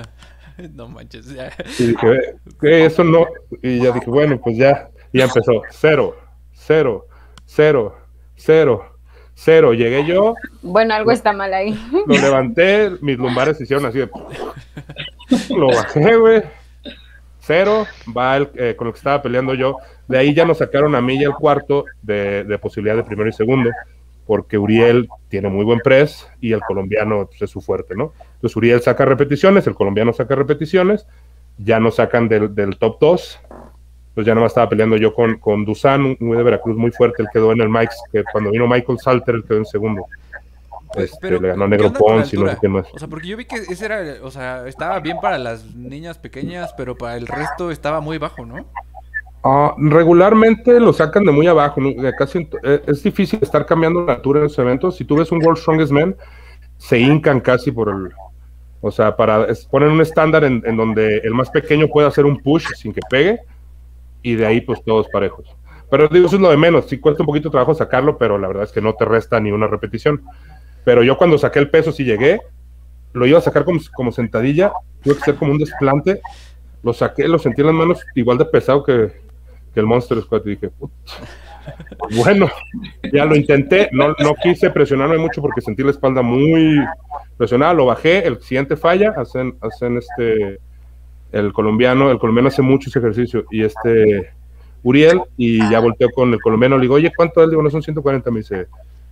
No 0.72 0.88
manches, 0.88 1.34
ya. 1.34 1.52
Y 1.80 1.88
dije, 1.88 2.36
¿qué? 2.62 2.86
Eso 2.86 3.04
no. 3.04 3.26
Y 3.62 3.82
ya 3.82 3.92
dije, 3.92 4.10
bueno, 4.10 4.40
pues 4.42 4.56
ya. 4.56 4.90
Y 5.12 5.18
ya 5.18 5.26
empezó. 5.26 5.64
Cero, 5.70 6.16
cero, 6.54 7.08
cero, 7.44 7.98
cero, 8.38 8.95
cero. 9.36 9.74
Llegué 9.74 10.06
yo, 10.06 10.34
Bueno, 10.64 10.96
algo 10.96 11.12
está 11.12 11.34
mal 11.34 11.54
ahí. 11.54 11.78
lo 12.08 12.16
levanté, 12.16 12.92
mis 13.02 13.18
lumbares 13.18 13.58
se 13.58 13.64
hicieron 13.64 13.86
así 13.86 14.00
de. 14.00 14.10
Lo 15.56 15.68
bajé, 15.68 16.16
güey. 16.16 16.44
Cero, 17.40 17.86
va 18.18 18.38
el, 18.38 18.50
eh, 18.56 18.76
con 18.76 18.88
lo 18.88 18.94
que 18.94 18.98
estaba 18.98 19.22
peleando 19.22 19.54
yo. 19.54 19.78
De 20.08 20.18
ahí 20.18 20.34
ya 20.34 20.46
nos 20.46 20.58
sacaron 20.58 20.96
a 20.96 21.02
mí 21.02 21.16
y 21.16 21.26
al 21.26 21.36
cuarto 21.36 21.86
de, 22.02 22.44
de 22.44 22.58
posibilidad 22.58 22.96
de 22.96 23.04
primero 23.04 23.30
y 23.30 23.34
segundo, 23.34 23.70
porque 24.26 24.58
Uriel 24.58 25.08
tiene 25.30 25.50
muy 25.50 25.64
buen 25.64 25.80
press 25.80 26.28
y 26.42 26.54
el 26.54 26.62
colombiano 26.62 27.28
pues, 27.28 27.44
es 27.44 27.52
su 27.52 27.62
fuerte, 27.62 27.94
¿no? 27.96 28.14
Entonces 28.36 28.56
Uriel 28.56 28.82
saca 28.82 29.06
repeticiones, 29.06 29.68
el 29.68 29.76
colombiano 29.76 30.12
saca 30.12 30.34
repeticiones, 30.34 31.06
ya 31.60 31.80
nos 31.80 31.96
sacan 31.98 32.28
del, 32.28 32.56
del 32.56 32.78
top 32.78 32.98
2. 33.00 33.40
Pues 34.16 34.26
ya 34.26 34.34
nomás 34.34 34.52
estaba 34.52 34.70
peleando 34.70 34.96
yo 34.96 35.14
con, 35.14 35.38
con 35.38 35.66
Dusan, 35.66 36.18
un 36.20 36.38
de 36.38 36.42
Veracruz 36.44 36.76
muy 36.78 36.90
fuerte, 36.92 37.22
él 37.22 37.28
quedó 37.32 37.52
en 37.52 37.60
el 37.62 37.70
Mike's, 37.70 38.02
que 38.12 38.24
cuando 38.32 38.50
vino 38.50 38.66
Michael 38.68 38.98
Salter, 38.98 39.36
él 39.36 39.44
quedó 39.44 39.58
en 39.58 39.66
segundo. 39.66 40.06
Este, 40.96 41.18
Pero, 41.20 41.42
le 41.42 41.50
ganó 41.50 41.66
¿qué 41.66 41.72
Negro 41.72 41.92
Pons 41.92 42.34
y 42.34 42.38
no 42.38 42.48
sé 42.50 42.58
quién 42.58 42.72
más. 42.72 42.88
O 42.94 42.98
sea, 42.98 43.10
porque 43.10 43.28
yo 43.28 43.36
vi 43.36 43.44
que 43.44 43.58
ese 43.58 43.86
era, 43.86 44.02
o 44.24 44.32
sea, 44.32 44.66
estaba 44.68 45.00
bien 45.02 45.18
para 45.22 45.38
las 45.38 45.76
niñas 45.76 46.18
pequeñas, 46.18 46.74
pero 46.78 46.96
para 46.96 47.18
el 47.18 47.28
resto 47.28 47.70
estaba 47.72 48.00
muy 48.00 48.18
bajo, 48.18 48.46
¿no? 48.46 48.66
Ah, 49.44 49.76
regularmente 49.78 50.80
lo 50.80 50.94
sacan 50.94 51.26
de 51.26 51.32
muy 51.34 51.48
abajo, 51.48 51.82
¿no? 51.82 52.02
De 52.02 52.16
casi 52.16 52.48
eh, 52.64 52.82
es 52.88 53.04
difícil 53.04 53.40
estar 53.42 53.66
cambiando 53.66 54.06
la 54.06 54.14
altura 54.14 54.40
en 54.40 54.46
esos 54.46 54.60
eventos. 54.60 54.96
Si 54.96 55.04
tú 55.04 55.18
ves 55.18 55.32
un 55.32 55.44
World 55.46 55.60
Strongest 55.60 55.92
Man, 55.92 56.16
se 56.78 56.98
hincan 57.00 57.42
casi 57.42 57.72
por 57.72 57.90
el, 57.90 58.10
o 58.82 58.90
sea, 58.92 59.16
para 59.16 59.46
es- 59.46 59.66
ponen 59.66 59.90
un 59.92 60.02
estándar 60.02 60.46
en, 60.46 60.64
en 60.66 60.78
donde 60.78 61.18
el 61.18 61.34
más 61.34 61.50
pequeño 61.50 61.88
puede 61.90 62.08
hacer 62.08 62.26
un 62.26 62.40
push 62.42 62.68
sin 62.76 62.94
que 62.94 63.02
pegue 63.10 63.40
y 64.26 64.36
de 64.36 64.48
ahí 64.48 64.62
pues 64.62 64.84
todos 64.84 65.08
parejos. 65.10 65.46
Pero 65.92 66.08
digo, 66.08 66.26
eso 66.26 66.38
es 66.38 66.42
lo 66.42 66.50
de 66.50 66.58
menos, 66.58 66.88
sí 66.88 66.98
cuesta 66.98 67.22
un 67.22 67.28
poquito 67.28 67.50
de 67.50 67.52
trabajo 67.52 67.76
sacarlo, 67.76 68.18
pero 68.18 68.40
la 68.40 68.48
verdad 68.48 68.64
es 68.64 68.72
que 68.72 68.82
no 68.82 68.96
te 68.96 69.06
resta 69.06 69.40
ni 69.40 69.52
una 69.52 69.68
repetición. 69.68 70.24
Pero 70.84 71.04
yo 71.04 71.16
cuando 71.16 71.38
saqué 71.38 71.60
el 71.60 71.70
peso, 71.70 71.92
sí 71.92 72.04
llegué, 72.04 72.42
lo 73.14 73.28
iba 73.28 73.38
a 73.38 73.42
sacar 73.42 73.66
como, 73.66 73.80
como 73.94 74.12
sentadilla, 74.12 74.74
tuve 75.04 75.14
que 75.14 75.22
hacer 75.22 75.36
como 75.36 75.52
un 75.52 75.60
desplante, 75.60 76.22
lo 76.82 76.92
saqué, 76.92 77.28
lo 77.28 77.38
sentí 77.38 77.62
en 77.62 77.68
las 77.68 77.76
manos 77.76 78.04
igual 78.16 78.40
de 78.40 78.46
pesado 78.46 78.84
que, 78.84 79.12
que 79.76 79.80
el 79.80 79.86
Monster 79.86 80.20
Squad 80.22 80.42
y 80.46 80.50
dije, 80.50 80.70
"Put". 80.70 80.92
bueno, 82.16 82.50
ya 83.14 83.26
lo 83.26 83.36
intenté, 83.36 83.90
no, 83.92 84.08
no 84.08 84.34
quise 84.42 84.72
presionarme 84.72 85.20
mucho 85.20 85.40
porque 85.40 85.62
sentí 85.62 85.84
la 85.84 85.92
espalda 85.92 86.24
muy 86.24 86.84
presionada, 87.38 87.76
lo 87.76 87.86
bajé, 87.86 88.26
el 88.26 88.42
siguiente 88.42 88.76
falla, 88.76 89.14
hacen, 89.18 89.56
hacen 89.62 89.98
este, 89.98 90.60
el 91.36 91.52
colombiano, 91.52 92.10
el 92.10 92.18
colombiano 92.18 92.48
hace 92.48 92.62
mucho 92.62 92.90
ese 92.90 93.00
ejercicio 93.00 93.44
y 93.52 93.64
este, 93.64 94.32
Uriel, 94.84 95.22
y 95.36 95.60
ya 95.70 95.82
volteó 95.82 96.10
con 96.10 96.32
el 96.32 96.40
colombiano, 96.40 96.78
le 96.78 96.84
digo, 96.84 96.96
oye, 96.96 97.12
¿cuánto? 97.14 97.46
Digo, 97.48 97.62
no 97.62 97.70
son 97.70 97.82
140, 97.82 98.32
me 98.32 98.40
dice, 98.40 98.68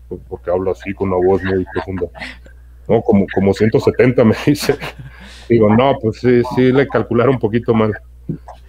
"Pues, 0.07 0.21
porque 0.29 0.49
hablo 0.49 0.71
así 0.71 0.93
con 0.93 1.09
una 1.09 1.17
voz 1.17 1.43
muy 1.43 1.65
profunda. 1.65 2.07
No, 2.87 3.01
como, 3.01 3.25
como 3.33 3.53
170 3.53 4.23
me 4.23 4.35
dice. 4.45 4.77
Digo, 5.49 5.73
no, 5.75 5.97
pues 6.01 6.19
sí, 6.19 6.41
sí 6.55 6.71
le 6.71 6.87
calcularon 6.87 7.35
un 7.35 7.39
poquito 7.41 7.73
mal. 7.73 7.93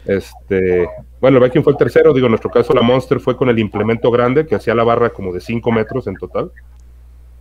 Este, 0.04 0.88
bueno, 1.20 1.38
el 1.38 1.44
Viking 1.44 1.62
fue 1.62 1.74
el 1.74 1.78
tercero, 1.78 2.12
digo, 2.12 2.26
en 2.26 2.32
nuestro 2.32 2.50
caso 2.50 2.74
la 2.74 2.82
Monster 2.82 3.20
fue 3.20 3.36
con 3.36 3.48
el 3.48 3.58
implemento 3.60 4.10
grande 4.10 4.46
que 4.46 4.56
hacía 4.56 4.74
la 4.74 4.82
barra 4.82 5.10
como 5.10 5.32
de 5.32 5.40
5 5.40 5.70
metros 5.70 6.08
en 6.08 6.16
total, 6.16 6.50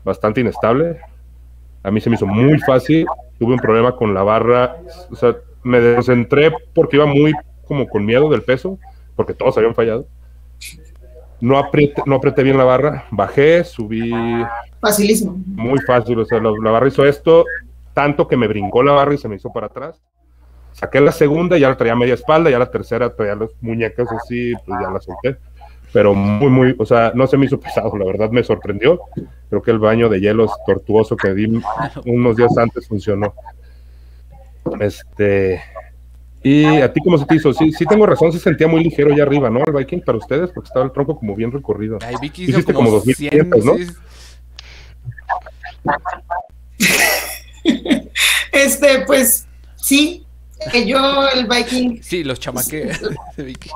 bastante 0.04 0.42
inestable. 0.42 1.00
A 1.82 1.90
mí 1.90 2.00
se 2.00 2.10
me 2.12 2.18
hizo 2.18 2.28
muy 2.28 2.60
fácil, 2.60 3.08
tuve 3.40 3.54
un 3.54 3.60
problema 3.60 3.96
con 3.96 4.14
la 4.14 4.22
barra, 4.22 4.78
o 5.10 5.16
sea, 5.16 5.36
me 5.64 5.80
descentré 5.80 6.52
porque 6.74 6.98
iba 6.98 7.06
muy 7.06 7.34
como 7.66 7.88
con 7.88 8.06
miedo 8.06 8.30
del 8.30 8.44
peso, 8.44 8.78
porque 9.16 9.34
todos 9.34 9.58
habían 9.58 9.76
fallado. 9.76 10.06
No 11.42 11.58
apreté, 11.58 12.02
no 12.06 12.16
apreté 12.16 12.44
bien 12.44 12.58
la 12.58 12.64
barra, 12.64 13.06
bajé, 13.12 13.64
subí 13.64 14.12
Facilísimo. 14.80 15.36
muy 15.46 15.80
fácil, 15.80 16.20
o 16.20 16.26
sea, 16.26 16.40
la, 16.40 16.52
la 16.62 16.72
barra 16.72 16.88
hizo 16.88 17.06
esto, 17.06 17.46
tanto 17.94 18.28
que 18.28 18.38
me 18.38 18.48
brincó 18.48 18.82
la 18.82 18.94
barra 18.94 19.14
y 19.14 19.18
se 19.18 19.28
me 19.28 19.36
hizo 19.36 19.52
para 19.52 19.68
atrás. 19.68 20.02
Saqué 20.72 21.00
la 21.02 21.12
segunda, 21.12 21.58
ya 21.58 21.70
la 21.70 21.78
traía 21.78 21.96
media 21.96 22.16
espalda, 22.16 22.50
ya 22.50 22.60
la 22.60 22.72
tercera 22.72 23.14
traía 23.14 23.36
las 23.36 23.50
muñecas 23.62 24.08
así, 24.12 24.54
pues 24.66 24.80
ya 24.82 24.90
la 24.90 25.00
solté. 25.00 25.38
Pero 25.92 26.16
muy, 26.16 26.50
muy, 26.50 26.76
o 26.80 26.86
sea, 26.86 27.12
no 27.14 27.28
se 27.28 27.38
me 27.38 27.46
hizo 27.46 27.60
pesado, 27.60 27.96
la 27.96 28.06
verdad 28.06 28.32
me 28.32 28.44
sorprendió. 28.44 29.00
Creo 29.50 29.62
que 29.62 29.70
el 29.70 29.78
baño 29.78 30.10
de 30.10 30.20
hielos 30.20 30.52
tortuoso 30.66 31.16
que 31.16 31.34
di 31.36 31.62
unos 32.06 32.36
días 32.36 32.58
antes 32.58 32.88
funcionó. 32.88 33.34
Este. 34.80 35.62
¿Y 36.44 36.66
a 36.66 36.92
ti 36.92 37.00
cómo 37.02 37.18
se 37.18 37.26
te 37.26 37.36
hizo? 37.36 37.54
Sí, 37.54 37.72
sí 37.72 37.86
tengo 37.86 38.06
razón, 38.06 38.34
se 38.34 38.40
sentía 38.40 38.68
muy 38.68 38.84
ligero 38.84 39.14
allá 39.14 39.24
arriba, 39.24 39.50
¿no? 39.50 39.62
El 39.66 39.74
Viking 39.74 40.02
para 40.02 40.18
ustedes, 40.18 40.52
porque 40.54 40.68
estaba 40.68 40.86
el 40.86 40.92
tronco 40.92 41.18
como 41.18 41.36
bien 41.36 41.52
recorrido. 41.52 42.00
Ay, 42.06 42.16
Vicky 42.22 42.44
hizo 42.44 42.52
Hiciste 42.52 42.74
como, 42.74 42.90
como 42.90 43.02
100, 43.02 43.50
2500, 43.50 43.66
¿no? 43.66 43.78
sí. 43.78 43.88
Este, 48.52 49.00
pues 49.06 49.48
sí, 49.78 50.26
que 50.72 50.86
yo 50.86 51.28
el 51.30 51.48
Viking, 51.48 52.02
Sí, 52.04 52.24
los 52.24 52.40
chamaque 52.40 52.92
de 53.38 53.44
Vicky. 53.44 53.70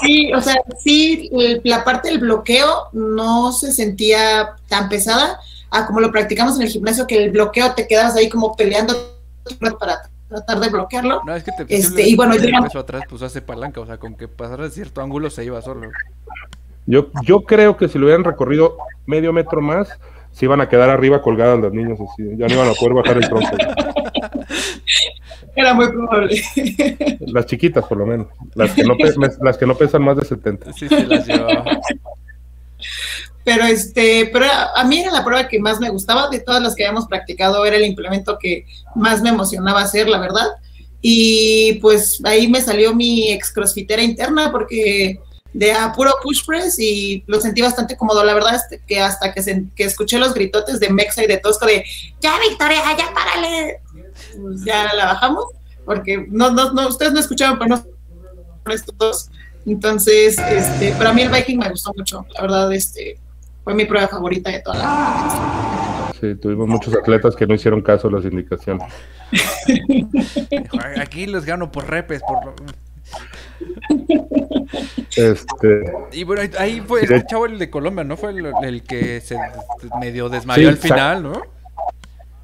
sí, 0.00 0.32
o 0.32 0.40
sea, 0.40 0.56
sí, 0.82 1.30
la 1.64 1.84
parte 1.84 2.08
del 2.08 2.18
bloqueo 2.18 2.88
no 2.92 3.52
se 3.52 3.72
sentía 3.72 4.56
tan 4.68 4.88
pesada 4.88 5.38
a 5.70 5.86
como 5.86 6.00
lo 6.00 6.10
practicamos 6.12 6.56
en 6.56 6.62
el 6.62 6.68
gimnasio, 6.68 7.06
que 7.06 7.24
el 7.24 7.30
bloqueo 7.30 7.74
te 7.74 7.86
quedas 7.86 8.16
ahí 8.16 8.28
como 8.28 8.56
peleando 8.56 8.94
para 9.78 10.02
tratar 10.28 10.60
de 10.60 10.68
bloquearlo. 10.70 11.22
No, 11.24 11.34
es 11.34 11.44
que 11.44 11.52
te 11.52 11.74
Este, 11.74 12.08
y 12.08 12.16
bueno, 12.16 12.34
el 12.34 12.42
yo- 12.42 12.62
peso 12.62 12.78
atrás, 12.78 13.02
pues 13.08 13.22
hace 13.22 13.42
palanca, 13.42 13.80
o 13.80 13.86
sea, 13.86 13.98
con 13.98 14.16
que 14.16 14.28
pasara 14.28 14.68
cierto 14.70 15.00
ángulo 15.00 15.30
se 15.30 15.44
iba 15.44 15.60
solo. 15.62 15.88
Yo, 16.86 17.08
yo 17.24 17.42
creo 17.42 17.76
que 17.76 17.88
si 17.88 17.98
lo 17.98 18.06
hubieran 18.06 18.24
recorrido 18.24 18.76
medio 19.06 19.32
metro 19.32 19.60
más, 19.60 19.88
se 20.30 20.44
iban 20.44 20.60
a 20.60 20.68
quedar 20.68 20.90
arriba 20.90 21.22
colgadas 21.22 21.58
las 21.58 21.72
niñas 21.72 21.98
así, 22.00 22.22
ya 22.36 22.46
no 22.46 22.54
iban 22.54 22.68
a 22.68 22.72
poder 22.74 22.94
bajar 22.94 23.16
el 23.16 23.28
tronco. 23.28 23.50
Era 25.56 25.72
muy 25.72 25.88
probable. 25.88 26.38
Las 27.20 27.46
chiquitas, 27.46 27.84
por 27.86 27.96
lo 27.98 28.06
menos. 28.06 28.26
Las 28.54 28.72
que 28.72 28.84
no, 28.84 28.94
pe- 28.96 29.14
las 29.40 29.56
que 29.56 29.66
no 29.66 29.74
pesan 29.74 30.02
más 30.02 30.16
de 30.18 30.24
70. 30.26 30.72
Sí, 30.74 30.86
se 30.86 31.06
las 31.06 31.26
llevaba. 31.26 31.64
Pero 33.46 33.62
este, 33.64 34.28
pero 34.32 34.46
a 34.74 34.82
mí 34.82 34.98
era 34.98 35.12
la 35.12 35.24
prueba 35.24 35.46
que 35.46 35.60
más 35.60 35.78
me 35.78 35.88
gustaba 35.88 36.28
de 36.28 36.40
todas 36.40 36.60
las 36.60 36.74
que 36.74 36.84
habíamos 36.84 37.06
practicado, 37.06 37.64
era 37.64 37.76
el 37.76 37.84
implemento 37.86 38.38
que 38.40 38.66
más 38.96 39.22
me 39.22 39.28
emocionaba 39.28 39.82
hacer, 39.82 40.08
la 40.08 40.18
verdad. 40.18 40.48
Y 41.00 41.74
pues 41.74 42.20
ahí 42.24 42.48
me 42.48 42.60
salió 42.60 42.92
mi 42.92 43.30
ex 43.30 43.52
crossfitera 43.52 44.02
interna 44.02 44.50
porque 44.50 45.20
de 45.52 45.72
a 45.72 45.92
puro 45.92 46.12
push 46.24 46.44
press 46.44 46.76
y 46.80 47.22
lo 47.28 47.40
sentí 47.40 47.62
bastante 47.62 47.96
cómodo, 47.96 48.24
la 48.24 48.34
verdad 48.34 48.56
es 48.56 48.80
que 48.84 48.98
hasta 49.00 49.32
que, 49.32 49.40
se- 49.44 49.66
que 49.76 49.84
escuché 49.84 50.18
los 50.18 50.34
gritotes 50.34 50.80
de 50.80 50.90
Mexa 50.90 51.22
y 51.22 51.28
de 51.28 51.36
Tosco 51.38 51.66
de 51.66 51.84
ya 52.20 52.38
Victoria, 52.40 52.82
ya 52.98 53.14
párale, 53.14 53.78
pues 54.42 54.64
ya 54.64 54.92
la 54.92 55.06
bajamos, 55.06 55.44
porque 55.84 56.26
no, 56.28 56.50
no, 56.50 56.72
no, 56.72 56.88
ustedes 56.88 57.12
no 57.12 57.20
escuchaban, 57.20 57.60
pero 57.60 57.76
no 57.76 58.72
estos 58.72 58.98
dos. 58.98 59.30
Entonces, 59.64 60.36
este, 60.38 60.90
para 60.98 61.12
mí 61.12 61.22
el 61.22 61.30
Viking 61.30 61.58
me 61.58 61.70
gustó 61.70 61.92
mucho, 61.96 62.26
la 62.34 62.42
verdad, 62.42 62.72
este, 62.72 63.20
fue 63.66 63.74
mi 63.74 63.84
prueba 63.84 64.06
favorita 64.06 64.48
de 64.48 64.60
toda 64.60 64.78
la 64.78 66.12
Sí, 66.20 66.36
tuvimos 66.36 66.68
muchos 66.68 66.94
atletas 66.96 67.34
que 67.34 67.48
no 67.48 67.54
hicieron 67.54 67.82
caso 67.82 68.06
a 68.06 68.12
las 68.12 68.24
indicaciones. 68.24 68.86
Aquí 71.00 71.26
los 71.26 71.44
gano 71.44 71.72
por 71.72 71.90
repes, 71.90 72.22
por... 72.22 72.54
Este, 75.16 75.82
Y 76.12 76.22
bueno, 76.22 76.42
ahí- 76.60 76.80
fue 76.86 77.02
este 77.02 77.26
chavo 77.26 77.46
el 77.46 77.58
de 77.58 77.68
Colombia, 77.68 78.04
¿no? 78.04 78.16
Fue 78.16 78.30
el, 78.30 78.52
el 78.62 78.84
que 78.84 79.20
se 79.20 79.36
medio 80.00 80.28
desmayó 80.28 80.60
Sí, 80.62 80.66
al 80.68 80.76
final, 80.76 81.22
¿no? 81.24 81.42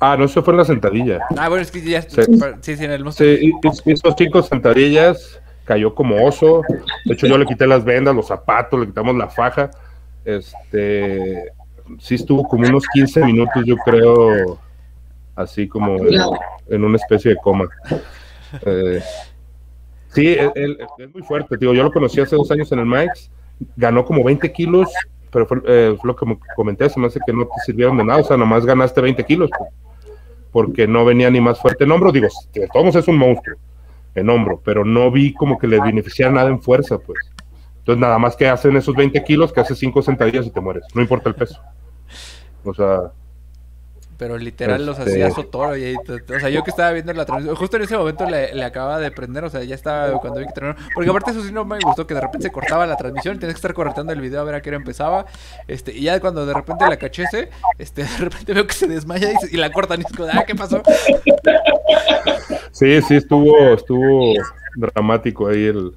ah, 0.01 0.17
no, 0.19 0.25
eso 0.25 0.43
fue 0.43 0.55
en 0.55 0.59
la 0.59 0.65
sentadilla. 0.65 1.21
Ah, 1.39 1.49
bueno, 1.49 1.63
es 1.63 1.71
que 1.71 1.83
ya. 1.83 2.03
Sí. 2.03 2.21
Sí, 2.63 2.77
sí, 2.77 2.85
en 2.85 2.91
el 2.91 3.05
monstruo. 3.05 3.29
Sí, 3.37 3.53
hizo 3.87 4.13
cinco 4.19 4.43
sentadillas, 4.43 5.41
cayó 5.65 5.95
como 5.95 6.27
oso. 6.27 6.63
De 7.05 7.15
hecho, 7.15 7.29
yo 7.29 7.39
le 7.39 7.47
quité 7.47 7.69
las 7.69 7.85
vendas, 7.85 8.13
los 8.13 8.27
zapatos, 8.27 8.81
le 8.81 8.87
quitamos 8.87 9.15
la 9.15 9.29
faja. 9.29 9.71
Este, 10.25 11.51
sí 11.99 12.15
estuvo 12.15 12.45
como 12.45 12.67
unos 12.69 12.85
15 12.93 13.25
minutos, 13.25 13.65
yo 13.65 13.77
creo, 13.77 14.59
así 15.35 15.67
como 15.69 15.97
en, 15.97 16.13
en 16.69 16.85
una 16.85 16.97
especie 16.97 17.33
de 17.33 17.37
coma. 17.39 17.69
Eh, 18.67 19.01
sí, 20.09 20.29
él, 20.35 20.53
él- 20.55 20.79
es 20.99 21.13
muy 21.15 21.23
fuerte, 21.23 21.57
digo, 21.57 21.73
yo 21.75 21.83
lo 21.83 21.93
conocí 21.93 22.21
hace 22.21 22.37
dos 22.37 22.51
años 22.51 22.71
en 22.73 22.81
el 22.81 22.87
Mike's, 22.87 23.31
ganó 23.77 24.05
como 24.05 24.23
20 24.23 24.53
kilos, 24.53 24.89
pero 25.31 25.47
fue, 25.47 25.59
eh, 25.67 25.97
fue 26.01 26.09
lo 26.09 26.17
que 26.17 26.27
me 26.27 26.39
comenté, 26.57 26.89
se 26.91 27.01
me 27.01 27.07
hace 27.07 27.21
que 27.25 27.33
no 27.33 27.45
te 27.45 27.61
sirvieron 27.65 27.97
de 27.97 28.05
nada, 28.05 28.21
o 28.21 28.25
sea, 28.25 28.37
nomás 28.37 28.65
ganaste 28.67 29.01
20 29.01 29.25
kilos, 29.25 29.51
porque 30.53 30.87
no 30.87 31.05
venía 31.05 31.31
ni 31.31 31.41
más 31.41 31.59
fuerte 31.59 31.85
en 31.85 31.93
hombro, 31.93 32.13
digo, 32.13 32.29
de 32.53 32.69
todos 32.73 32.95
es 32.95 33.09
un 33.09 33.17
monstruo 33.17 33.57
en 34.15 34.29
hombro, 34.29 34.61
pero 34.63 34.85
no 34.85 35.11
vi 35.11 35.33
como 35.33 35.59
que 35.59 35.67
le 35.67 35.81
beneficiara 35.81 36.31
nada 36.31 36.51
en 36.51 36.61
fuerza, 36.61 36.99
pues. 36.99 37.19
Entonces, 37.83 38.01
nada 38.01 38.19
más 38.19 38.37
que 38.37 38.49
hacen 38.49 38.77
esos 38.77 38.95
20 38.95 39.23
kilos, 39.25 39.53
que 39.53 39.61
haces 39.61 39.77
5 39.79 40.03
sentadillas 40.03 40.47
y 40.47 40.51
te 40.51 40.61
mueres, 40.61 40.85
no 40.95 41.03
importa 41.03 41.29
el 41.29 41.35
peso. 41.35 41.61
O 42.65 42.73
sea, 42.73 43.11
Pero 44.19 44.39
literal 44.39 44.87
los 44.87 44.97
Este- 45.01 45.11
hacía 45.11 45.31
Sotoro. 45.33 45.77
Y, 45.77 45.97
o 45.97 46.39
sea, 46.41 46.49
yo 46.49 46.63
que 46.63 46.71
estaba 46.71 46.93
viendo 46.93 47.13
la 47.13 47.25
transmisión, 47.25 47.57
justo 47.57 47.77
en 47.77 47.83
ese 47.83 47.97
momento 47.97 48.25
le, 48.25 48.55
le 48.55 48.63
acababa 48.63 49.01
de 49.01 49.11
prender, 49.11 49.43
o 49.43 49.51
sea, 49.51 49.65
ya 49.65 49.75
estaba 49.75 50.21
cuando 50.21 50.39
vi 50.39 50.47
que 50.47 50.53
terminó. 50.53 50.77
Porque 50.95 51.11
aparte 51.11 51.33
eso 51.33 51.43
sí 51.43 51.51
no 51.51 51.65
me 51.65 51.81
gustó, 51.81 52.07
que 52.07 52.15
de 52.15 52.21
repente 52.21 52.47
se 52.47 52.53
cortaba 52.53 52.87
la 52.87 52.95
transmisión, 52.97 53.41
tenías 53.41 53.55
que 53.55 53.59
estar 53.59 53.75
correteando 53.75 54.13
el 54.13 54.21
video 54.21 54.41
a 54.43 54.45
ver 54.45 54.55
a 54.55 54.63
qué 54.63 54.71
hora 54.71 54.77
empezaba. 54.77 55.27
Este, 55.67 55.93
y 55.93 56.03
ya 56.03 56.21
cuando 56.21 56.47
de 56.47 56.55
repente 56.55 56.87
la 56.89 56.97
cachese, 56.99 57.49
este, 57.79 58.05
de 58.05 58.17
repente 58.19 58.55
veo 58.55 58.65
que 58.65 58.75
se 58.75 58.87
desmaya 58.87 59.33
y, 59.33 59.37
se- 59.39 59.53
y 59.57 59.59
la 59.59 59.73
cortan 59.73 60.01
y 60.03 60.05
es 60.09 60.17
como, 60.17 60.29
ah, 60.33 60.45
¿qué 60.47 60.55
pasó? 60.55 60.81
sí, 62.71 63.03
sí, 63.03 63.17
estuvo, 63.17 63.57
estuvo 63.75 64.35
dramático 64.77 65.49
ahí 65.49 65.65
el, 65.67 65.97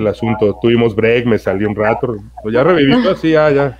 el 0.00 0.06
asunto. 0.08 0.58
Tuvimos 0.60 0.94
break, 0.94 1.26
me 1.26 1.38
salí 1.38 1.64
un 1.64 1.74
rato, 1.74 2.16
pues 2.42 2.54
ya 2.54 2.62
reviví, 2.62 2.94
pues, 3.02 3.18
sí, 3.20 3.32
ya, 3.32 3.50
ya. 3.50 3.78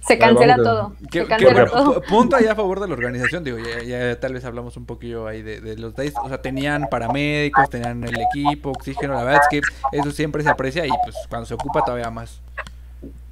Se 0.00 0.16
cancela 0.16 0.54
a- 0.54 0.56
todo. 0.58 0.92
Qué- 1.10 1.22
Se 1.22 1.26
cancela 1.26 1.66
todo. 1.66 2.00
punto 2.02 2.36
ahí 2.36 2.46
a 2.46 2.54
favor 2.54 2.78
de 2.78 2.86
la 2.86 2.94
organización, 2.94 3.42
digo, 3.42 3.58
ya, 3.58 3.82
ya 3.82 4.20
tal 4.20 4.32
vez 4.34 4.44
hablamos 4.44 4.76
un 4.76 4.86
poquillo 4.86 5.26
ahí 5.26 5.42
de, 5.42 5.60
de 5.60 5.76
los 5.76 5.94
days, 5.96 6.14
o 6.22 6.28
sea, 6.28 6.40
tenían 6.40 6.86
paramédicos, 6.88 7.68
tenían 7.68 8.04
el 8.04 8.14
equipo, 8.20 8.70
oxígeno, 8.70 9.14
la 9.14 9.24
verdad 9.24 9.40
es 9.42 9.48
que 9.50 9.60
eso 9.98 10.10
siempre 10.12 10.44
se 10.44 10.50
aprecia 10.50 10.86
y 10.86 10.90
pues 11.04 11.16
cuando 11.28 11.46
se 11.46 11.54
ocupa 11.54 11.82
todavía 11.84 12.10
más. 12.10 12.40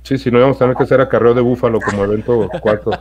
Sí, 0.03 0.19
si 0.19 0.31
no 0.31 0.39
íbamos 0.39 0.57
a 0.57 0.59
tener 0.61 0.77
que 0.77 0.83
hacer 0.83 1.01
acarreo 1.01 1.35
de 1.35 1.41
búfalo 1.41 1.79
como 1.81 2.03
evento 2.05 2.49
cuarto. 2.61 2.91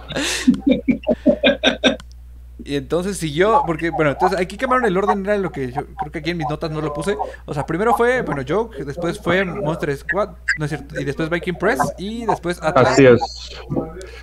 Y 2.65 2.77
entonces 2.77 3.17
siguió, 3.17 3.63
porque 3.67 3.89
bueno, 3.89 4.11
entonces 4.11 4.39
aquí 4.39 4.55
cambiaron 4.55 4.85
el 4.85 4.95
orden, 4.95 5.25
era 5.25 5.37
lo 5.37 5.51
que 5.51 5.71
yo 5.71 5.85
creo 5.85 6.11
que 6.11 6.19
aquí 6.19 6.29
en 6.29 6.37
mis 6.37 6.47
notas 6.49 6.71
no 6.71 6.79
lo 6.79 6.93
puse. 6.93 7.17
O 7.45 7.53
sea, 7.53 7.65
primero 7.65 7.93
fue, 7.93 8.21
bueno, 8.21 8.41
Joke, 8.47 8.85
después 8.85 9.19
fue 9.19 9.43
Monster 9.43 9.95
Squad, 9.97 10.29
no 10.57 10.65
es 10.65 10.69
cierto, 10.69 10.99
y 10.99 11.03
después 11.03 11.29
Viking 11.29 11.55
Press, 11.55 11.79
y 11.97 12.25
después 12.25 12.61
Atlas. 12.63 12.93
Así 12.93 13.05
es. 13.05 13.21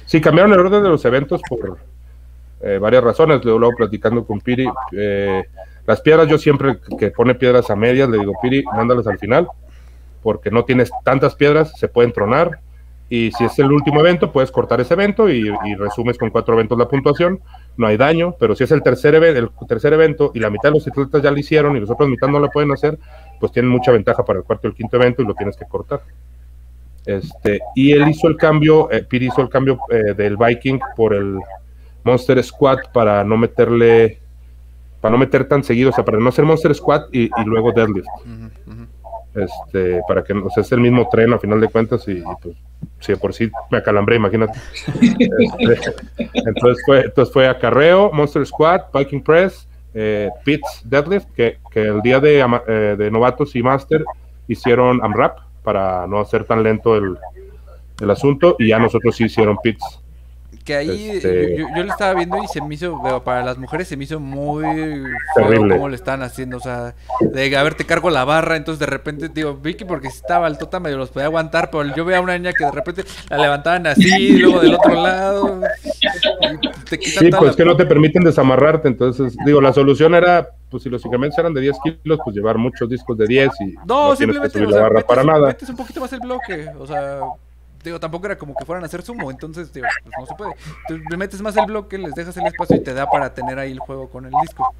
Sí, 0.06 0.22
cambiaron 0.22 0.54
el 0.54 0.60
orden 0.60 0.82
de 0.82 0.88
los 0.88 1.04
eventos 1.04 1.42
por 1.48 1.76
eh, 2.62 2.78
varias 2.78 3.04
razones. 3.04 3.44
Luego, 3.44 3.58
luego 3.58 3.76
platicando 3.76 4.24
con 4.24 4.40
Piri, 4.40 4.70
eh, 4.92 5.44
las 5.86 6.00
piedras 6.00 6.26
yo 6.26 6.38
siempre 6.38 6.78
que 6.98 7.10
pone 7.10 7.34
piedras 7.34 7.68
a 7.68 7.76
medias 7.76 8.08
le 8.08 8.18
digo, 8.18 8.32
Piri, 8.40 8.64
mándalas 8.64 9.06
al 9.06 9.18
final, 9.18 9.48
porque 10.22 10.50
no 10.50 10.64
tienes 10.64 10.90
tantas 11.04 11.34
piedras, 11.34 11.72
se 11.78 11.88
pueden 11.88 12.12
tronar. 12.12 12.58
Y 13.10 13.32
si 13.32 13.44
es 13.44 13.58
el 13.58 13.70
último 13.70 14.00
evento, 14.00 14.32
puedes 14.32 14.50
cortar 14.50 14.80
ese 14.80 14.94
evento 14.94 15.28
y, 15.28 15.52
y 15.64 15.74
resumes 15.74 16.16
con 16.16 16.30
cuatro 16.30 16.54
eventos 16.54 16.78
la 16.78 16.88
puntuación. 16.88 17.40
No 17.76 17.86
hay 17.86 17.96
daño, 17.96 18.34
pero 18.38 18.54
si 18.54 18.64
es 18.64 18.70
el 18.72 18.82
tercer, 18.82 19.14
el 19.14 19.48
tercer 19.66 19.92
evento 19.92 20.32
y 20.34 20.40
la 20.40 20.50
mitad 20.50 20.68
de 20.68 20.74
los 20.74 20.86
atletas 20.86 21.22
ya 21.22 21.30
lo 21.30 21.38
hicieron 21.38 21.76
y 21.76 21.80
los 21.80 21.90
otros 21.90 22.08
mitad 22.08 22.28
no 22.28 22.38
lo 22.38 22.50
pueden 22.50 22.72
hacer, 22.72 22.98
pues 23.38 23.52
tienen 23.52 23.70
mucha 23.70 23.90
ventaja 23.90 24.24
para 24.24 24.40
el 24.40 24.44
cuarto 24.44 24.66
y 24.66 24.70
el 24.70 24.76
quinto 24.76 24.96
evento 24.96 25.22
y 25.22 25.26
lo 25.26 25.34
tienes 25.34 25.56
que 25.56 25.64
cortar. 25.64 26.02
Este, 27.06 27.60
y 27.74 27.92
él 27.92 28.08
hizo 28.08 28.28
el 28.28 28.36
cambio, 28.36 28.90
eh, 28.90 29.02
Piri 29.08 29.28
hizo 29.28 29.40
el 29.40 29.48
cambio 29.48 29.78
eh, 29.90 30.14
del 30.14 30.36
Viking 30.36 30.78
por 30.94 31.14
el 31.14 31.38
Monster 32.04 32.42
Squad 32.42 32.78
para 32.92 33.24
no 33.24 33.36
meterle, 33.36 34.20
para 35.00 35.12
no 35.12 35.18
meter 35.18 35.48
tan 35.48 35.64
seguido, 35.64 35.90
o 35.90 35.92
sea, 35.92 36.04
para 36.04 36.18
no 36.18 36.28
hacer 36.28 36.44
Monster 36.44 36.74
Squad 36.74 37.04
y, 37.12 37.30
luego 37.46 37.72
Deadlift. 37.72 38.06
Ujú. 38.26 38.86
Este, 39.34 40.00
para 40.08 40.24
que, 40.24 40.34
sea, 40.50 40.62
es 40.62 40.72
el 40.72 40.80
mismo 40.80 41.08
tren 41.08 41.32
a 41.32 41.38
final 41.38 41.60
de 41.60 41.68
cuentas 41.68 42.06
y, 42.08 42.22
pues, 42.42 42.56
si 42.98 43.12
de 43.12 43.18
por 43.18 43.32
sí 43.32 43.50
me 43.70 43.78
acalambré, 43.78 44.16
imagínate. 44.16 44.58
Este, 45.58 45.94
entonces 46.34 46.82
fue, 46.84 47.00
entonces 47.02 47.32
fue 47.32 47.48
Monster 48.12 48.44
Squad, 48.44 48.82
Viking 48.92 49.22
Press, 49.22 49.68
eh, 49.94 50.30
Pits 50.44 50.82
Deadlift, 50.84 51.28
que, 51.34 51.58
que 51.70 51.82
el 51.82 52.00
día 52.02 52.20
de, 52.20 52.40
eh, 52.66 52.96
de 52.98 53.10
novatos 53.10 53.54
y 53.54 53.62
master 53.62 54.04
hicieron 54.48 55.02
AMRAP 55.02 55.38
para 55.62 56.06
no 56.06 56.20
hacer 56.20 56.44
tan 56.44 56.62
lento 56.62 56.96
el, 56.96 57.16
el 58.00 58.10
asunto 58.10 58.56
y 58.58 58.68
ya 58.68 58.78
nosotros 58.78 59.14
sí 59.16 59.24
hicieron 59.24 59.56
Pits. 59.62 60.00
Que 60.70 60.76
ahí 60.76 61.10
Este- 61.16 61.56
yo, 61.58 61.66
yo 61.76 61.82
lo 61.82 61.90
estaba 61.90 62.14
viendo 62.14 62.40
y 62.40 62.46
se 62.46 62.60
me 62.62 62.76
hizo, 62.76 63.02
para 63.24 63.42
las 63.44 63.58
mujeres 63.58 63.88
se 63.88 63.96
me 63.96 64.04
hizo 64.04 64.20
muy 64.20 64.62
Terrible. 65.34 65.74
cómo 65.74 65.88
lo 65.88 65.94
están 65.96 66.22
haciendo, 66.22 66.58
o 66.58 66.60
sea, 66.60 66.94
de 67.20 67.56
a 67.56 67.62
ver, 67.64 67.74
te 67.74 67.84
cargo 67.84 68.08
la 68.08 68.24
barra, 68.24 68.54
entonces 68.54 68.78
de 68.78 68.86
repente, 68.86 69.28
digo, 69.28 69.54
Vicky 69.56 69.84
porque 69.84 70.10
si 70.10 70.18
estaba 70.18 70.46
el 70.46 70.58
tota 70.58 70.78
medio 70.78 70.96
los 70.96 71.10
podía 71.10 71.26
aguantar, 71.26 71.70
pero 71.72 71.92
yo 71.96 72.04
veía 72.04 72.18
a 72.18 72.20
una 72.20 72.38
niña 72.38 72.52
que 72.52 72.64
de 72.64 72.70
repente 72.70 73.02
la 73.28 73.38
levantaban 73.38 73.84
así, 73.88 74.38
luego 74.38 74.60
del 74.60 74.74
otro 74.74 74.94
lado, 74.94 75.60
te 76.88 77.00
Sí, 77.02 77.30
pues 77.36 77.50
la- 77.50 77.56
que 77.56 77.64
no 77.64 77.76
te 77.76 77.84
permiten 77.84 78.22
desamarrarte, 78.22 78.86
entonces 78.86 79.36
digo, 79.44 79.60
la 79.60 79.72
solución 79.72 80.14
era, 80.14 80.50
pues 80.70 80.84
si 80.84 80.88
los 80.88 81.02
ciclamentos 81.02 81.36
eran 81.36 81.52
de 81.52 81.62
10 81.62 81.78
kilos, 81.82 82.20
pues 82.22 82.36
llevar 82.36 82.58
muchos 82.58 82.88
discos 82.88 83.18
de 83.18 83.26
10 83.26 83.50
y 83.60 83.74
No, 83.88 84.10
no, 84.10 84.14
tienes 84.16 84.38
que 84.38 84.50
subir 84.50 84.66
o 84.66 84.70
la 84.70 84.74
sea, 84.76 84.82
barra 84.82 84.94
metes, 84.94 85.08
para 85.08 85.24
nada. 85.24 85.48
metes 85.48 85.68
un 85.68 85.74
poquito 85.76 86.00
más 86.00 86.12
el 86.12 86.20
bloque, 86.20 86.68
o 86.78 86.86
sea, 86.86 87.22
digo, 87.82 88.00
tampoco 88.00 88.26
era 88.26 88.36
como 88.36 88.54
que 88.54 88.64
fueran 88.64 88.82
a 88.84 88.86
hacer 88.86 89.02
sumo, 89.02 89.30
entonces, 89.30 89.72
digo, 89.72 89.86
pues 90.02 90.14
no 90.18 90.26
se 90.26 90.34
puede. 90.34 90.52
Tú 90.88 90.98
le 90.98 91.16
metes 91.16 91.40
más 91.42 91.56
el 91.56 91.66
bloque, 91.66 91.98
les 91.98 92.14
dejas 92.14 92.36
el 92.36 92.46
espacio 92.46 92.76
y 92.76 92.80
te 92.80 92.94
da 92.94 93.08
para 93.08 93.32
tener 93.32 93.58
ahí 93.58 93.72
el 93.72 93.78
juego 93.78 94.08
con 94.08 94.26
el 94.26 94.32
disco. 94.42 94.74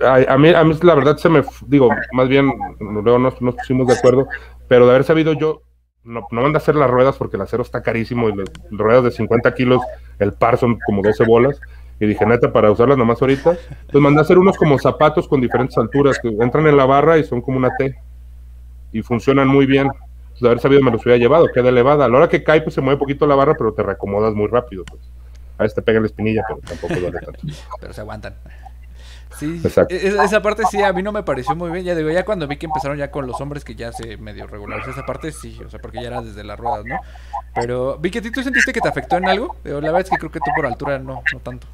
A, 0.00 0.36
mí, 0.36 0.50
a 0.50 0.64
mí 0.64 0.78
la 0.82 0.94
verdad 0.94 1.16
se 1.16 1.28
me, 1.28 1.42
digo, 1.66 1.88
más 2.12 2.28
bien, 2.28 2.52
luego 2.78 3.18
nos, 3.18 3.40
nos 3.40 3.54
pusimos 3.54 3.86
de 3.86 3.94
acuerdo, 3.94 4.28
pero 4.68 4.84
de 4.84 4.90
haber 4.90 5.04
sabido 5.04 5.32
yo, 5.32 5.62
no, 6.04 6.26
no 6.30 6.42
mandé 6.42 6.58
a 6.58 6.60
hacer 6.60 6.76
las 6.76 6.90
ruedas 6.90 7.16
porque 7.16 7.36
el 7.36 7.42
acero 7.42 7.62
está 7.62 7.82
carísimo 7.82 8.28
y 8.28 8.36
las 8.36 8.48
ruedas 8.70 9.04
de 9.04 9.10
50 9.10 9.54
kilos, 9.54 9.82
el 10.18 10.32
par 10.32 10.56
son 10.56 10.78
como 10.86 11.02
12 11.02 11.24
bolas. 11.24 11.60
Y 11.98 12.06
dije, 12.06 12.26
neta, 12.26 12.52
para 12.52 12.70
usarlas 12.70 12.98
nomás 12.98 13.20
ahorita. 13.20 13.50
Entonces 13.50 14.00
mandé 14.00 14.20
a 14.20 14.22
hacer 14.22 14.38
unos 14.38 14.56
como 14.56 14.78
zapatos 14.78 15.26
con 15.26 15.40
diferentes 15.40 15.76
alturas 15.78 16.18
que 16.18 16.28
entran 16.28 16.66
en 16.66 16.76
la 16.76 16.84
barra 16.84 17.16
y 17.18 17.24
son 17.24 17.40
como 17.40 17.56
una 17.56 17.74
T. 17.76 17.96
Y 18.92 19.02
funcionan 19.02 19.48
muy 19.48 19.66
bien. 19.66 19.88
Pues, 20.36 20.42
de 20.42 20.48
haber 20.48 20.60
sabido 20.60 20.82
me 20.82 20.90
los 20.90 21.02
hubiera 21.02 21.18
llevado, 21.18 21.48
queda 21.48 21.70
elevada. 21.70 22.04
A 22.04 22.08
la 22.08 22.18
hora 22.18 22.28
que 22.28 22.44
cae, 22.44 22.60
pues 22.60 22.74
se 22.74 22.82
mueve 22.82 22.98
poquito 22.98 23.26
la 23.26 23.34
barra, 23.34 23.54
pero 23.56 23.72
te 23.72 23.82
reacomodas 23.82 24.34
muy 24.34 24.48
rápido. 24.48 24.84
Pues. 24.84 25.00
A 25.56 25.62
veces 25.62 25.74
te 25.74 25.80
pega 25.80 25.98
la 25.98 26.06
espinilla, 26.06 26.44
pero 26.46 26.60
tampoco 26.60 26.94
duele 26.94 27.18
tanto. 27.18 27.40
pero 27.80 27.92
se 27.94 28.00
aguantan. 28.02 28.34
Sí, 29.38 29.60
Exacto. 29.64 29.94
e- 29.94 30.08
esa, 30.08 30.24
esa 30.24 30.42
parte 30.42 30.62
sí 30.70 30.82
a 30.82 30.92
mí 30.92 31.02
no 31.02 31.12
me 31.12 31.22
pareció 31.22 31.56
muy 31.56 31.70
bien. 31.70 31.84
Ya 31.84 31.94
digo, 31.94 32.10
ya 32.10 32.24
cuando 32.24 32.46
vi 32.46 32.56
que 32.56 32.66
empezaron 32.66 32.98
ya 32.98 33.10
con 33.10 33.26
los 33.26 33.40
hombres 33.40 33.64
que 33.64 33.74
ya 33.74 33.92
se 33.92 34.18
medio 34.18 34.46
regularizó 34.46 34.90
esa 34.90 35.06
parte, 35.06 35.32
sí, 35.32 35.58
o 35.64 35.70
sea, 35.70 35.80
porque 35.80 36.00
ya 36.00 36.08
era 36.08 36.20
desde 36.20 36.44
las 36.44 36.58
ruedas, 36.58 36.84
¿no? 36.84 36.98
Pero 37.54 37.96
vi 37.98 38.10
que 38.10 38.20
tú 38.20 38.42
sentiste 38.42 38.72
que 38.72 38.80
te 38.80 38.88
afectó 38.88 39.16
en 39.16 39.28
algo. 39.28 39.56
La 39.64 39.74
verdad 39.80 40.00
es 40.00 40.10
que 40.10 40.16
creo 40.16 40.30
que 40.30 40.40
tú 40.40 40.50
por 40.54 40.66
altura 40.66 40.98
no, 40.98 41.22
no 41.32 41.40
tanto. 41.40 41.66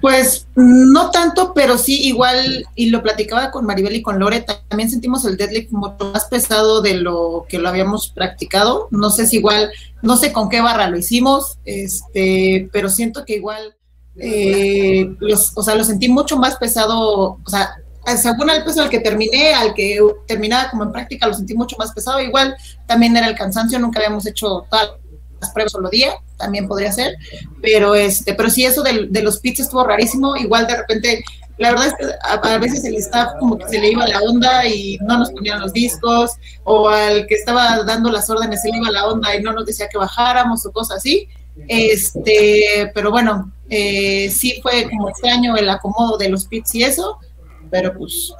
Pues 0.00 0.46
no 0.54 1.10
tanto, 1.10 1.52
pero 1.54 1.78
sí 1.78 2.06
igual, 2.06 2.66
y 2.74 2.90
lo 2.90 3.02
platicaba 3.02 3.50
con 3.50 3.64
Maribel 3.64 3.96
y 3.96 4.02
con 4.02 4.18
Lore, 4.18 4.44
también 4.68 4.90
sentimos 4.90 5.24
el 5.24 5.36
deadlift 5.36 5.70
mucho 5.70 6.10
más 6.12 6.24
pesado 6.26 6.82
de 6.82 6.94
lo 6.94 7.46
que 7.48 7.58
lo 7.58 7.68
habíamos 7.68 8.08
practicado. 8.10 8.88
No 8.90 9.10
sé 9.10 9.26
si 9.26 9.36
igual, 9.36 9.70
no 10.02 10.16
sé 10.16 10.32
con 10.32 10.48
qué 10.48 10.60
barra 10.60 10.88
lo 10.88 10.98
hicimos, 10.98 11.58
este, 11.64 12.68
pero 12.72 12.88
siento 12.88 13.24
que 13.24 13.36
igual, 13.36 13.76
eh, 14.16 15.14
los, 15.20 15.52
o 15.56 15.62
sea, 15.62 15.74
lo 15.74 15.84
sentí 15.84 16.08
mucho 16.08 16.36
más 16.36 16.56
pesado, 16.56 17.38
o 17.44 17.50
sea, 17.50 17.76
según 18.16 18.50
el 18.50 18.64
peso 18.64 18.82
al 18.82 18.88
que 18.88 19.00
terminé, 19.00 19.54
al 19.54 19.74
que 19.74 20.00
terminaba 20.26 20.70
como 20.70 20.84
en 20.84 20.92
práctica, 20.92 21.26
lo 21.26 21.34
sentí 21.34 21.54
mucho 21.54 21.76
más 21.78 21.92
pesado. 21.92 22.20
Igual 22.20 22.56
también 22.86 23.16
era 23.16 23.28
el 23.28 23.36
cansancio, 23.36 23.78
nunca 23.78 24.00
habíamos 24.00 24.26
hecho 24.26 24.64
todas 24.70 24.90
las 25.40 25.50
pruebas 25.50 25.72
solo 25.72 25.88
día, 25.88 26.12
también 26.36 26.66
podría 26.66 26.92
ser, 26.92 27.16
pero 27.60 27.94
este, 27.94 28.34
pero 28.34 28.50
sí 28.50 28.64
eso 28.64 28.82
de, 28.82 29.06
de 29.08 29.22
los 29.22 29.38
pits 29.40 29.60
estuvo 29.60 29.84
rarísimo, 29.84 30.36
igual 30.36 30.66
de 30.66 30.76
repente, 30.76 31.24
la 31.58 31.70
verdad 31.70 31.88
es 31.88 31.94
que 31.94 32.06
a, 32.22 32.58
veces 32.58 32.84
el 32.84 32.96
staff 32.96 33.32
como 33.38 33.58
que 33.58 33.68
se 33.68 33.78
le 33.78 33.90
iba 33.90 34.06
la 34.06 34.20
onda 34.20 34.66
y 34.66 34.98
no 35.02 35.18
nos 35.18 35.30
ponían 35.32 35.60
los 35.60 35.72
discos, 35.72 36.32
o 36.64 36.88
al 36.88 37.26
que 37.26 37.34
estaba 37.34 37.82
dando 37.84 38.10
las 38.10 38.28
órdenes 38.30 38.62
se 38.62 38.70
le 38.70 38.78
iba 38.78 38.90
la 38.90 39.06
onda 39.06 39.34
y 39.34 39.42
no 39.42 39.52
nos 39.52 39.66
decía 39.66 39.88
que 39.88 39.98
bajáramos 39.98 40.64
o 40.66 40.72
cosas 40.72 40.98
así, 40.98 41.28
este, 41.66 42.90
pero 42.94 43.10
bueno, 43.10 43.52
eh, 43.68 44.30
sí 44.30 44.60
fue 44.62 44.88
como 44.88 45.08
extraño 45.08 45.56
el 45.56 45.68
acomodo 45.68 46.16
de 46.16 46.28
los 46.28 46.46
pits 46.46 46.74
y 46.76 46.84
eso, 46.84 47.18
pero 47.70 47.92
pues 47.94 48.32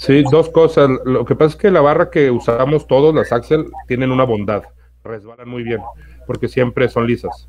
Sí, 0.00 0.22
dos 0.30 0.48
cosas. 0.48 0.88
Lo 1.04 1.26
que 1.26 1.34
pasa 1.34 1.50
es 1.50 1.56
que 1.56 1.70
la 1.70 1.82
barra 1.82 2.08
que 2.08 2.30
usamos 2.30 2.86
todos, 2.86 3.14
las 3.14 3.32
Axel, 3.32 3.66
tienen 3.86 4.10
una 4.10 4.24
bondad. 4.24 4.62
Resbalan 5.04 5.46
muy 5.46 5.62
bien, 5.62 5.80
porque 6.26 6.48
siempre 6.48 6.88
son 6.88 7.06
lisas. 7.06 7.48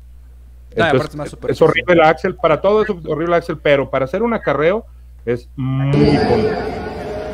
Ah, 0.78 0.86
Entonces, 0.90 1.10
es 1.10 1.16
más 1.16 1.30
super- 1.30 1.50
es 1.50 1.60
horrible 1.62 1.96
la 1.96 2.08
Axel, 2.08 2.34
para 2.36 2.60
todo 2.60 2.82
es 2.82 2.88
horrible 2.90 3.28
la 3.28 3.36
Axel, 3.36 3.58
pero 3.58 3.90
para 3.90 4.06
hacer 4.06 4.22
un 4.22 4.32
acarreo 4.34 4.86
es 5.26 5.48
muy 5.56 6.16
cómodo. 6.16 6.48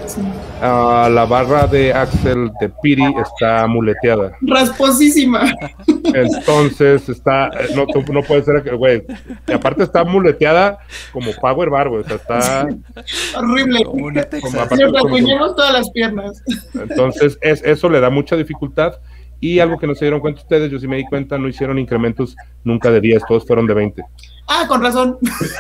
Sí. 0.07 0.23
Ah, 0.63 1.09
la 1.13 1.25
barra 1.27 1.67
de 1.67 1.93
Axel 1.93 2.51
de 2.61 2.71
Piri 2.83 3.05
está 3.23 3.67
muleteada. 3.67 4.33
Rasposísima. 4.41 5.53
Entonces 6.03 7.09
está, 7.09 7.51
no, 7.77 7.87
no 8.13 8.23
puede 8.23 8.43
ser 8.43 8.63
que, 8.63 8.71
güey. 8.75 9.05
Y 9.47 9.53
aparte 9.53 9.83
está 9.85 10.05
muleteada 10.05 10.79
como 11.13 11.31
Power 11.33 11.71
Bar, 11.71 11.91
güey. 11.91 12.01
O 12.03 12.05
sea, 12.05 12.17
está. 12.17 12.69
Horrible. 13.39 13.85
Como 13.85 14.09
aparte- 14.09 14.83
todas 15.55 15.73
las 15.73 15.91
piernas. 15.91 16.43
Entonces, 16.75 17.39
es, 17.41 17.63
eso 17.63 17.89
le 17.89 18.01
da 18.01 18.11
mucha 18.11 18.35
dificultad. 18.37 18.95
Y 19.41 19.61
algo 19.61 19.79
que 19.79 19.87
no 19.87 19.95
se 19.95 20.05
dieron 20.05 20.21
cuenta 20.21 20.41
ustedes, 20.43 20.71
yo 20.71 20.79
sí 20.81 20.89
me 20.89 20.97
di 20.97 21.05
cuenta, 21.05 21.39
no 21.39 21.47
hicieron 21.49 21.79
incrementos 21.79 22.35
nunca 22.65 22.91
de 22.91 23.01
10, 23.01 23.23
todos 23.29 23.47
fueron 23.47 23.67
de 23.67 23.75
20. 23.75 24.03
Ah, 24.49 24.65
con 24.67 24.83
razón. 24.83 25.17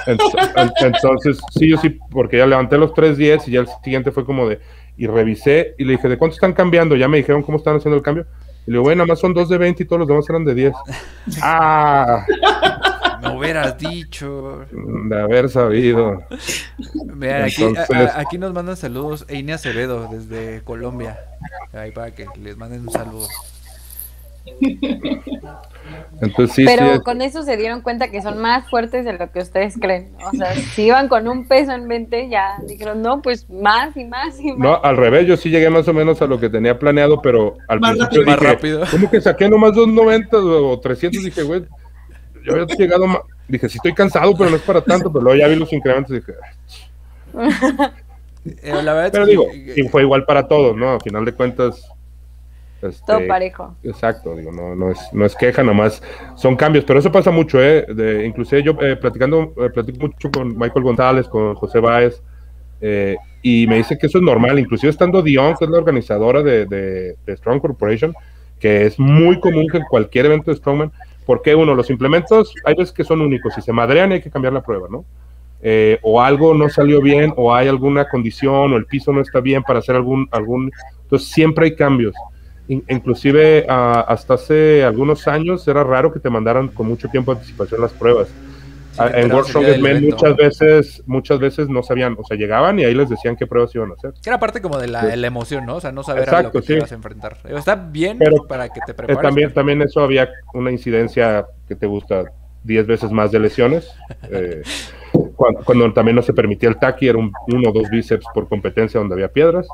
Ent- 0.06 0.52
en- 0.56 0.86
Entonces, 0.94 1.38
sí, 1.50 1.68
yo 1.68 1.76
sí, 1.78 1.96
porque 2.10 2.38
ya 2.38 2.46
levanté 2.46 2.76
los 2.78 2.92
3.10 2.92 3.46
y 3.46 3.52
ya 3.52 3.60
el 3.60 3.68
siguiente 3.84 4.10
fue 4.10 4.24
como 4.24 4.48
de, 4.48 4.58
y 4.96 5.06
revisé 5.06 5.74
y 5.78 5.84
le 5.84 5.92
dije, 5.92 6.08
¿de 6.08 6.18
cuánto 6.18 6.34
están 6.34 6.54
cambiando? 6.54 6.96
Ya 6.96 7.06
me 7.06 7.18
dijeron 7.18 7.42
cómo 7.42 7.58
están 7.58 7.76
haciendo 7.76 7.96
el 7.96 8.02
cambio. 8.02 8.26
Y 8.66 8.70
le 8.70 8.74
digo, 8.74 8.82
bueno, 8.82 9.04
nada 9.04 9.12
más 9.12 9.20
son 9.20 9.32
dos 9.32 9.48
de 9.48 9.58
20 9.58 9.82
y 9.82 9.86
todos 9.86 10.00
los 10.00 10.08
demás 10.08 10.28
eran 10.28 10.44
de 10.44 10.54
10. 10.54 10.72
Ah, 11.42 12.24
Me 13.22 13.36
hubieras 13.36 13.76
dicho. 13.78 14.64
de 14.72 15.20
haber 15.20 15.48
sabido. 15.50 16.22
Vean, 17.14 17.42
aquí, 17.44 17.62
Entonces- 17.62 17.90
a- 17.96 18.18
a- 18.18 18.20
aquí 18.20 18.38
nos 18.38 18.52
mandan 18.52 18.76
saludos 18.76 19.24
Eine 19.28 19.52
Acevedo 19.54 20.08
desde 20.10 20.62
Colombia. 20.64 21.18
Ahí 21.72 21.90
para 21.92 22.12
que 22.14 22.26
les 22.42 22.56
manden 22.56 22.80
un 22.82 22.90
saludo. 22.90 23.26
Entonces, 26.20 26.54
sí, 26.56 26.64
Pero 26.64 26.96
sí. 26.96 27.00
con 27.02 27.22
eso 27.22 27.42
se 27.44 27.56
dieron 27.56 27.80
cuenta 27.80 28.10
que 28.10 28.20
son 28.22 28.38
más 28.38 28.68
fuertes 28.68 29.04
de 29.04 29.12
lo 29.12 29.30
que 29.30 29.38
ustedes 29.38 29.76
creen. 29.80 30.12
O 30.26 30.30
sea, 30.36 30.52
si 30.54 30.82
iban 30.86 31.08
con 31.08 31.28
un 31.28 31.46
peso 31.46 31.72
en 31.72 31.86
mente, 31.86 32.28
ya 32.28 32.56
dijeron, 32.66 33.02
no, 33.02 33.22
pues 33.22 33.48
más 33.48 33.96
y 33.96 34.04
más 34.04 34.38
y 34.40 34.48
más. 34.52 34.58
No, 34.58 34.80
al 34.82 34.96
revés, 34.96 35.26
yo 35.26 35.36
sí 35.36 35.48
llegué 35.50 35.70
más 35.70 35.86
o 35.86 35.92
menos 35.94 36.20
a 36.20 36.26
lo 36.26 36.40
que 36.40 36.50
tenía 36.50 36.78
planeado, 36.78 37.22
pero 37.22 37.56
al 37.68 37.78
Más 37.80 37.92
principio 37.96 38.24
rápido. 38.24 38.26
Más 38.26 38.40
dije, 38.40 38.52
rápido. 38.52 38.82
¿cómo 38.90 39.10
que 39.10 39.20
saqué 39.20 39.48
nomás 39.48 39.74
290 39.74 40.36
o 40.38 40.80
300? 40.80 41.22
Dije, 41.24 41.42
güey, 41.42 41.62
yo 42.44 42.52
había 42.54 42.66
llegado 42.66 43.06
más. 43.06 43.20
Dije, 43.46 43.68
sí 43.68 43.78
estoy 43.78 43.94
cansado, 43.94 44.34
pero 44.36 44.50
no 44.50 44.56
es 44.56 44.62
para 44.62 44.80
tanto, 44.82 45.10
pero 45.12 45.24
luego 45.24 45.38
ya 45.38 45.46
vi 45.48 45.56
los 45.56 45.72
incrementos 45.72 46.10
y 46.12 46.14
dije, 46.16 46.32
Eh, 48.62 48.72
la 48.82 48.94
verdad 48.94 49.06
es 49.06 49.10
pero 49.12 49.24
que- 49.26 49.30
digo, 49.30 49.46
y 49.76 49.88
fue 49.88 50.02
igual 50.02 50.24
para 50.24 50.48
todos, 50.48 50.74
¿no? 50.74 50.92
A 50.92 51.00
final 51.00 51.24
de 51.24 51.32
cuentas. 51.32 51.86
Este, 52.82 53.04
Todo 53.06 53.26
parejo. 53.26 53.74
Exacto, 53.82 54.34
digo, 54.36 54.52
no, 54.52 54.74
no, 54.74 54.90
es, 54.90 54.98
no 55.12 55.24
es 55.24 55.34
queja, 55.34 55.62
nomás 55.62 56.02
son 56.36 56.56
cambios, 56.56 56.84
pero 56.84 56.98
eso 56.98 57.10
pasa 57.12 57.30
mucho, 57.30 57.62
¿eh? 57.62 57.86
De, 57.92 58.24
inclusive 58.26 58.62
yo 58.62 58.72
eh, 58.80 58.96
platicando, 58.96 59.52
eh, 59.56 59.70
platico 59.70 60.06
mucho 60.06 60.30
con 60.30 60.56
Michael 60.56 60.82
González, 60.84 61.28
con 61.28 61.54
José 61.54 61.80
Báez, 61.80 62.22
eh, 62.80 63.16
y 63.42 63.66
me 63.66 63.76
dice 63.76 63.98
que 63.98 64.06
eso 64.06 64.18
es 64.18 64.24
normal, 64.24 64.58
inclusive 64.58 64.90
estando 64.90 65.22
Dion, 65.22 65.54
que 65.58 65.64
es 65.64 65.70
la 65.70 65.78
organizadora 65.78 66.42
de, 66.42 66.66
de- 66.66 67.16
de 67.26 67.36
Strong 67.36 67.60
Corporation, 67.60 68.14
que 68.60 68.86
es 68.86 68.98
muy 68.98 69.38
común 69.40 69.66
que 69.70 69.78
en 69.78 69.84
cualquier 69.84 70.26
evento 70.26 70.50
de 70.50 70.56
Strongman, 70.56 70.92
porque 71.26 71.54
uno, 71.54 71.74
los 71.74 71.90
implementos 71.90 72.54
hay 72.64 72.74
veces 72.74 72.92
que 72.92 73.04
son 73.04 73.20
únicos, 73.20 73.54
si 73.54 73.60
se 73.62 73.72
madrean 73.72 74.12
hay 74.12 74.20
que 74.20 74.30
cambiar 74.30 74.52
la 74.52 74.62
prueba, 74.62 74.88
¿no? 74.90 75.04
Eh, 75.60 75.98
o 76.02 76.20
algo 76.20 76.54
no 76.54 76.68
salió 76.68 77.00
bien, 77.02 77.32
o 77.36 77.52
hay 77.54 77.66
alguna 77.68 78.08
condición, 78.08 78.72
o 78.72 78.76
el 78.76 78.86
piso 78.86 79.12
no 79.12 79.20
está 79.20 79.40
bien 79.40 79.62
para 79.62 79.80
hacer 79.80 79.96
algún, 79.96 80.28
algún, 80.30 80.70
entonces 81.02 81.28
siempre 81.28 81.66
hay 81.66 81.74
cambios. 81.76 82.14
In- 82.68 82.84
inclusive 82.88 83.66
hasta 83.68 84.34
hace 84.34 84.84
algunos 84.84 85.26
años 85.26 85.66
era 85.66 85.82
raro 85.84 86.12
que 86.12 86.20
te 86.20 86.30
mandaran 86.30 86.68
con 86.68 86.86
mucho 86.86 87.08
tiempo 87.08 87.32
de 87.32 87.38
anticipación 87.40 87.80
las 87.80 87.92
pruebas. 87.92 88.28
Sí, 88.92 89.04
te 89.12 89.20
en 89.20 89.30
evento. 89.86 90.16
muchas 90.16 90.36
veces, 90.36 91.02
muchas 91.06 91.38
veces 91.38 91.68
no 91.68 91.82
sabían, 91.84 92.16
o 92.18 92.24
sea, 92.24 92.36
llegaban 92.36 92.78
y 92.80 92.84
ahí 92.84 92.94
les 92.94 93.08
decían 93.08 93.36
qué 93.36 93.46
pruebas 93.46 93.72
iban 93.74 93.90
a 93.92 93.94
hacer. 93.94 94.12
Que 94.20 94.28
era 94.28 94.40
parte 94.40 94.60
como 94.60 94.76
de 94.78 94.88
la, 94.88 95.02
Sí. 95.12 95.16
la 95.16 95.26
emoción, 95.28 95.66
¿no? 95.66 95.76
O 95.76 95.80
sea, 95.80 95.92
no 95.92 96.02
saber 96.02 96.28
a 96.28 96.42
lo 96.42 96.50
que 96.50 96.60
te 96.62 96.66
sí. 96.66 96.72
ibas 96.74 96.90
a 96.90 96.94
enfrentar. 96.96 97.36
Está 97.48 97.76
bien 97.76 98.18
Pero, 98.18 98.44
para 98.48 98.68
que 98.68 98.80
te 98.84 98.90
Eh, 98.92 98.94
prepares. 98.94 99.22
también, 99.22 99.54
también 99.54 99.82
eso 99.82 100.00
había 100.00 100.28
una 100.52 100.72
incidencia 100.72 101.46
que 101.68 101.76
te 101.76 101.86
gusta 101.86 102.24
10 102.64 102.86
veces 102.88 103.12
más 103.12 103.30
de 103.30 103.38
lesiones. 103.38 103.88
eh, 104.30 104.62
cuando, 105.36 105.60
cuando 105.64 105.92
también 105.92 106.16
no 106.16 106.22
se 106.22 106.32
permitía 106.32 106.68
el 106.68 106.78
taqui, 106.78 107.06
era 107.08 107.18
un 107.18 107.32
uno 107.52 107.70
o 107.70 107.72
dos 107.72 107.88
bíceps 107.90 108.26
por 108.34 108.48
competencia 108.48 108.98
donde 108.98 109.14
había 109.14 109.28
piedras. 109.28 109.68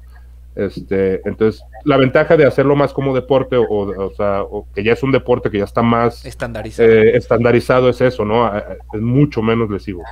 Este, 0.57 1.21
entonces, 1.29 1.63
la 1.85 1.97
ventaja 1.97 2.37
de 2.37 2.47
hacerlo 2.47 2.77
más 2.77 2.93
como 2.93 3.15
deporte, 3.15 3.57
o, 3.57 3.65
o 3.69 4.11
sea, 4.15 4.43
o 4.43 4.67
que 4.73 4.85
ya 4.85 4.93
es 4.93 5.03
un 5.03 5.11
deporte 5.11 5.51
que 5.51 5.59
ya 5.59 5.65
está 5.65 5.83
más 5.83 6.25
Estandarizado. 6.25 6.89
eh, 6.89 7.17
estandarizado, 7.17 7.89
es 7.89 8.01
eso, 8.01 8.25
¿no? 8.25 8.51
Es 8.57 9.01
mucho 9.01 9.43
menos 9.43 9.69
lesivo, 9.69 10.05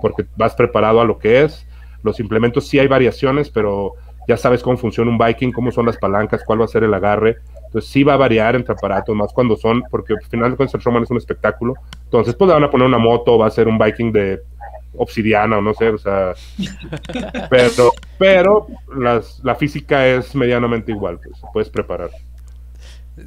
porque 0.00 0.24
vas 0.36 0.54
preparado 0.54 1.00
a 1.00 1.04
lo 1.04 1.18
que 1.18 1.42
es. 1.42 1.66
Los 2.04 2.20
implementos 2.20 2.66
sí 2.68 2.78
hay 2.78 2.86
variaciones, 2.86 3.50
pero 3.50 3.94
ya 4.28 4.36
sabes 4.36 4.62
cómo 4.62 4.76
funciona 4.76 5.10
un 5.10 5.18
Viking, 5.18 5.50
cómo 5.50 5.72
son 5.72 5.86
las 5.86 5.96
palancas, 5.96 6.44
cuál 6.44 6.60
va 6.60 6.64
a 6.64 6.68
ser 6.68 6.84
el 6.84 6.94
agarre. 6.94 7.38
Entonces 7.66 7.90
sí 7.90 8.04
va 8.04 8.14
a 8.14 8.18
variar 8.18 8.54
entre 8.54 8.74
aparatos, 8.74 9.16
más 9.16 9.32
cuando 9.32 9.56
son, 9.56 9.82
porque 9.90 10.12
al 10.12 10.28
final 10.28 10.50
de 10.50 10.56
cuentas 10.56 10.74
el 10.74 10.80
Strongman 10.80 11.02
es 11.04 11.10
un 11.10 11.16
espectáculo. 11.16 11.74
Entonces 12.04 12.34
pues 12.34 12.46
le 12.48 12.54
van 12.54 12.64
a 12.64 12.70
poner 12.70 12.86
una 12.86 12.98
moto, 12.98 13.38
va 13.38 13.46
a 13.46 13.50
ser 13.50 13.66
un 13.66 13.78
Viking 13.78 14.12
de 14.12 14.42
obsidiana 14.94 15.58
o 15.58 15.62
no 15.62 15.74
sé, 15.74 15.88
o 15.88 15.98
sea, 15.98 16.34
pero, 17.50 17.92
pero 18.18 18.66
las, 18.96 19.40
la 19.42 19.54
física 19.54 20.06
es 20.06 20.34
medianamente 20.34 20.92
igual, 20.92 21.18
pues 21.18 21.40
puedes 21.52 21.70
preparar. 21.70 22.10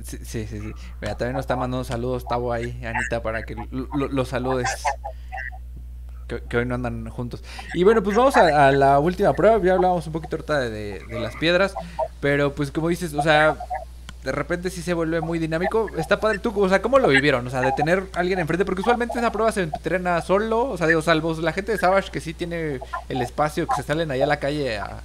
Sí, 0.03 0.17
sí, 0.23 0.47
sí. 0.47 0.59
Mira, 1.01 1.15
también 1.15 1.33
nos 1.33 1.41
está 1.41 1.55
mandando 1.55 1.83
saludos 1.83 2.25
Tavo 2.27 2.51
ahí, 2.51 2.83
Anita, 2.83 3.21
para 3.21 3.43
que 3.43 3.55
lo- 3.55 3.87
lo- 3.95 4.07
los 4.07 4.27
saludes. 4.29 4.67
Que, 6.27 6.57
hoy 6.57 6.65
no 6.65 6.73
andan 6.73 7.07
juntos. 7.09 7.43
Y 7.75 7.83
bueno, 7.83 8.01
pues 8.01 8.17
vamos 8.17 8.35
a, 8.35 8.71
la 8.71 8.97
última 8.97 9.31
prueba. 9.33 9.61
Ya 9.63 9.73
hablábamos 9.73 10.07
un 10.07 10.13
poquito 10.13 10.37
ahorita 10.37 10.59
de- 10.59 11.03
de 11.07 11.19
las 11.19 11.35
piedras. 11.35 11.75
Pero 12.19 12.51
pues 12.55 12.71
como 12.71 12.89
dices, 12.89 13.13
o 13.13 13.21
sea, 13.21 13.57
de 14.25 14.31
repente 14.31 14.71
sí 14.71 14.81
se 14.81 14.95
vuelve 14.95 15.21
muy 15.21 15.37
dinámico. 15.37 15.87
Está 15.97 16.19
padre 16.19 16.39
tú, 16.39 16.51
o 16.59 16.67
sea, 16.67 16.81
¿cómo 16.81 16.97
lo 16.97 17.07
vivieron? 17.07 17.45
O 17.45 17.49
sea, 17.51 17.61
de 17.61 17.71
tener 17.73 18.05
a 18.13 18.19
alguien 18.19 18.39
enfrente. 18.39 18.65
Porque 18.65 18.81
usualmente 18.81 19.19
esa 19.19 19.31
prueba 19.31 19.51
se 19.51 19.61
entrena 19.61 20.19
solo. 20.21 20.63
O 20.63 20.77
sea, 20.77 20.87
digo, 20.87 21.03
salvo 21.03 21.35
la 21.39 21.53
gente 21.53 21.71
de 21.71 21.77
Savage 21.77 22.09
que 22.11 22.19
sí 22.19 22.33
tiene 22.33 22.79
el 23.07 23.21
espacio, 23.21 23.67
que 23.67 23.75
se 23.75 23.83
salen 23.83 24.09
allá 24.09 24.23
a 24.23 24.27
la 24.27 24.37
calle 24.37 24.79
a, 24.79 25.01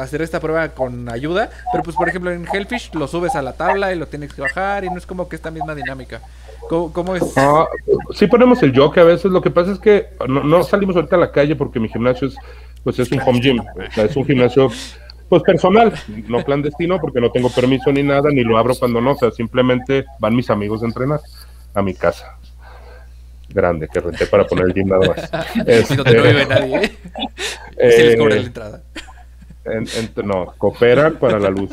hacer 0.00 0.22
esta 0.22 0.38
prueba 0.38 0.68
con 0.68 1.08
ayuda. 1.08 1.50
Pero 1.72 1.82
pues 1.82 1.96
por 1.96 2.08
ejemplo 2.08 2.30
en 2.30 2.46
Hellfish 2.50 2.94
lo 2.94 3.08
subes 3.08 3.34
a 3.34 3.42
la 3.42 3.54
tabla 3.54 3.92
y 3.92 3.98
lo 3.98 4.06
tienes 4.06 4.32
que 4.32 4.40
bajar 4.40 4.84
y 4.84 4.90
no 4.90 4.96
es 4.96 5.06
como 5.06 5.28
que 5.28 5.34
esta 5.34 5.50
misma 5.50 5.74
dinámica. 5.74 6.20
¿Cómo, 6.68 6.92
cómo 6.92 7.16
es? 7.16 7.36
Ah, 7.36 7.66
sí 8.14 8.28
ponemos 8.28 8.62
el 8.62 8.72
yoke 8.72 8.98
a 8.98 9.04
veces, 9.04 9.32
lo 9.32 9.42
que 9.42 9.50
pasa 9.50 9.72
es 9.72 9.80
que 9.80 10.10
no, 10.28 10.44
no 10.44 10.62
salimos 10.62 10.94
ahorita 10.94 11.16
a 11.16 11.18
la 11.18 11.32
calle 11.32 11.56
porque 11.56 11.80
mi 11.80 11.88
gimnasio 11.88 12.28
es, 12.28 12.36
pues 12.84 12.98
es 13.00 13.10
un 13.10 13.20
home 13.20 13.40
gym, 13.40 13.62
es 13.96 14.16
un 14.16 14.24
gimnasio 14.24 14.70
pues 15.28 15.42
personal, 15.42 15.92
no 16.28 16.44
clandestino 16.44 17.00
porque 17.00 17.20
no 17.20 17.30
tengo 17.30 17.50
permiso 17.50 17.90
ni 17.92 18.02
nada, 18.02 18.30
ni 18.30 18.42
lo 18.44 18.56
abro 18.58 18.74
cuando 18.76 19.00
no, 19.00 19.12
o 19.12 19.16
sea, 19.16 19.30
simplemente 19.30 20.04
van 20.18 20.36
mis 20.36 20.50
amigos 20.50 20.82
a 20.82 20.86
entrenar 20.86 21.20
a 21.74 21.82
mi 21.82 21.94
casa. 21.94 22.38
Grande, 23.48 23.88
que 23.88 24.00
renté 24.00 24.26
para 24.26 24.44
poner 24.46 24.66
el 24.66 24.74
gym 24.74 24.88
nada 24.88 25.06
más. 25.06 25.30
Donde 25.56 25.64
no 25.64 25.70
Este, 25.72 26.20
vive 26.20 26.46
nadie. 26.46 26.76
¿eh? 26.84 26.92
Se 27.90 28.04
les 28.04 28.16
cobra 28.16 28.34
eh, 28.34 28.38
la 28.40 28.46
entrada. 28.46 28.82
en- 29.64 29.86
en- 30.16 30.26
no, 30.26 30.46
cooperan 30.58 31.14
para 31.16 31.38
la 31.38 31.50
luz. 31.50 31.70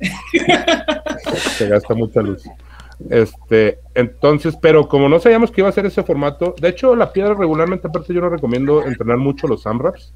Se 1.56 1.68
gasta 1.68 1.94
mucha 1.94 2.20
luz. 2.22 2.42
Este, 3.08 3.78
entonces, 3.94 4.56
pero 4.60 4.86
como 4.88 5.08
no 5.08 5.18
sabíamos 5.20 5.50
que 5.50 5.62
iba 5.62 5.68
a 5.70 5.72
ser 5.72 5.86
ese 5.86 6.02
formato, 6.02 6.54
de 6.60 6.68
hecho, 6.68 6.94
la 6.94 7.12
piedra 7.12 7.34
regularmente, 7.34 7.88
aparte, 7.88 8.12
yo 8.12 8.20
no 8.20 8.28
recomiendo 8.28 8.84
entrenar 8.86 9.16
mucho 9.16 9.46
los 9.46 9.66
AMRAPs, 9.66 10.12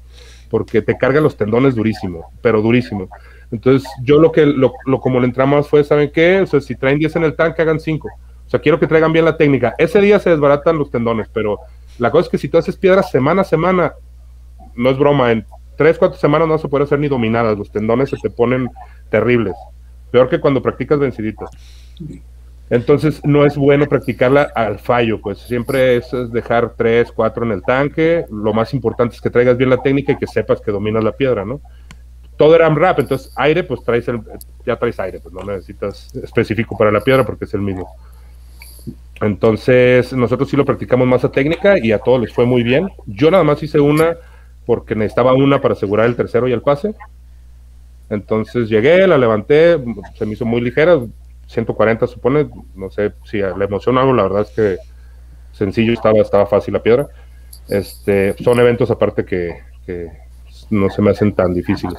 porque 0.55 0.81
te 0.81 0.97
carga 0.97 1.19
los 1.19 1.35
tendones 1.35 1.75
durísimo, 1.75 2.31
pero 2.41 2.61
durísimo. 2.61 3.09
Entonces, 3.51 3.85
yo 4.03 4.21
lo 4.21 4.31
que, 4.31 4.45
lo, 4.45 4.71
lo 4.85 5.01
como 5.01 5.19
le 5.19 5.25
entramos 5.25 5.67
fue, 5.67 5.83
¿saben 5.83 6.09
qué? 6.13 6.39
O 6.39 6.47
sea, 6.47 6.61
si 6.61 6.75
traen 6.75 6.97
10 6.97 7.17
en 7.17 7.23
el 7.25 7.35
tanque, 7.35 7.61
hagan 7.61 7.77
5. 7.77 8.07
O 8.07 8.49
sea, 8.49 8.61
quiero 8.61 8.79
que 8.79 8.87
traigan 8.87 9.11
bien 9.11 9.25
la 9.25 9.35
técnica. 9.35 9.75
Ese 9.77 9.99
día 9.99 10.17
se 10.17 10.29
desbaratan 10.29 10.77
los 10.77 10.89
tendones, 10.89 11.27
pero 11.27 11.59
la 11.99 12.09
cosa 12.09 12.27
es 12.27 12.29
que 12.29 12.37
si 12.37 12.47
tú 12.47 12.57
haces 12.57 12.77
piedras 12.77 13.11
semana 13.11 13.41
a 13.41 13.43
semana, 13.43 13.95
no 14.77 14.89
es 14.91 14.97
broma, 14.97 15.33
en 15.33 15.45
3, 15.75 15.97
4 15.97 16.17
semanas 16.17 16.47
no 16.47 16.57
se 16.57 16.69
puede 16.69 16.85
hacer 16.85 16.99
ni 16.99 17.09
dominadas, 17.09 17.57
los 17.57 17.69
tendones 17.69 18.11
se 18.11 18.15
te 18.15 18.29
ponen 18.29 18.69
terribles. 19.09 19.55
Peor 20.09 20.29
que 20.29 20.39
cuando 20.39 20.61
practicas 20.61 20.99
venciditas. 20.99 21.49
Entonces 22.69 23.21
no 23.23 23.45
es 23.45 23.55
bueno 23.57 23.85
practicarla 23.85 24.51
al 24.55 24.79
fallo, 24.79 25.21
pues 25.21 25.37
siempre 25.39 25.97
es, 25.97 26.07
dejar 26.31 26.73
3, 26.75 27.11
4 27.11 27.45
en 27.45 27.51
el 27.51 27.61
tanque. 27.61 28.25
Lo 28.31 28.53
más 28.53 28.73
importante 28.73 29.15
es 29.15 29.21
que 29.21 29.29
traigas 29.29 29.57
bien 29.57 29.69
la 29.69 29.81
técnica 29.81 30.13
y 30.13 30.17
que 30.17 30.25
sepas 30.25 30.61
que 30.61 30.71
dominas 30.71 31.03
la 31.03 31.11
piedra, 31.11 31.45
¿no? 31.45 31.61
Todo 32.37 32.55
era 32.55 32.67
rap, 32.69 32.99
entonces 32.99 33.31
aire, 33.37 33.63
pues 33.63 33.83
traes 33.83 34.07
el, 34.07 34.19
ya 34.65 34.75
traes 34.77 34.99
aire, 34.99 35.19
pues 35.19 35.33
no 35.33 35.43
necesitas 35.43 36.13
específico 36.15 36.77
para 36.77 36.91
la 36.91 37.01
piedra 37.01 37.25
porque 37.25 37.45
es 37.45 37.53
el 37.53 37.61
mismo. 37.61 37.87
Entonces 39.21 40.11
nosotros 40.11 40.49
sí 40.49 40.57
lo 40.57 40.65
practicamos 40.65 41.07
más 41.07 41.23
a 41.23 41.31
técnica 41.31 41.75
y 41.81 41.91
a 41.91 41.99
todos 41.99 42.19
les 42.19 42.33
fue 42.33 42.45
muy 42.45 42.63
bien. 42.63 42.89
Yo 43.05 43.31
nada 43.31 43.43
más 43.43 43.61
hice 43.63 43.79
una 43.79 44.17
porque 44.65 44.95
necesitaba 44.95 45.33
una 45.33 45.61
para 45.61 45.75
asegurar 45.75 46.07
el 46.07 46.15
tercero 46.15 46.47
y 46.47 46.51
el 46.51 46.61
pase. 46.61 46.95
Entonces 48.09 48.69
llegué, 48.69 49.07
la 49.07 49.17
levanté, 49.17 49.79
se 50.17 50.25
me 50.25 50.33
hizo 50.33 50.45
muy 50.45 50.61
ligera, 50.61 50.99
140 51.47 52.07
supone, 52.07 52.49
no 52.75 52.89
sé 52.89 53.13
si 53.23 53.37
le 53.37 53.65
emociona 53.65 54.01
algo, 54.01 54.13
la 54.13 54.23
verdad 54.23 54.41
es 54.41 54.51
que 54.51 54.77
sencillo 55.51 55.93
estaba, 55.93 56.19
estaba 56.19 56.45
fácil 56.45 56.73
la 56.73 56.83
piedra. 56.83 57.07
Este, 57.67 58.35
son 58.43 58.59
eventos 58.59 58.91
aparte 58.91 59.25
que, 59.25 59.59
que 59.85 60.09
no 60.69 60.89
se 60.89 61.01
me 61.01 61.11
hacen 61.11 61.33
tan 61.33 61.53
difíciles. 61.53 61.97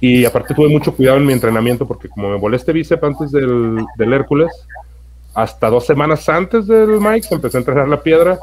Y 0.00 0.24
aparte 0.24 0.54
tuve 0.54 0.68
mucho 0.68 0.94
cuidado 0.94 1.18
en 1.18 1.26
mi 1.26 1.32
entrenamiento 1.32 1.86
porque 1.86 2.08
como 2.08 2.28
me 2.28 2.36
volé 2.36 2.56
este 2.56 2.72
bíceps 2.72 3.04
antes 3.04 3.30
del, 3.30 3.84
del 3.96 4.12
Hércules, 4.12 4.50
hasta 5.34 5.70
dos 5.70 5.86
semanas 5.86 6.28
antes 6.28 6.66
del 6.66 7.00
Mike 7.00 7.28
empecé 7.30 7.56
a 7.56 7.60
entrenar 7.60 7.88
la 7.88 8.02
piedra, 8.02 8.38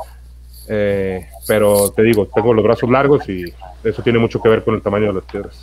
eh, 0.67 1.27
pero 1.47 1.91
te 1.91 2.03
digo, 2.03 2.27
tengo 2.27 2.53
los 2.53 2.63
brazos 2.63 2.89
largos 2.89 3.27
y 3.27 3.43
eso 3.83 4.01
tiene 4.01 4.19
mucho 4.19 4.41
que 4.41 4.49
ver 4.49 4.63
con 4.63 4.75
el 4.75 4.81
tamaño 4.81 5.07
de 5.07 5.13
las 5.13 5.25
piedras. 5.25 5.61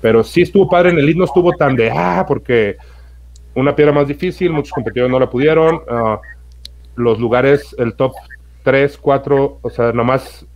Pero 0.00 0.24
sí 0.24 0.42
estuvo 0.42 0.68
padre, 0.68 0.90
en 0.90 0.98
el 0.98 1.06
lead 1.06 1.16
no 1.16 1.24
estuvo 1.24 1.52
tan 1.52 1.76
de, 1.76 1.90
ah, 1.90 2.24
porque 2.26 2.76
una 3.54 3.74
piedra 3.76 3.92
más 3.92 4.08
difícil, 4.08 4.52
muchos 4.52 4.72
competidores 4.72 5.10
no 5.10 5.18
la 5.18 5.30
pudieron, 5.30 5.76
uh, 5.76 6.18
los 6.96 7.18
lugares, 7.18 7.74
el 7.78 7.94
top 7.94 8.12
3, 8.62 8.98
4, 8.98 9.58
o 9.62 9.70
sea, 9.70 9.92
nomás 9.92 10.46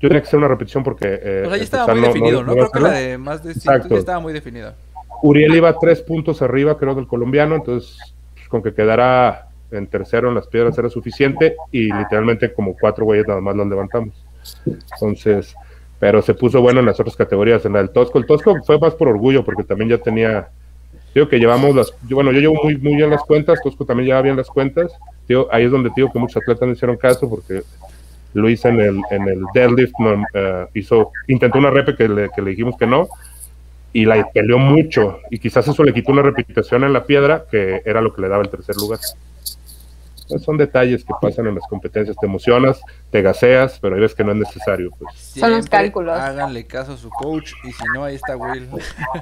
yo 0.00 0.08
tenía 0.08 0.20
que 0.20 0.28
hacer 0.28 0.38
una 0.38 0.48
repetición 0.48 0.84
porque... 0.84 1.18
Eh, 1.22 1.42
o 1.46 1.48
sea, 1.48 1.56
ya 1.56 1.64
estaba 1.64 1.94
muy 1.94 2.02
definido, 2.02 2.44
¿no? 2.44 2.52
Creo 2.52 2.70
que 2.70 2.80
la 2.80 2.92
de 2.92 3.18
más 3.18 3.42
de 3.42 3.54
100 3.54 3.88
ya 3.88 3.96
estaba 3.96 4.20
muy 4.20 4.32
definida. 4.32 4.74
Uriel 5.22 5.56
iba 5.56 5.76
tres 5.78 6.00
puntos 6.00 6.42
arriba, 6.42 6.78
creo, 6.78 6.94
del 6.94 7.08
colombiano, 7.08 7.56
entonces 7.56 7.98
con 8.48 8.62
que 8.62 8.72
quedara 8.72 9.48
en 9.70 9.86
tercero 9.86 10.28
en 10.28 10.34
las 10.34 10.46
piedras 10.46 10.76
era 10.78 10.88
suficiente 10.88 11.56
y 11.70 11.92
literalmente 11.92 12.52
como 12.52 12.74
cuatro 12.74 13.04
güeyes 13.04 13.28
nada 13.28 13.40
más 13.40 13.54
las 13.56 13.66
levantamos. 13.66 14.24
Entonces, 14.94 15.54
pero 15.98 16.22
se 16.22 16.34
puso 16.34 16.60
bueno 16.60 16.80
en 16.80 16.86
las 16.86 16.98
otras 16.98 17.16
categorías, 17.16 17.64
en 17.64 17.74
la 17.74 17.80
del 17.80 17.90
Tosco. 17.90 18.18
El 18.18 18.26
Tosco 18.26 18.54
fue 18.64 18.78
más 18.78 18.94
por 18.94 19.08
orgullo 19.08 19.44
porque 19.44 19.64
también 19.64 19.90
ya 19.90 19.98
tenía, 19.98 20.48
digo 21.14 21.28
que 21.28 21.38
llevamos 21.38 21.74
las, 21.74 21.92
bueno, 22.02 22.32
yo 22.32 22.40
llevo 22.40 22.62
muy, 22.62 22.76
muy 22.76 22.96
bien 22.96 23.10
las 23.10 23.22
cuentas, 23.22 23.60
Tosco 23.62 23.84
también 23.84 24.08
lleva 24.08 24.22
bien 24.22 24.36
las 24.36 24.48
cuentas. 24.48 24.92
Digo, 25.28 25.48
ahí 25.50 25.64
es 25.64 25.70
donde 25.70 25.90
digo 25.94 26.10
que 26.12 26.18
muchos 26.18 26.42
atletas 26.42 26.66
no 26.66 26.72
hicieron 26.72 26.96
caso 26.96 27.28
porque 27.28 27.62
hice 28.48 28.68
en 28.68 28.80
el, 28.80 29.00
en 29.10 29.28
el 29.28 29.42
deadlift, 29.54 29.94
uh, 29.98 30.68
hizo, 30.74 31.10
intentó 31.26 31.58
una 31.58 31.70
repe 31.70 31.96
que 31.96 32.08
le, 32.08 32.30
que 32.30 32.42
le 32.42 32.50
dijimos 32.50 32.76
que 32.78 32.86
no 32.86 33.08
y 33.92 34.04
la 34.04 34.30
peleó 34.32 34.58
mucho 34.58 35.18
y 35.30 35.38
quizás 35.38 35.66
eso 35.66 35.82
le 35.82 35.94
quitó 35.94 36.12
una 36.12 36.22
repetición 36.22 36.84
en 36.84 36.92
la 36.92 37.04
piedra 37.04 37.44
que 37.50 37.82
era 37.84 38.00
lo 38.00 38.14
que 38.14 38.22
le 38.22 38.28
daba 38.28 38.42
el 38.42 38.50
tercer 38.50 38.76
lugar. 38.76 39.00
Pues 40.28 40.42
son 40.42 40.56
detalles 40.56 41.04
que 41.04 41.12
pasan 41.20 41.46
en 41.46 41.54
las 41.54 41.66
competencias, 41.68 42.16
te 42.20 42.26
emocionas, 42.26 42.80
te 43.10 43.22
gaseas, 43.22 43.78
pero 43.80 43.96
ves 43.96 44.14
que 44.14 44.24
no 44.24 44.32
es 44.32 44.38
necesario. 44.38 44.90
Pues. 44.98 45.16
Son 45.16 45.50
los 45.50 45.68
cálculos. 45.68 46.18
Háganle 46.18 46.66
caso 46.66 46.92
a 46.92 46.96
su 46.96 47.08
coach 47.10 47.52
y 47.64 47.72
si 47.72 47.84
no, 47.94 48.04
ahí 48.04 48.16
está 48.16 48.36
Will. 48.36 48.68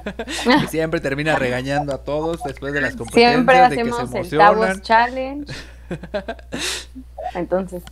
que 0.61 0.67
siempre 0.67 0.99
termina 0.99 1.35
regañando 1.35 1.93
a 1.93 2.03
todos 2.03 2.43
después 2.43 2.73
de 2.73 2.81
las 2.81 2.95
competencias. 2.95 3.33
Siempre 3.33 3.55
de 3.55 3.61
hacemos 3.61 3.99
que 3.99 4.07
se 4.07 4.35
el 4.35 4.37
Tavos 4.37 4.81
Challenge. 4.81 5.53
Entonces. 7.35 7.83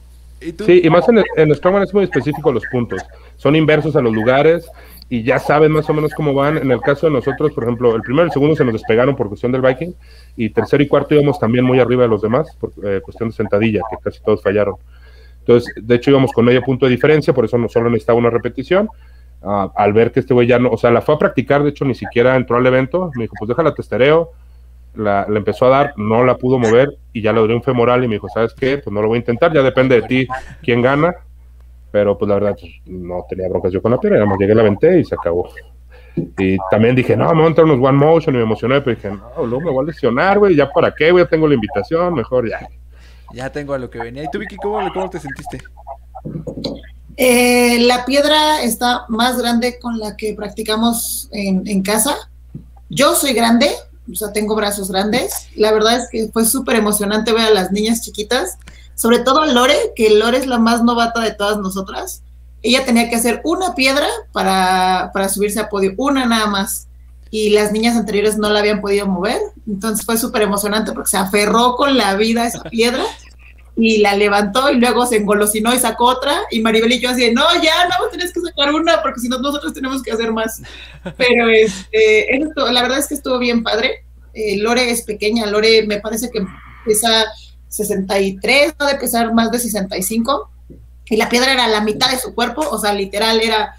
¿Y 0.42 0.52
sí, 0.52 0.82
y 0.84 0.90
más 0.90 1.08
en 1.08 1.20
el, 1.20 1.26
en 1.38 1.50
el 1.50 1.56
Strongman 1.56 1.84
es 1.84 1.94
muy 1.94 2.04
específico 2.04 2.52
los 2.52 2.64
puntos. 2.72 3.02
Son 3.38 3.56
inversos 3.56 3.96
a 3.96 4.02
los 4.02 4.14
lugares 4.14 4.70
y 5.10 5.24
ya 5.24 5.40
saben 5.40 5.72
más 5.72 5.90
o 5.90 5.94
menos 5.94 6.14
cómo 6.14 6.34
van. 6.34 6.58
En 6.58 6.72
el 6.72 6.82
caso 6.82 7.08
de 7.08 7.14
nosotros, 7.14 7.52
por 7.54 7.64
ejemplo, 7.64 7.96
el 7.96 8.02
primero 8.02 8.26
y 8.26 8.28
el 8.28 8.32
segundo 8.32 8.56
se 8.56 8.66
nos 8.66 8.74
despegaron 8.74 9.16
por 9.16 9.28
cuestión 9.28 9.52
del 9.52 9.62
Viking, 9.62 9.94
y 10.36 10.50
tercero 10.50 10.82
y 10.84 10.88
cuarto 10.88 11.14
íbamos 11.14 11.40
también 11.40 11.66
muy 11.66 11.80
arriba 11.80 12.04
de 12.04 12.10
los 12.10 12.22
demás, 12.22 12.56
por 12.60 12.72
eh, 12.84 13.02
cuestión 13.02 13.30
de 13.30 13.36
sentadilla, 13.36 13.82
que 13.90 13.98
casi 14.04 14.22
todos 14.24 14.42
fallaron. 14.42 14.76
Entonces, 15.40 15.74
de 15.80 15.96
hecho, 15.96 16.10
íbamos 16.10 16.32
con 16.32 16.46
medio 16.46 16.62
punto 16.64 16.88
de 16.88 16.92
diferencia, 16.92 17.34
por 17.34 17.46
eso 17.46 17.58
no 17.58 17.70
solo 17.70 17.90
necesitaba 17.90 18.18
una 18.18 18.32
repetición. 18.32 18.90
Uh, 19.42 19.70
al 19.76 19.94
ver 19.94 20.12
que 20.12 20.22
este 20.22 20.34
güey 20.34 20.48
ya 20.48 20.58
no, 20.58 20.72
o 20.72 20.78
sea, 20.78 20.90
la 20.90 21.02
fue 21.02 21.14
a 21.14 21.20
practicar, 21.20 21.62
de 21.62 21.70
hecho, 21.70 21.86
ni 21.86 21.94
siquiera 21.94 22.36
entró 22.36 22.58
al 22.58 22.66
evento, 22.66 23.12
me 23.16 23.26
dijo, 23.26 23.36
pues 23.38 23.50
déjala 23.50 23.76
testereo, 23.76 24.32
la, 24.96 25.28
la 25.30 25.38
empezó 25.38 25.68
a 25.68 25.70
dar, 25.70 25.94
no 25.98 26.24
la 26.24 26.38
pudo 26.38 26.58
mover 26.58 26.98
y 27.14 27.22
ya 27.22 27.32
le 27.32 27.46
dio 27.46 27.56
un 27.56 27.62
femoral 27.62 28.04
y 28.04 28.08
me 28.08 28.16
dijo, 28.16 28.28
¿sabes 28.30 28.56
qué? 28.56 28.80
Pues 28.80 28.92
no 28.92 29.04
lo 29.04 29.08
voy 29.08 29.18
a 29.18 29.20
intentar, 29.20 29.54
ya 29.54 29.62
depende 29.62 30.02
de 30.02 30.08
ti 30.08 30.28
quién 30.64 30.82
gana 30.82 31.14
pero 31.96 32.18
pues 32.18 32.28
la 32.28 32.36
verdad 32.36 32.58
pues, 32.60 32.74
no 32.88 33.26
tenía 33.30 33.48
broncas 33.48 33.72
yo 33.72 33.82
con 33.82 33.90
la 33.90 33.98
piedra, 33.98 34.26
más 34.26 34.38
llegué, 34.38 34.54
la 34.54 34.64
venté 34.64 35.00
y 35.00 35.06
se 35.06 35.16
acabó. 35.16 35.48
Y 36.38 36.58
también 36.70 36.94
dije, 36.94 37.16
no, 37.16 37.30
me 37.30 37.36
voy 37.36 37.46
a 37.46 37.48
entrar 37.48 37.64
unos 37.64 37.80
One 37.80 37.98
Motion 37.98 38.36
y 38.36 38.38
me 38.40 38.44
emocioné, 38.44 38.82
pero 38.82 38.98
dije, 38.98 39.12
no, 39.12 39.46
luego 39.46 39.62
me 39.62 39.72
voy 39.72 39.86
a 39.86 39.88
lesionar, 39.88 40.38
güey, 40.38 40.58
ya 40.58 40.70
para 40.70 40.94
qué, 40.94 41.12
güey, 41.12 41.24
ya 41.24 41.30
tengo 41.30 41.48
la 41.48 41.54
invitación, 41.54 42.14
mejor 42.14 42.50
ya. 42.50 42.68
Ya 43.34 43.50
tengo 43.50 43.74
a 43.74 43.78
lo 43.78 43.90
que 43.90 44.00
venía. 44.00 44.26
¿Y 44.26 44.30
tú, 44.30 44.40
Vicky, 44.40 44.58
cómo, 44.58 44.78
cómo 44.92 45.10
te 45.10 45.22
sentiste? 45.22 45.62
Eh, 47.16 47.80
la 47.80 48.04
piedra 48.04 48.62
está 48.62 49.06
más 49.08 49.38
grande 49.38 49.80
con 49.80 49.98
la 49.98 50.18
que 50.18 50.34
practicamos 50.34 51.30
en, 51.32 51.66
en 51.66 51.82
casa. 51.82 52.14
Yo 52.90 53.16
soy 53.16 53.32
grande, 53.32 53.70
o 54.12 54.16
sea, 54.16 54.34
tengo 54.34 54.54
brazos 54.54 54.92
grandes. 54.92 55.48
La 55.56 55.72
verdad 55.72 55.96
es 55.96 56.10
que 56.12 56.30
fue 56.34 56.44
súper 56.44 56.76
emocionante 56.76 57.32
ver 57.32 57.46
a 57.46 57.52
las 57.52 57.72
niñas 57.72 58.02
chiquitas 58.02 58.58
sobre 58.96 59.20
todo 59.20 59.42
a 59.42 59.48
Lore, 59.48 59.76
que 59.96 60.10
Lore 60.10 60.38
es 60.38 60.48
la 60.48 60.58
más 60.58 60.84
novata 60.84 61.22
de 61.22 61.34
todas 61.34 61.58
nosotras. 61.60 62.24
Ella 62.62 62.86
tenía 62.86 63.10
que 63.10 63.16
hacer 63.16 63.42
una 63.44 63.76
piedra 63.76 64.08
para, 64.32 65.12
para 65.14 65.30
subirse 65.30 65.60
a 65.60 65.70
podio, 65.70 65.94
una 65.98 66.26
nada 66.26 66.48
más. 66.48 66.88
Y 67.30 67.50
las 67.50 67.72
niñas 67.72 67.98
anteriores 67.98 68.38
no 68.38 68.50
la 68.50 68.60
habían 68.60 68.82
podido 68.82 69.06
mover. 69.06 69.40
Entonces 69.68 70.06
fue 70.06 70.18
súper 70.18 70.44
emocionante 70.44 70.94
porque 70.94 71.10
se 71.10 71.18
aferró 71.18 71.76
con 71.76 71.98
la 71.98 72.16
vida 72.16 72.44
a 72.44 72.48
esa 72.48 72.64
piedra 72.70 73.04
y 73.78 73.98
la 73.98 74.16
levantó 74.16 74.72
y 74.72 74.76
luego 74.76 75.06
se 75.06 75.18
engolosinó 75.18 75.74
y 75.74 75.80
sacó 75.80 76.06
otra. 76.06 76.44
Y 76.50 76.62
Maribel 76.62 76.94
y 76.94 77.00
yo 77.00 77.10
así, 77.10 77.32
no, 77.32 77.44
ya, 77.62 77.88
no, 77.90 78.08
tienes 78.10 78.32
que 78.32 78.40
sacar 78.40 78.74
una 78.74 79.02
porque 79.02 79.20
si 79.20 79.28
no, 79.28 79.40
nosotros 79.40 79.74
tenemos 79.74 80.02
que 80.02 80.12
hacer 80.12 80.32
más. 80.32 80.62
Pero 81.18 81.50
este, 81.50 82.38
esto, 82.38 82.72
la 82.72 82.82
verdad 82.82 83.00
es 83.00 83.08
que 83.08 83.16
estuvo 83.16 83.38
bien 83.38 83.64
padre. 83.64 84.06
Eh, 84.34 84.58
Lore 84.58 84.90
es 84.90 85.02
pequeña, 85.04 85.46
Lore 85.46 85.86
me 85.88 86.00
parece 86.00 86.30
que 86.30 86.46
pesa 86.86 87.26
63, 87.76 88.76
no 88.80 88.88
de 88.88 88.96
pesar 88.96 89.34
más 89.34 89.52
de 89.52 89.60
65, 89.60 90.50
y 91.08 91.18
la 91.18 91.30
piedra 91.30 91.54
era 91.54 91.68
la 91.68 91.82
mitad 91.82 92.10
de 92.10 92.20
su 92.20 92.34
cuerpo, 92.34 92.62
o 92.70 92.80
sea, 92.80 92.94
literal 92.94 93.42
era 93.42 93.76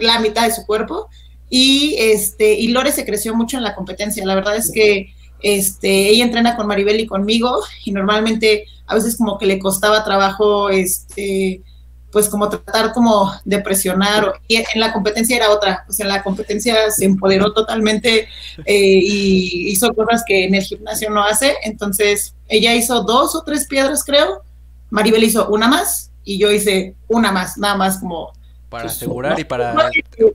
la 0.00 0.20
mitad 0.20 0.46
de 0.46 0.54
su 0.54 0.64
cuerpo, 0.66 1.08
y 1.48 1.96
este, 1.98 2.54
y 2.54 2.68
Lore 2.68 2.92
se 2.92 3.04
creció 3.04 3.34
mucho 3.34 3.56
en 3.56 3.64
la 3.64 3.74
competencia, 3.74 4.24
la 4.24 4.34
verdad 4.34 4.56
es 4.56 4.70
que 4.70 5.12
este, 5.42 6.10
ella 6.10 6.24
entrena 6.24 6.56
con 6.56 6.66
Maribel 6.66 7.00
y 7.00 7.06
conmigo, 7.06 7.60
y 7.84 7.92
normalmente 7.92 8.66
a 8.86 8.94
veces 8.94 9.16
como 9.16 9.38
que 9.38 9.46
le 9.46 9.58
costaba 9.58 10.04
trabajo, 10.04 10.70
este, 10.70 11.62
pues 12.10 12.28
como 12.28 12.48
tratar 12.48 12.92
como 12.92 13.32
de 13.44 13.60
presionar, 13.60 14.40
y 14.48 14.56
en 14.56 14.64
la 14.74 14.92
competencia 14.92 15.36
era 15.36 15.50
otra, 15.50 15.84
pues 15.86 16.00
en 16.00 16.08
la 16.08 16.22
competencia 16.22 16.90
se 16.90 17.04
empoderó 17.04 17.52
totalmente 17.52 18.28
eh, 18.64 19.00
y 19.02 19.70
hizo 19.70 19.92
cosas 19.94 20.24
que 20.26 20.44
en 20.44 20.54
el 20.54 20.62
gimnasio 20.62 21.10
no 21.10 21.22
hace, 21.22 21.54
entonces 21.62 22.34
ella 22.48 22.74
hizo 22.74 23.02
dos 23.02 23.34
o 23.34 23.42
tres 23.44 23.66
piedras 23.66 24.04
creo, 24.04 24.42
Maribel 24.90 25.24
hizo 25.24 25.48
una 25.48 25.68
más 25.68 26.10
y 26.24 26.38
yo 26.38 26.50
hice 26.50 26.96
una 27.08 27.32
más, 27.32 27.56
nada 27.58 27.76
más 27.76 27.98
como... 27.98 28.32
Para 28.68 28.84
pues, 28.84 28.96
asegurar 28.96 29.38
y 29.38 29.42
para, 29.42 29.90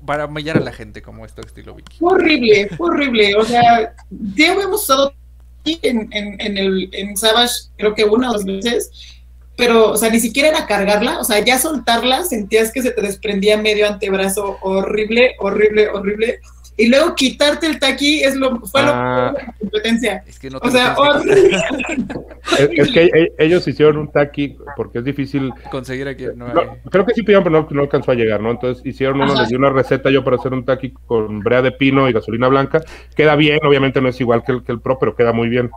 para 0.06 0.26
humillar 0.26 0.58
a 0.58 0.60
la 0.60 0.74
gente 0.74 1.02
como 1.02 1.26
esto 1.26 1.42
estilo 1.42 1.74
Vicky. 1.74 2.00
Horrible, 2.02 2.70
horrible, 2.78 3.36
o 3.36 3.46
sea, 3.46 3.96
ya 4.10 4.54
hemos 4.54 4.84
usado 4.84 5.14
en, 5.66 6.10
en, 6.12 6.40
en, 6.40 6.58
el, 6.58 6.90
en 6.92 7.18
Savage 7.18 7.70
creo 7.78 7.96
que 7.96 8.04
una 8.04 8.30
o 8.30 8.34
dos 8.34 8.46
veces 8.46 9.15
pero, 9.58 9.92
o 9.92 9.98
sea, 9.98 10.10
ni 10.10 10.20
siquiera 10.20 10.50
era 10.50 10.66
cargarla, 10.66 11.20
o 11.20 11.24
sea, 11.24 11.40
ya 11.40 11.58
soltarla, 11.58 12.24
sentías 12.26 12.72
que 12.72 12.82
se 12.82 12.92
te 12.92 13.02
desprendía 13.02 13.58
medio 13.58 13.88
antebrazo 13.88 14.58
horrible, 14.62 15.36
horrible, 15.40 15.90
horrible. 15.90 16.40
Y 16.78 16.88
luego 16.88 17.16
quitarte 17.16 17.68
el 17.68 17.80
taqui 17.80 18.22
es 18.22 18.36
lo, 18.36 18.60
fue 18.60 18.82
ah, 18.84 19.32
lo 19.32 19.38
que 19.38 19.46
la 19.46 19.54
competencia. 19.58 20.24
Es 20.28 20.38
que 20.38 20.50
no 20.50 20.60
o 20.62 20.70
sea, 20.70 20.94
horrible. 20.98 21.58
es, 22.60 22.70
es, 22.70 22.92
que 22.92 23.04
e, 23.06 23.32
ellos 23.38 23.66
hicieron 23.66 23.98
un 23.98 24.12
taqui 24.12 24.58
porque 24.76 25.00
es 25.00 25.06
difícil 25.06 25.54
conseguir 25.72 26.10
aquí. 26.10 26.26
No, 26.36 26.54
no, 26.54 26.78
creo 26.92 27.06
que 27.06 27.14
sí 27.14 27.22
pidieron, 27.22 27.46
pero 27.46 27.62
no, 27.62 27.68
no, 27.70 27.82
alcanzó 27.82 28.12
a 28.12 28.16
llegar, 28.16 28.42
¿no? 28.42 28.52
Entonces 28.52 28.86
hicieron 28.86 29.22
uno, 29.22 29.40
les 29.40 29.48
di 29.48 29.56
una 29.56 29.70
receta 29.70 30.10
yo 30.10 30.26
para 30.26 30.36
hacer 30.36 30.52
un 30.52 30.66
taqui 30.66 30.94
con 31.06 31.40
brea 31.40 31.62
de 31.62 31.72
pino 31.72 32.10
y 32.10 32.14
gasolina 32.14 32.50
blanca. 32.50 32.82
Queda 33.16 33.38
bien, 33.38 33.60
obviamente 33.66 34.02
no 34.02 34.10
es 34.10 34.20
igual 34.20 34.44
que 34.44 34.52
el, 34.52 34.64
que 34.66 34.74
el 34.74 34.82
pro, 34.82 35.00
pero 35.00 35.16
queda 35.16 35.32
muy 35.32 35.48
bien. 35.48 35.72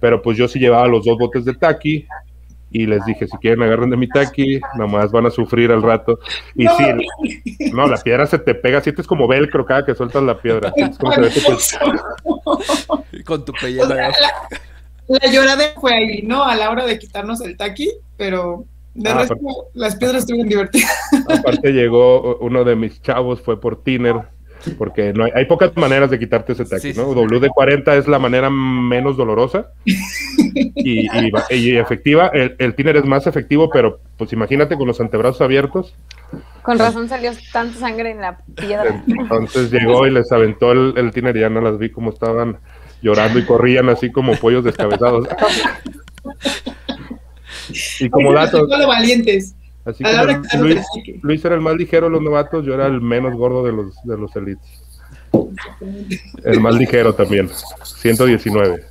Pero 0.00 0.22
pues 0.22 0.38
yo 0.38 0.48
sí 0.48 0.58
llevaba 0.58 0.88
los 0.88 1.04
dos 1.04 1.18
botes 1.18 1.44
de 1.44 1.54
taqui, 1.54 2.06
y 2.70 2.86
les 2.86 3.04
dije, 3.04 3.26
si 3.26 3.36
quieren 3.38 3.62
agarren 3.62 3.90
de 3.90 3.96
mi 3.96 4.08
taqui, 4.08 4.60
nomás 4.76 5.10
van 5.10 5.26
a 5.26 5.30
sufrir 5.30 5.70
al 5.70 5.82
rato. 5.82 6.18
Y 6.54 6.64
no. 6.64 6.76
sí, 6.76 7.70
no, 7.72 7.86
la 7.86 7.96
piedra 7.98 8.26
se 8.26 8.38
te 8.38 8.54
pega, 8.54 8.80
sientes 8.80 9.06
como 9.06 9.26
velcro 9.26 9.64
cada 9.64 9.84
que 9.84 9.94
sueltas 9.94 10.22
la 10.22 10.40
piedra. 10.40 10.72
Es 10.78 10.98
como 10.98 11.12
se. 11.58 11.78
Con 13.24 13.44
tu 13.44 13.52
pellejo. 13.52 13.86
O 13.86 13.88
sea, 13.88 14.10
la, 14.10 15.18
la 15.20 15.32
lloradera 15.32 15.72
fue 15.80 15.94
ahí, 15.94 16.22
¿no? 16.22 16.44
A 16.44 16.54
la 16.56 16.70
hora 16.70 16.86
de 16.86 16.98
quitarnos 16.98 17.40
el 17.40 17.56
taqui, 17.56 17.90
pero 18.16 18.64
de 18.94 19.10
ah, 19.10 19.14
resto 19.14 19.34
aparte, 19.34 19.70
las 19.74 19.96
piedras 19.96 20.18
estuvieron 20.20 20.48
divertidas. 20.48 20.90
Aparte 21.28 21.72
llegó 21.72 22.36
uno 22.38 22.64
de 22.64 22.76
mis 22.76 23.00
chavos, 23.00 23.40
fue 23.40 23.60
por 23.60 23.82
Tiner, 23.82 24.28
porque 24.76 25.12
no 25.12 25.24
hay, 25.24 25.32
hay, 25.34 25.44
pocas 25.46 25.76
maneras 25.76 26.10
de 26.10 26.18
quitarte 26.18 26.52
ese 26.52 26.64
taqui, 26.64 26.92
sí, 26.92 26.98
¿no? 26.98 27.12
Sí. 27.12 27.18
WD-40 27.18 27.96
es 27.96 28.08
la 28.08 28.18
manera 28.18 28.50
menos 28.50 29.16
dolorosa 29.16 29.68
y, 29.84 31.06
y, 31.06 31.30
y 31.50 31.76
efectiva. 31.76 32.28
El, 32.28 32.56
el, 32.58 32.74
tiner 32.74 32.96
es 32.96 33.04
más 33.04 33.26
efectivo, 33.26 33.70
pero 33.70 34.00
pues 34.16 34.32
imagínate 34.32 34.76
con 34.76 34.86
los 34.86 35.00
antebrazos 35.00 35.40
abiertos. 35.40 35.94
Con 36.62 36.78
razón 36.78 37.08
salió 37.08 37.32
tanta 37.52 37.78
sangre 37.78 38.10
en 38.10 38.20
la 38.20 38.38
piedra. 38.56 39.02
Entonces 39.06 39.70
llegó 39.70 40.06
y 40.06 40.10
les 40.10 40.30
aventó 40.32 40.72
el, 40.72 40.94
el 40.96 41.12
tiner 41.12 41.36
y 41.36 41.40
ya 41.40 41.50
no 41.50 41.60
las 41.60 41.78
vi 41.78 41.90
como 41.90 42.10
estaban 42.10 42.58
llorando 43.00 43.38
y 43.38 43.44
corrían 43.44 43.88
así 43.88 44.10
como 44.10 44.34
pollos 44.34 44.64
descabezados. 44.64 45.28
y 48.00 48.10
como 48.10 48.32
datos, 48.32 48.68
Solo 48.68 48.86
valientes. 48.86 49.54
Así 49.88 50.04
que 50.04 51.18
Luis, 51.22 51.44
era 51.44 51.54
el 51.54 51.60
más 51.60 51.74
ligero 51.76 52.06
de 52.06 52.12
los 52.12 52.22
novatos, 52.22 52.64
yo 52.64 52.74
era 52.74 52.86
el 52.86 53.00
menos 53.00 53.34
gordo 53.34 53.64
de 53.64 53.72
los, 53.72 53.94
de 54.04 54.16
los 54.16 54.34
elites. 54.36 54.66
El 56.44 56.60
más 56.60 56.74
ligero 56.74 57.14
también, 57.14 57.50
119. 57.84 58.84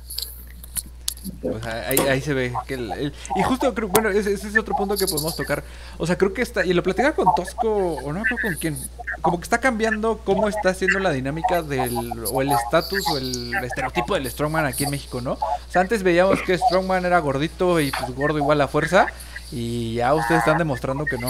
O 1.42 1.60
sea, 1.60 1.88
ahí, 1.88 1.98
ahí 1.98 2.20
se 2.22 2.32
ve 2.32 2.52
que 2.66 2.74
el, 2.74 2.90
el- 2.92 3.12
y 3.36 3.42
justo 3.42 3.72
creo, 3.74 3.88
bueno, 3.88 4.08
ese, 4.08 4.32
ese 4.32 4.48
es 4.48 4.56
otro 4.58 4.74
punto 4.74 4.96
que 4.96 5.06
podemos 5.06 5.36
tocar. 5.36 5.62
O 5.98 6.06
sea, 6.06 6.16
creo 6.16 6.32
que 6.32 6.42
está, 6.42 6.64
y 6.64 6.72
lo 6.72 6.82
platicaba 6.82 7.14
con 7.14 7.34
Tosco, 7.34 7.70
o 7.96 8.12
no 8.12 8.22
creo 8.22 8.38
con 8.40 8.54
quién, 8.54 8.76
como 9.20 9.38
que 9.38 9.44
está 9.44 9.58
cambiando 9.58 10.20
cómo 10.24 10.48
está 10.48 10.70
haciendo 10.70 10.98
la 11.00 11.10
dinámica 11.10 11.62
del, 11.62 11.94
o 12.32 12.40
el 12.40 12.50
estatus, 12.50 13.06
o 13.12 13.18
el 13.18 13.52
estereotipo 13.62 14.14
del 14.14 14.30
Strongman 14.30 14.64
aquí 14.64 14.84
en 14.84 14.90
México, 14.90 15.20
¿no? 15.20 15.32
O 15.32 15.38
sea, 15.70 15.82
antes 15.82 16.02
veíamos 16.02 16.40
que 16.42 16.56
Strongman 16.56 17.04
era 17.04 17.18
gordito 17.18 17.78
y 17.78 17.90
pues 17.90 18.14
gordo 18.14 18.38
igual 18.38 18.60
a 18.62 18.68
fuerza, 18.68 19.06
y 19.52 19.94
ya 19.94 20.14
ustedes 20.14 20.40
están 20.40 20.58
demostrando 20.58 21.04
que 21.04 21.18
no. 21.18 21.28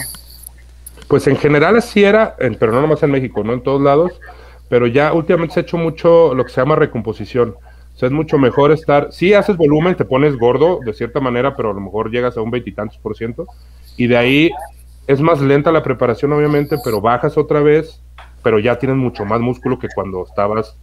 Pues 1.08 1.26
en 1.26 1.36
general 1.36 1.76
así 1.76 2.04
era, 2.04 2.36
pero 2.58 2.72
no 2.72 2.80
nomás 2.80 3.02
en 3.02 3.10
México, 3.10 3.42
no 3.44 3.52
en 3.52 3.62
todos 3.62 3.80
lados, 3.80 4.20
pero 4.68 4.86
ya 4.86 5.12
últimamente 5.12 5.54
se 5.54 5.60
ha 5.60 5.62
hecho 5.62 5.78
mucho 5.78 6.34
lo 6.34 6.44
que 6.44 6.52
se 6.52 6.60
llama 6.60 6.76
recomposición. 6.76 7.56
O 7.94 7.98
sea, 7.98 8.06
es 8.06 8.12
mucho 8.12 8.38
mejor 8.38 8.70
estar, 8.70 9.10
si 9.10 9.34
haces 9.34 9.56
volumen, 9.56 9.96
te 9.96 10.04
pones 10.04 10.36
gordo 10.36 10.80
de 10.84 10.92
cierta 10.92 11.18
manera, 11.20 11.56
pero 11.56 11.70
a 11.70 11.74
lo 11.74 11.80
mejor 11.80 12.10
llegas 12.10 12.36
a 12.36 12.42
un 12.42 12.50
veintitantos 12.50 12.98
por 12.98 13.16
ciento, 13.16 13.46
y 13.96 14.06
de 14.06 14.16
ahí 14.16 14.50
es 15.08 15.20
más 15.20 15.40
lenta 15.40 15.72
la 15.72 15.82
preparación, 15.82 16.32
obviamente, 16.32 16.76
pero 16.84 17.00
bajas 17.00 17.36
otra 17.36 17.60
vez, 17.60 18.02
pero 18.42 18.58
ya 18.58 18.78
tienes 18.78 18.96
mucho 18.96 19.24
más 19.24 19.40
músculo 19.40 19.78
que 19.78 19.88
cuando 19.92 20.24
estabas 20.24 20.76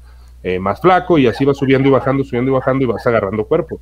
eh, 0.44 0.60
más 0.60 0.82
flaco, 0.82 1.18
y 1.18 1.28
así 1.28 1.46
vas 1.46 1.58
subiendo 1.58 1.88
y 1.88 1.92
bajando, 1.92 2.24
subiendo 2.24 2.52
y 2.52 2.54
bajando, 2.54 2.84
y 2.84 2.88
vas 2.88 3.06
agarrando 3.08 3.46
cuerpo. 3.46 3.80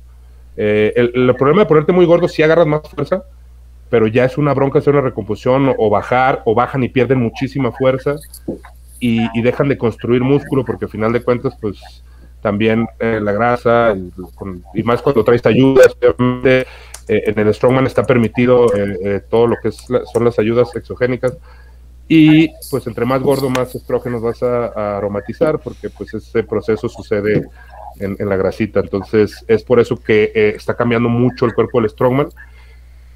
Eh, 0.56 0.92
el, 0.94 1.34
problema 1.34 1.62
de 1.62 1.66
ponerte 1.66 1.92
muy 1.92 2.06
gordo, 2.06 2.28
si 2.28 2.42
agarras 2.42 2.66
más 2.66 2.82
fuerza, 2.88 3.24
pero 3.90 4.06
ya 4.06 4.24
es 4.24 4.38
una 4.38 4.54
bronca 4.54 4.78
hacer 4.78 4.94
una 4.94 5.02
recomposición 5.02 5.68
o, 5.68 5.74
o 5.78 5.90
bajar, 5.90 6.42
o 6.44 6.54
bajan 6.54 6.82
y 6.82 6.88
pierden 6.88 7.20
muchísima 7.20 7.70
fuerza 7.72 8.16
y, 9.00 9.26
y 9.38 9.42
dejan 9.42 9.68
de 9.68 9.78
construir 9.78 10.22
músculo 10.22 10.64
porque 10.64 10.86
al 10.86 10.90
final 10.90 11.12
de 11.12 11.22
cuentas, 11.22 11.56
pues 11.60 11.78
también 12.42 12.86
eh, 12.98 13.20
la 13.22 13.32
grasa 13.32 13.94
con- 14.34 14.62
y 14.74 14.82
más 14.82 15.00
cuando 15.00 15.24
traes 15.24 15.44
ayudas, 15.46 15.96
obviamente, 15.96 16.66
eh, 17.08 17.22
en 17.26 17.38
el 17.38 17.54
Strongman 17.54 17.86
está 17.86 18.02
permitido 18.04 18.66
eh, 18.74 18.98
eh, 19.02 19.20
todo 19.28 19.46
lo 19.46 19.56
que 19.62 19.68
es 19.68 19.88
la- 19.90 20.04
son 20.06 20.24
las 20.24 20.38
ayudas 20.38 20.74
exogénicas 20.76 21.36
y 22.06 22.48
pues 22.70 22.86
entre 22.86 23.06
más 23.06 23.22
gordo, 23.22 23.48
más 23.48 23.74
estrógenos 23.74 24.20
vas 24.20 24.42
a, 24.42 24.66
a 24.66 24.98
aromatizar 24.98 25.58
porque 25.58 25.88
pues 25.88 26.12
ese 26.12 26.42
proceso 26.42 26.88
sucede 26.88 27.46
en, 27.98 28.16
en 28.18 28.28
la 28.28 28.36
grasita. 28.36 28.80
Entonces 28.80 29.42
es 29.48 29.62
por 29.64 29.80
eso 29.80 29.96
que 29.96 30.30
eh, 30.34 30.52
está 30.56 30.74
cambiando 30.74 31.08
mucho 31.08 31.46
el 31.46 31.54
cuerpo 31.54 31.80
del 31.80 31.88
Strongman 31.90 32.28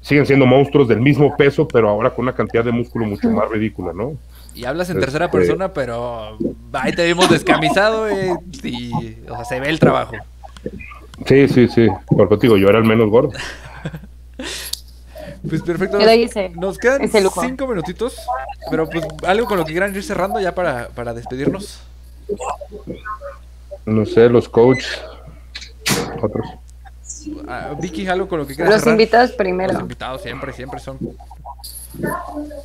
siguen 0.01 0.25
siendo 0.25 0.45
monstruos 0.45 0.87
del 0.87 1.01
mismo 1.01 1.35
peso, 1.37 1.67
pero 1.67 1.89
ahora 1.89 2.09
con 2.11 2.23
una 2.23 2.33
cantidad 2.33 2.63
de 2.63 2.71
músculo 2.71 3.05
mucho 3.05 3.29
más 3.29 3.49
ridícula, 3.49 3.93
¿no? 3.93 4.13
Y 4.55 4.65
hablas 4.65 4.89
en 4.89 4.97
Este- 4.97 5.05
tercera 5.05 5.29
persona, 5.31 5.73
pero 5.73 6.37
ahí 6.73 6.91
te 6.93 7.05
vimos 7.05 7.29
descamisado 7.29 8.09
eh, 8.09 8.35
y, 8.63 8.91
o 9.29 9.35
sea, 9.35 9.45
se 9.45 9.59
ve 9.59 9.69
el 9.69 9.79
trabajo. 9.79 10.13
Sí, 11.25 11.47
sí, 11.47 11.67
sí. 11.67 11.87
Por 12.07 12.27
contigo, 12.29 12.57
yo 12.57 12.67
era 12.69 12.79
el 12.79 12.85
menos 12.85 13.09
gordo. 13.09 13.31
Pues 15.47 15.61
perfecto. 15.61 15.97
Nos 16.55 16.77
quedan 16.77 17.09
cinco 17.09 17.65
minutitos, 17.65 18.17
pero 18.69 18.89
pues 18.89 19.05
algo 19.25 19.47
con 19.47 19.57
lo 19.57 19.63
que 19.63 19.71
quieran 19.71 19.95
ir 19.95 20.03
cerrando 20.03 20.37
ya 20.41 20.53
para, 20.53 20.89
para 20.89 21.13
despedirnos. 21.13 21.79
No 23.85 24.05
sé, 24.05 24.27
los 24.27 24.49
coaches, 24.49 25.01
otros. 26.21 26.45
Ah, 27.47 27.73
Vicky, 27.79 28.07
algo 28.07 28.27
con 28.27 28.39
lo 28.39 28.47
que 28.47 28.55
quieras 28.55 28.73
Los 28.73 28.81
cerrar. 28.81 28.93
invitados 28.99 29.29
Los 29.29 29.37
primero. 29.37 29.79
invitados 29.79 30.21
siempre, 30.21 30.53
siempre 30.53 30.79
son. 30.79 30.97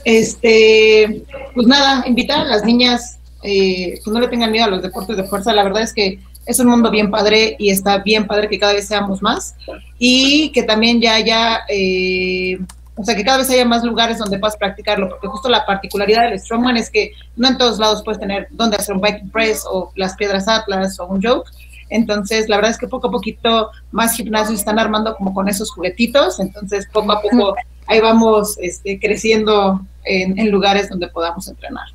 Este, 0.05 1.25
pues 1.55 1.67
nada, 1.67 2.05
invitar 2.07 2.41
a 2.41 2.45
las 2.45 2.65
niñas 2.65 3.19
eh, 3.43 4.01
que 4.05 4.11
no 4.11 4.21
le 4.21 4.29
tengan 4.29 4.51
miedo 4.53 4.67
a 4.67 4.69
los 4.69 4.83
deportes 4.83 5.17
de 5.17 5.25
fuerza. 5.25 5.53
La 5.53 5.65
verdad 5.65 5.83
es 5.83 5.93
que 5.93 6.19
es 6.47 6.59
un 6.59 6.69
mundo 6.69 6.91
bien 6.91 7.11
padre 7.11 7.57
y 7.59 7.71
está 7.71 7.99
bien 7.99 8.27
padre 8.27 8.49
que 8.49 8.59
cada 8.59 8.75
vez 8.75 8.87
seamos 8.87 9.23
más 9.23 9.55
y 9.99 10.51
que 10.53 10.63
también 10.63 11.01
ya 11.01 11.15
haya, 11.15 11.61
eh, 11.69 12.59
o 12.97 13.05
sea, 13.05 13.17
que 13.17 13.25
cada 13.25 13.39
vez 13.39 13.49
haya 13.51 13.65
más 13.65 13.83
lugares 13.83 14.19
donde 14.19 14.39
puedas 14.39 14.57
practicarlo, 14.57 15.09
porque 15.09 15.27
justo 15.27 15.49
la 15.49 15.65
particularidad 15.65 16.29
del 16.29 16.39
Strongman 16.39 16.77
es 16.77 16.91
que 16.91 17.13
no 17.37 17.49
en 17.49 17.57
todos 17.59 17.79
lados 17.79 18.03
puedes 18.05 18.21
tener 18.21 18.49
donde 18.51 18.77
hacer 18.77 18.95
un 18.95 19.01
bike 19.01 19.31
press 19.33 19.65
o 19.69 19.91
las 19.97 20.15
piedras 20.17 20.47
atlas 20.49 21.01
o 21.01 21.07
un 21.07 21.23
joke. 21.23 21.51
Entonces, 21.91 22.49
la 22.49 22.57
verdad 22.57 22.71
es 22.73 22.79
que 22.79 22.89
poco 22.89 23.09
a 23.09 23.11
poquito 23.11 23.71
más 23.93 24.17
gimnasios 24.17 24.59
están 24.59 24.79
armando 24.79 25.15
como 25.17 25.33
con 25.35 25.49
esos 25.49 25.71
juguetitos. 25.71 26.41
Entonces, 26.41 26.87
poco 26.93 27.13
a 27.13 27.21
poco 27.23 27.55
ahí 27.87 28.01
vamos 28.01 28.57
este, 28.61 28.99
creciendo 28.99 29.81
en, 30.05 30.39
en 30.39 30.51
lugares 30.51 30.89
donde 30.89 31.09
podamos 31.09 31.47
entrenar. 31.49 31.87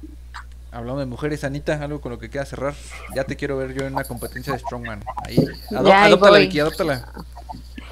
Hablando 0.71 0.99
de 0.99 1.07
mujeres, 1.07 1.43
Anita, 1.43 1.83
algo 1.83 1.99
con 1.99 2.11
lo 2.11 2.19
que 2.19 2.29
quieras 2.29 2.49
cerrar. 2.49 2.75
Ya 3.15 3.23
te 3.23 3.35
quiero 3.35 3.57
ver 3.57 3.73
yo 3.73 3.85
en 3.87 3.93
una 3.93 4.03
competencia 4.03 4.53
de 4.53 4.59
Strongman. 4.59 5.03
Ahí, 5.25 5.37
ado- 5.75 5.87
Ya, 5.89 6.03
ahí 6.03 6.07
adóptala, 6.11 6.31
voy. 6.31 6.41
Vicky, 6.41 6.59
adóptala. 6.59 7.11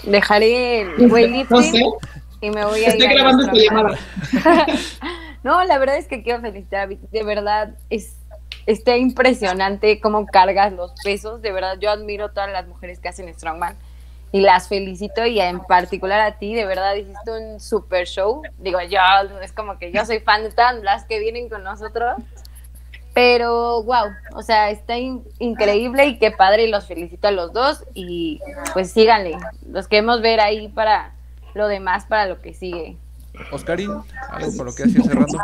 Dejaré 0.03 0.81
el 0.81 1.07
No 1.07 1.13
weightlifting 1.13 1.63
sé, 1.63 1.83
y 2.41 2.49
me 2.51 2.63
voy 2.65 2.83
a 2.83 2.87
estoy 2.89 3.03
ir 3.05 3.09
a 3.09 3.13
grabando 3.13 3.43
esta 3.43 3.55
llamada. 3.55 3.97
No, 5.43 5.63
la 5.63 5.77
verdad 5.77 5.97
es 5.97 6.07
que 6.07 6.23
quiero 6.23 6.41
felicitar 6.41 6.81
a 6.81 6.85
Vicky. 6.87 7.07
De 7.11 7.23
verdad, 7.23 7.75
es 7.89 8.15
está 8.67 8.95
impresionante 8.95 9.99
cómo 9.99 10.27
cargas 10.27 10.71
los 10.73 10.93
pesos. 11.03 11.41
De 11.41 11.51
verdad, 11.51 11.77
yo 11.79 11.89
admiro 11.89 12.25
a 12.25 12.33
todas 12.33 12.51
las 12.51 12.67
mujeres 12.67 12.99
que 12.99 13.09
hacen 13.09 13.33
Strongman 13.33 13.75
y 14.31 14.41
las 14.41 14.67
felicito 14.67 15.25
y 15.25 15.39
en 15.39 15.61
particular 15.61 16.21
a 16.21 16.37
ti. 16.37 16.53
De 16.53 16.65
verdad, 16.65 16.93
hiciste 16.95 17.31
un 17.31 17.59
super 17.59 18.05
show. 18.05 18.43
Digo, 18.59 18.79
yo 18.81 18.99
es 19.41 19.51
como 19.53 19.79
que 19.79 19.91
yo 19.91 20.05
soy 20.05 20.19
fan 20.19 20.43
de 20.43 20.51
todas 20.51 20.75
las 20.83 21.05
que 21.05 21.19
vienen 21.19 21.49
con 21.49 21.63
nosotros. 21.63 22.17
Pero, 23.13 23.81
wow, 23.81 24.11
o 24.35 24.43
sea, 24.43 24.69
está 24.69 24.95
in- 24.95 25.23
increíble 25.39 26.05
y 26.05 26.19
qué 26.19 26.29
padre, 26.29 26.65
y 26.65 26.69
los 26.69 26.85
felicito 26.85 27.27
a 27.27 27.31
los 27.31 27.51
dos 27.51 27.83
y 27.95 28.39
pues 28.73 28.91
síganle, 28.91 29.37
los 29.67 29.87
queremos 29.87 30.21
ver 30.21 30.39
ahí 30.39 30.67
para 30.67 31.13
lo 31.55 31.67
demás, 31.67 32.05
para 32.05 32.27
lo 32.27 32.39
que 32.41 32.53
sigue. 32.53 32.95
Oscarín, 33.51 33.89
algo 34.29 34.55
con 34.55 34.65
lo 34.67 34.75
que 34.75 34.83
ir 34.83 35.01
cerrando. 35.01 35.39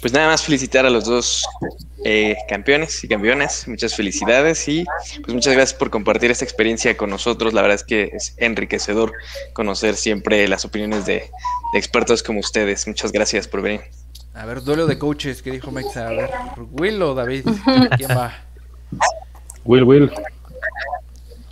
Pues 0.00 0.12
nada 0.12 0.28
más 0.28 0.42
felicitar 0.42 0.86
a 0.86 0.90
los 0.90 1.04
dos 1.04 1.44
eh, 2.04 2.36
campeones 2.48 3.02
y 3.02 3.08
campeonas. 3.08 3.66
Muchas 3.68 3.94
felicidades 3.94 4.68
y 4.68 4.84
pues 5.22 5.34
muchas 5.34 5.54
gracias 5.54 5.78
por 5.78 5.90
compartir 5.90 6.30
esta 6.30 6.44
experiencia 6.44 6.96
con 6.96 7.10
nosotros. 7.10 7.52
La 7.52 7.62
verdad 7.62 7.76
es 7.76 7.84
que 7.84 8.10
es 8.12 8.34
enriquecedor 8.38 9.12
conocer 9.52 9.96
siempre 9.96 10.46
las 10.48 10.64
opiniones 10.64 11.06
de, 11.06 11.30
de 11.72 11.78
expertos 11.78 12.22
como 12.22 12.40
ustedes. 12.40 12.86
Muchas 12.86 13.12
gracias 13.12 13.48
por 13.48 13.62
venir. 13.62 13.80
A 14.34 14.44
ver, 14.44 14.62
duelo 14.62 14.86
de 14.86 14.98
coaches, 14.98 15.40
¿qué 15.40 15.50
dijo 15.50 15.70
Mexa? 15.70 16.08
A 16.08 16.10
ver, 16.10 16.30
Will 16.72 17.00
o 17.00 17.14
David, 17.14 17.46
¿quién 17.96 18.10
va? 18.10 18.34
Will, 19.64 19.82
Will. 19.82 20.12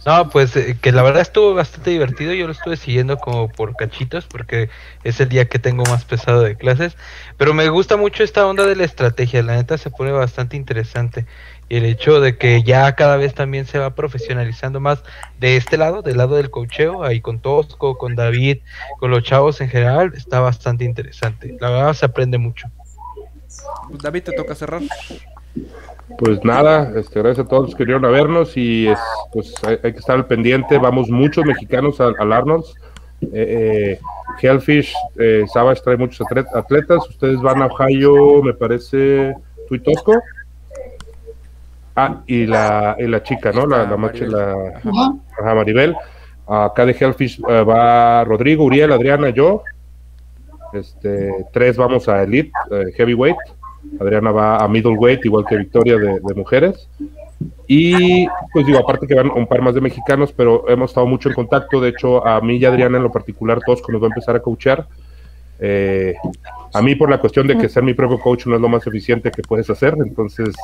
No, 0.07 0.29
pues 0.29 0.55
eh, 0.57 0.77
que 0.81 0.93
la 0.93 1.03
verdad 1.03 1.23
estuvo 1.23 1.55
bastante 1.55 1.91
divertido. 1.91 2.35
Yo 2.35 2.47
lo 2.47 2.53
estuve 2.53 2.77
siguiendo 2.77 3.17
como 3.17 3.49
por 3.49 3.75
cachitos 3.75 4.27
porque 4.27 4.69
es 5.03 5.19
el 5.21 5.31
día 5.31 5.49
que 5.49 5.59
tengo 5.59 5.83
más 5.85 6.05
pesado 6.05 6.43
de 6.43 6.57
clases. 6.57 6.97
Pero 7.39 7.55
me 7.55 7.69
gusta 7.69 7.97
mucho 7.97 8.23
esta 8.23 8.47
onda 8.47 8.67
de 8.67 8.77
la 8.77 8.85
estrategia. 8.85 9.43
La 9.43 9.57
neta 9.57 9.79
se 9.79 9.91
pone 9.91 10.13
bastante 10.13 10.57
interesante. 10.57 11.27
Y 11.71 11.77
el 11.77 11.87
hecho 11.87 12.21
de 12.21 12.37
que 12.37 12.63
ya 12.63 12.95
cada 12.95 13.17
vez 13.17 13.33
también 13.35 13.65
se 13.67 13.79
va 13.79 13.95
profesionalizando 13.95 14.81
más 14.81 15.03
de 15.41 15.57
este 15.57 15.79
lado, 15.79 16.03
del 16.03 16.19
lado 16.19 16.37
del 16.37 16.51
cocheo, 16.51 17.03
ahí 17.03 17.23
con 17.23 17.39
Tosco, 17.41 17.97
con 17.97 18.15
David, 18.15 18.59
con 18.99 19.11
los 19.11 19.23
chavos 19.23 19.63
en 19.63 19.71
general, 19.71 20.13
está 20.15 20.41
bastante 20.41 20.85
interesante. 20.85 21.57
La 21.61 21.71
verdad 21.71 21.95
se 21.95 22.05
aprende 22.05 22.37
mucho. 22.37 22.69
David, 23.91 24.25
te 24.25 24.33
toca 24.33 24.55
cerrar. 24.55 24.83
Pues 26.19 26.45
nada, 26.45 26.93
este, 26.97 27.21
gracias 27.23 27.47
a 27.47 27.49
todos 27.49 27.65
los 27.65 27.75
que 27.75 27.85
vinieron 27.85 28.05
a 28.05 28.09
vernos 28.09 28.57
y 28.57 28.89
es, 28.89 28.99
pues 29.33 29.55
hay, 29.65 29.79
hay 29.83 29.93
que 29.93 29.99
estar 29.99 30.17
al 30.17 30.27
pendiente. 30.27 30.79
Vamos 30.79 31.09
muchos 31.09 31.45
mexicanos 31.45 32.01
al, 32.01 32.15
al 32.19 32.33
Arnold's. 32.33 32.75
Eh, 33.23 33.97
eh, 33.97 34.01
Hellfish, 34.43 34.93
eh, 35.19 35.45
Savage 35.53 35.81
trae 35.83 35.97
muchos 35.97 36.21
atlet- 36.27 36.55
atletas. 36.55 37.09
Ustedes 37.09 37.41
van 37.41 37.63
a 37.63 37.67
Ohio, 37.67 38.43
me 38.43 38.53
parece, 38.53 39.35
tú 39.69 39.75
y 39.77 39.81
Tosco. 39.81 40.21
Ah, 41.97 42.23
y 42.27 42.47
la, 42.47 42.97
y 42.99 43.07
la 43.07 43.23
chica, 43.23 43.53
¿no? 43.53 43.67
La, 43.67 43.85
la, 43.85 43.97
macho- 43.97 44.27
la, 44.27 44.55
Ajá. 45.41 45.55
Maribel. 45.55 45.97
Acá 46.47 46.85
de 46.85 46.95
Hellfish 46.99 47.41
eh, 47.49 47.63
va 47.63 48.25
Rodrigo, 48.25 48.65
Uriel, 48.65 48.93
Adriana, 48.93 49.31
yo. 49.31 49.63
Este, 50.73 51.47
tres 51.53 51.77
vamos 51.77 52.09
a 52.09 52.23
Elite, 52.25 52.53
eh, 52.73 52.93
Heavyweight. 52.97 53.37
Adriana 54.01 54.33
va 54.33 54.57
a 54.57 54.69
Middleweight, 54.69 55.25
igual 55.25 55.45
que 55.49 55.57
Victoria 55.57 55.97
de, 55.97 56.35
mujeres. 56.35 56.89
Y 57.67 58.27
pues 58.53 58.67
digo, 58.67 58.79
aparte 58.79 59.07
que 59.07 59.15
van 59.15 59.31
un 59.31 59.47
par 59.47 59.63
más 59.63 59.75
de 59.75 59.81
mexicanos, 59.81 60.33
pero 60.33 60.69
hemos 60.69 60.91
estado 60.91 61.07
mucho 61.07 61.29
en 61.29 61.35
contacto. 61.35 61.81
De 61.81 61.91
hecho, 61.91 62.27
a 62.27 62.41
mí 62.41 62.57
y 62.57 62.65
a 62.65 62.69
Adriana 62.69 62.97
en 62.97 63.03
lo 63.03 63.13
particular, 63.13 63.61
todos 63.65 63.83
nos 63.89 64.03
va 64.03 64.07
a 64.07 64.09
empezar 64.09 64.37
a 64.37 64.41
coachear. 64.41 64.87
Eh, 65.61 66.15
a 66.73 66.83
mí 66.83 66.95
por 66.95 67.09
la 67.09 67.19
cuestión 67.19 67.47
de 67.47 67.57
que 67.57 67.69
ser 67.69 67.83
mi 67.83 67.95
propio 67.95 68.19
coach 68.19 68.47
no 68.47 68.57
es 68.57 68.61
lo 68.61 68.69
más 68.69 68.87
eficiente 68.87 69.31
que 69.31 69.43
puedes 69.43 69.69
hacer, 69.71 69.95
entonces... 70.05 70.55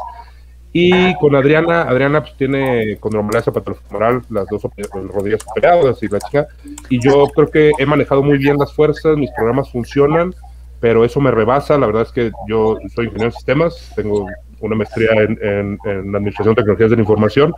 Y 0.73 1.17
con 1.17 1.35
Adriana, 1.35 1.83
Adriana 1.83 2.21
pues 2.21 2.37
tiene 2.37 2.97
condromalacia 3.01 3.53
patolofemoral, 3.53 4.23
las 4.31 4.47
dos 4.47 4.63
rodillas 4.93 5.41
operadas 5.45 6.01
y 6.01 6.07
la 6.07 6.21
chica, 6.21 6.47
y 6.89 7.01
yo 7.01 7.27
creo 7.35 7.51
que 7.51 7.73
he 7.77 7.87
manejado 7.87 8.23
muy 8.23 8.39
bien 8.39 8.57
las 8.57 8.73
fuerzas, 8.73 9.17
mis 9.17 9.33
programas 9.33 9.69
funcionan, 9.73 10.33
pero 10.81 11.05
eso 11.05 11.21
me 11.21 11.31
rebasa, 11.31 11.79
la 11.79 11.87
verdad 11.87 12.03
es 12.03 12.13
que 12.13 12.33
yo 12.49 12.79
soy 12.95 13.07
ingeniero 13.07 13.31
de 13.31 13.37
sistemas, 13.37 13.93
tengo 13.95 14.27
una 14.61 14.77
maestría 14.77 15.11
en, 15.13 15.39
en, 15.85 16.15
Administración 16.15 16.55
de 16.55 16.63
Tecnologías 16.63 16.91
de 16.91 16.97
la 16.97 17.03
Información, 17.03 17.55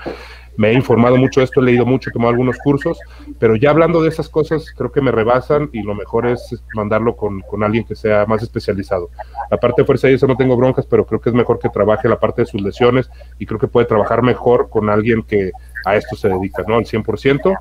me 0.57 0.70
he 0.70 0.75
informado 0.75 1.16
mucho 1.16 1.41
de 1.41 1.45
esto, 1.45 1.61
he 1.61 1.64
leído 1.64 1.87
mucho, 1.87 2.11
he 2.11 2.12
tomado 2.12 2.31
algunos 2.31 2.59
cursos, 2.59 2.99
pero 3.39 3.57
ya 3.57 3.70
hablando 3.70 4.03
de 4.03 4.09
esas 4.09 4.29
cosas, 4.29 4.73
creo 4.77 4.93
que 4.93 5.01
me 5.01 5.11
rebasan 5.11 5.70
y 5.73 5.83
lo 5.83 5.95
mejor 5.95 6.27
es 6.27 6.62
mandarlo 6.75 7.16
con, 7.16 7.41
con 7.41 7.62
alguien 7.62 7.85
que 7.85 7.95
sea 7.95 8.27
más 8.27 8.43
especializado. 8.43 9.09
La 9.51 9.57
parte 9.57 9.83
de 9.83 9.87
fuerza 9.87 10.11
y 10.11 10.14
eso 10.14 10.27
no 10.27 10.37
tengo 10.37 10.57
broncas, 10.57 10.87
pero 10.87 11.07
creo 11.07 11.20
que 11.20 11.31
es 11.31 11.35
mejor 11.35 11.59
que 11.59 11.68
trabaje 11.70 12.09
la 12.09 12.20
parte 12.20 12.43
de 12.43 12.47
sus 12.47 12.61
lesiones 12.61 13.11
y 13.39 13.47
creo 13.47 13.59
que 13.59 13.68
puede 13.68 13.87
trabajar 13.87 14.23
mejor 14.23 14.68
con 14.68 14.91
alguien 14.91 15.23
que 15.23 15.53
a 15.87 15.97
esto 15.97 16.16
se 16.16 16.29
dedica, 16.29 16.64
¿no? 16.68 16.77
Al 16.77 16.85
100%. 16.85 17.59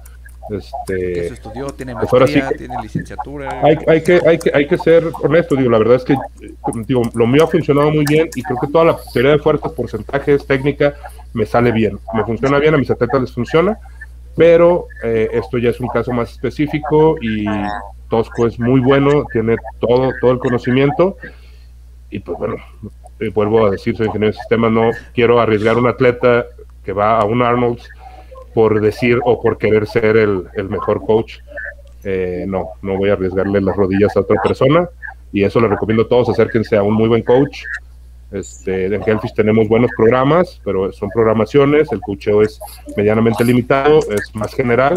Este, 0.50 1.26
Eso 1.26 1.34
estudió, 1.36 1.68
tiene 1.68 1.94
maestría, 1.94 2.50
tiene 2.58 2.76
licenciatura. 2.82 3.62
Hay, 3.64 3.78
hay, 3.88 4.04
que, 4.04 4.22
hay, 4.26 4.38
que, 4.38 4.52
hay 4.54 4.68
que 4.68 4.78
ser 4.78 5.06
honesto, 5.22 5.56
digo, 5.56 5.70
la 5.70 5.78
verdad 5.78 5.98
es 5.98 6.04
que 6.04 6.16
digo, 6.86 7.04
lo 7.14 7.28
mío 7.28 7.46
ha 7.46 7.48
funcionado 7.48 7.92
muy 7.92 8.04
bien 8.06 8.30
y 8.36 8.44
creo 8.44 8.58
que 8.60 8.68
toda 8.68 8.86
la 8.86 8.98
teoría 9.14 9.32
de 9.32 9.39
fuerzas, 9.39 9.72
porcentajes, 9.72 10.46
técnica, 10.46 10.96
me 11.34 11.46
sale 11.46 11.72
bien. 11.72 12.00
Me 12.14 12.24
funciona 12.26 12.60
bien, 12.60 12.74
a 12.74 12.78
mis 12.78 12.92
atletas 12.92 13.22
les 13.22 13.32
funciona, 13.32 13.78
pero 14.36 14.88
eh, 15.04 15.30
esto 15.34 15.58
ya 15.58 15.70
es 15.70 15.80
un 15.80 15.88
caso 15.88 16.12
más 16.12 16.32
específico 16.32 17.18
y 17.22 17.46
Tosco 18.10 18.48
es 18.48 18.60
muy 18.60 18.82
bueno, 18.82 19.26
tiene 19.32 19.56
todo, 19.80 20.12
todo 20.20 20.32
el 20.32 20.39
conocimiento 20.39 21.18
y 22.10 22.20
pues 22.20 22.38
bueno, 22.38 22.56
eh, 23.20 23.30
vuelvo 23.30 23.66
a 23.66 23.72
decir, 23.72 23.96
soy 23.96 24.08
ingeniero 24.08 24.34
de 24.34 24.38
sistemas, 24.38 24.72
no 24.72 24.92
quiero 25.14 25.39
arriesgar 25.39 25.78
un 25.78 25.88
atleta 25.88 26.46
que 26.84 26.92
va 26.92 27.20
a 27.20 27.26
un 27.26 27.42
Arnold's 27.42 27.88
por 28.54 28.82
decir 28.82 29.20
o 29.24 29.41
por 29.41 29.58
querer 29.58 29.88
ser 29.88 30.18
el, 30.18 30.45
el 30.56 30.70
mejor 30.70 31.06
coach. 31.06 31.39
Eh, 32.04 32.45
no, 32.47 32.70
no 32.82 32.97
voy 32.97 33.10
a 33.10 33.14
arriesgarle 33.14 33.62
las 33.62 33.76
rodillas 33.76 34.16
a 34.16 34.22
otra 34.22 34.41
persona 34.41 34.89
y 35.32 35.43
eso 35.43 35.60
le 35.60 35.68
recomiendo 35.68 36.04
a 36.04 36.08
todos, 36.08 36.30
acérquense 36.30 36.76
a 36.76 36.84
un 36.84 36.93
muy 36.93 37.08
buen 37.08 37.24
coach. 37.24 37.64
Este, 38.32 38.86
en 38.86 39.02
Hellfish 39.06 39.34
tenemos 39.34 39.68
buenos 39.68 39.91
programas, 39.95 40.62
pero 40.64 40.91
son 40.93 41.10
programaciones, 41.10 41.91
el 41.91 41.99
coacheo 41.99 42.41
es 42.41 42.60
medianamente 42.95 43.43
limitado, 43.43 43.99
es 44.10 44.34
más 44.34 44.54
general 44.54 44.93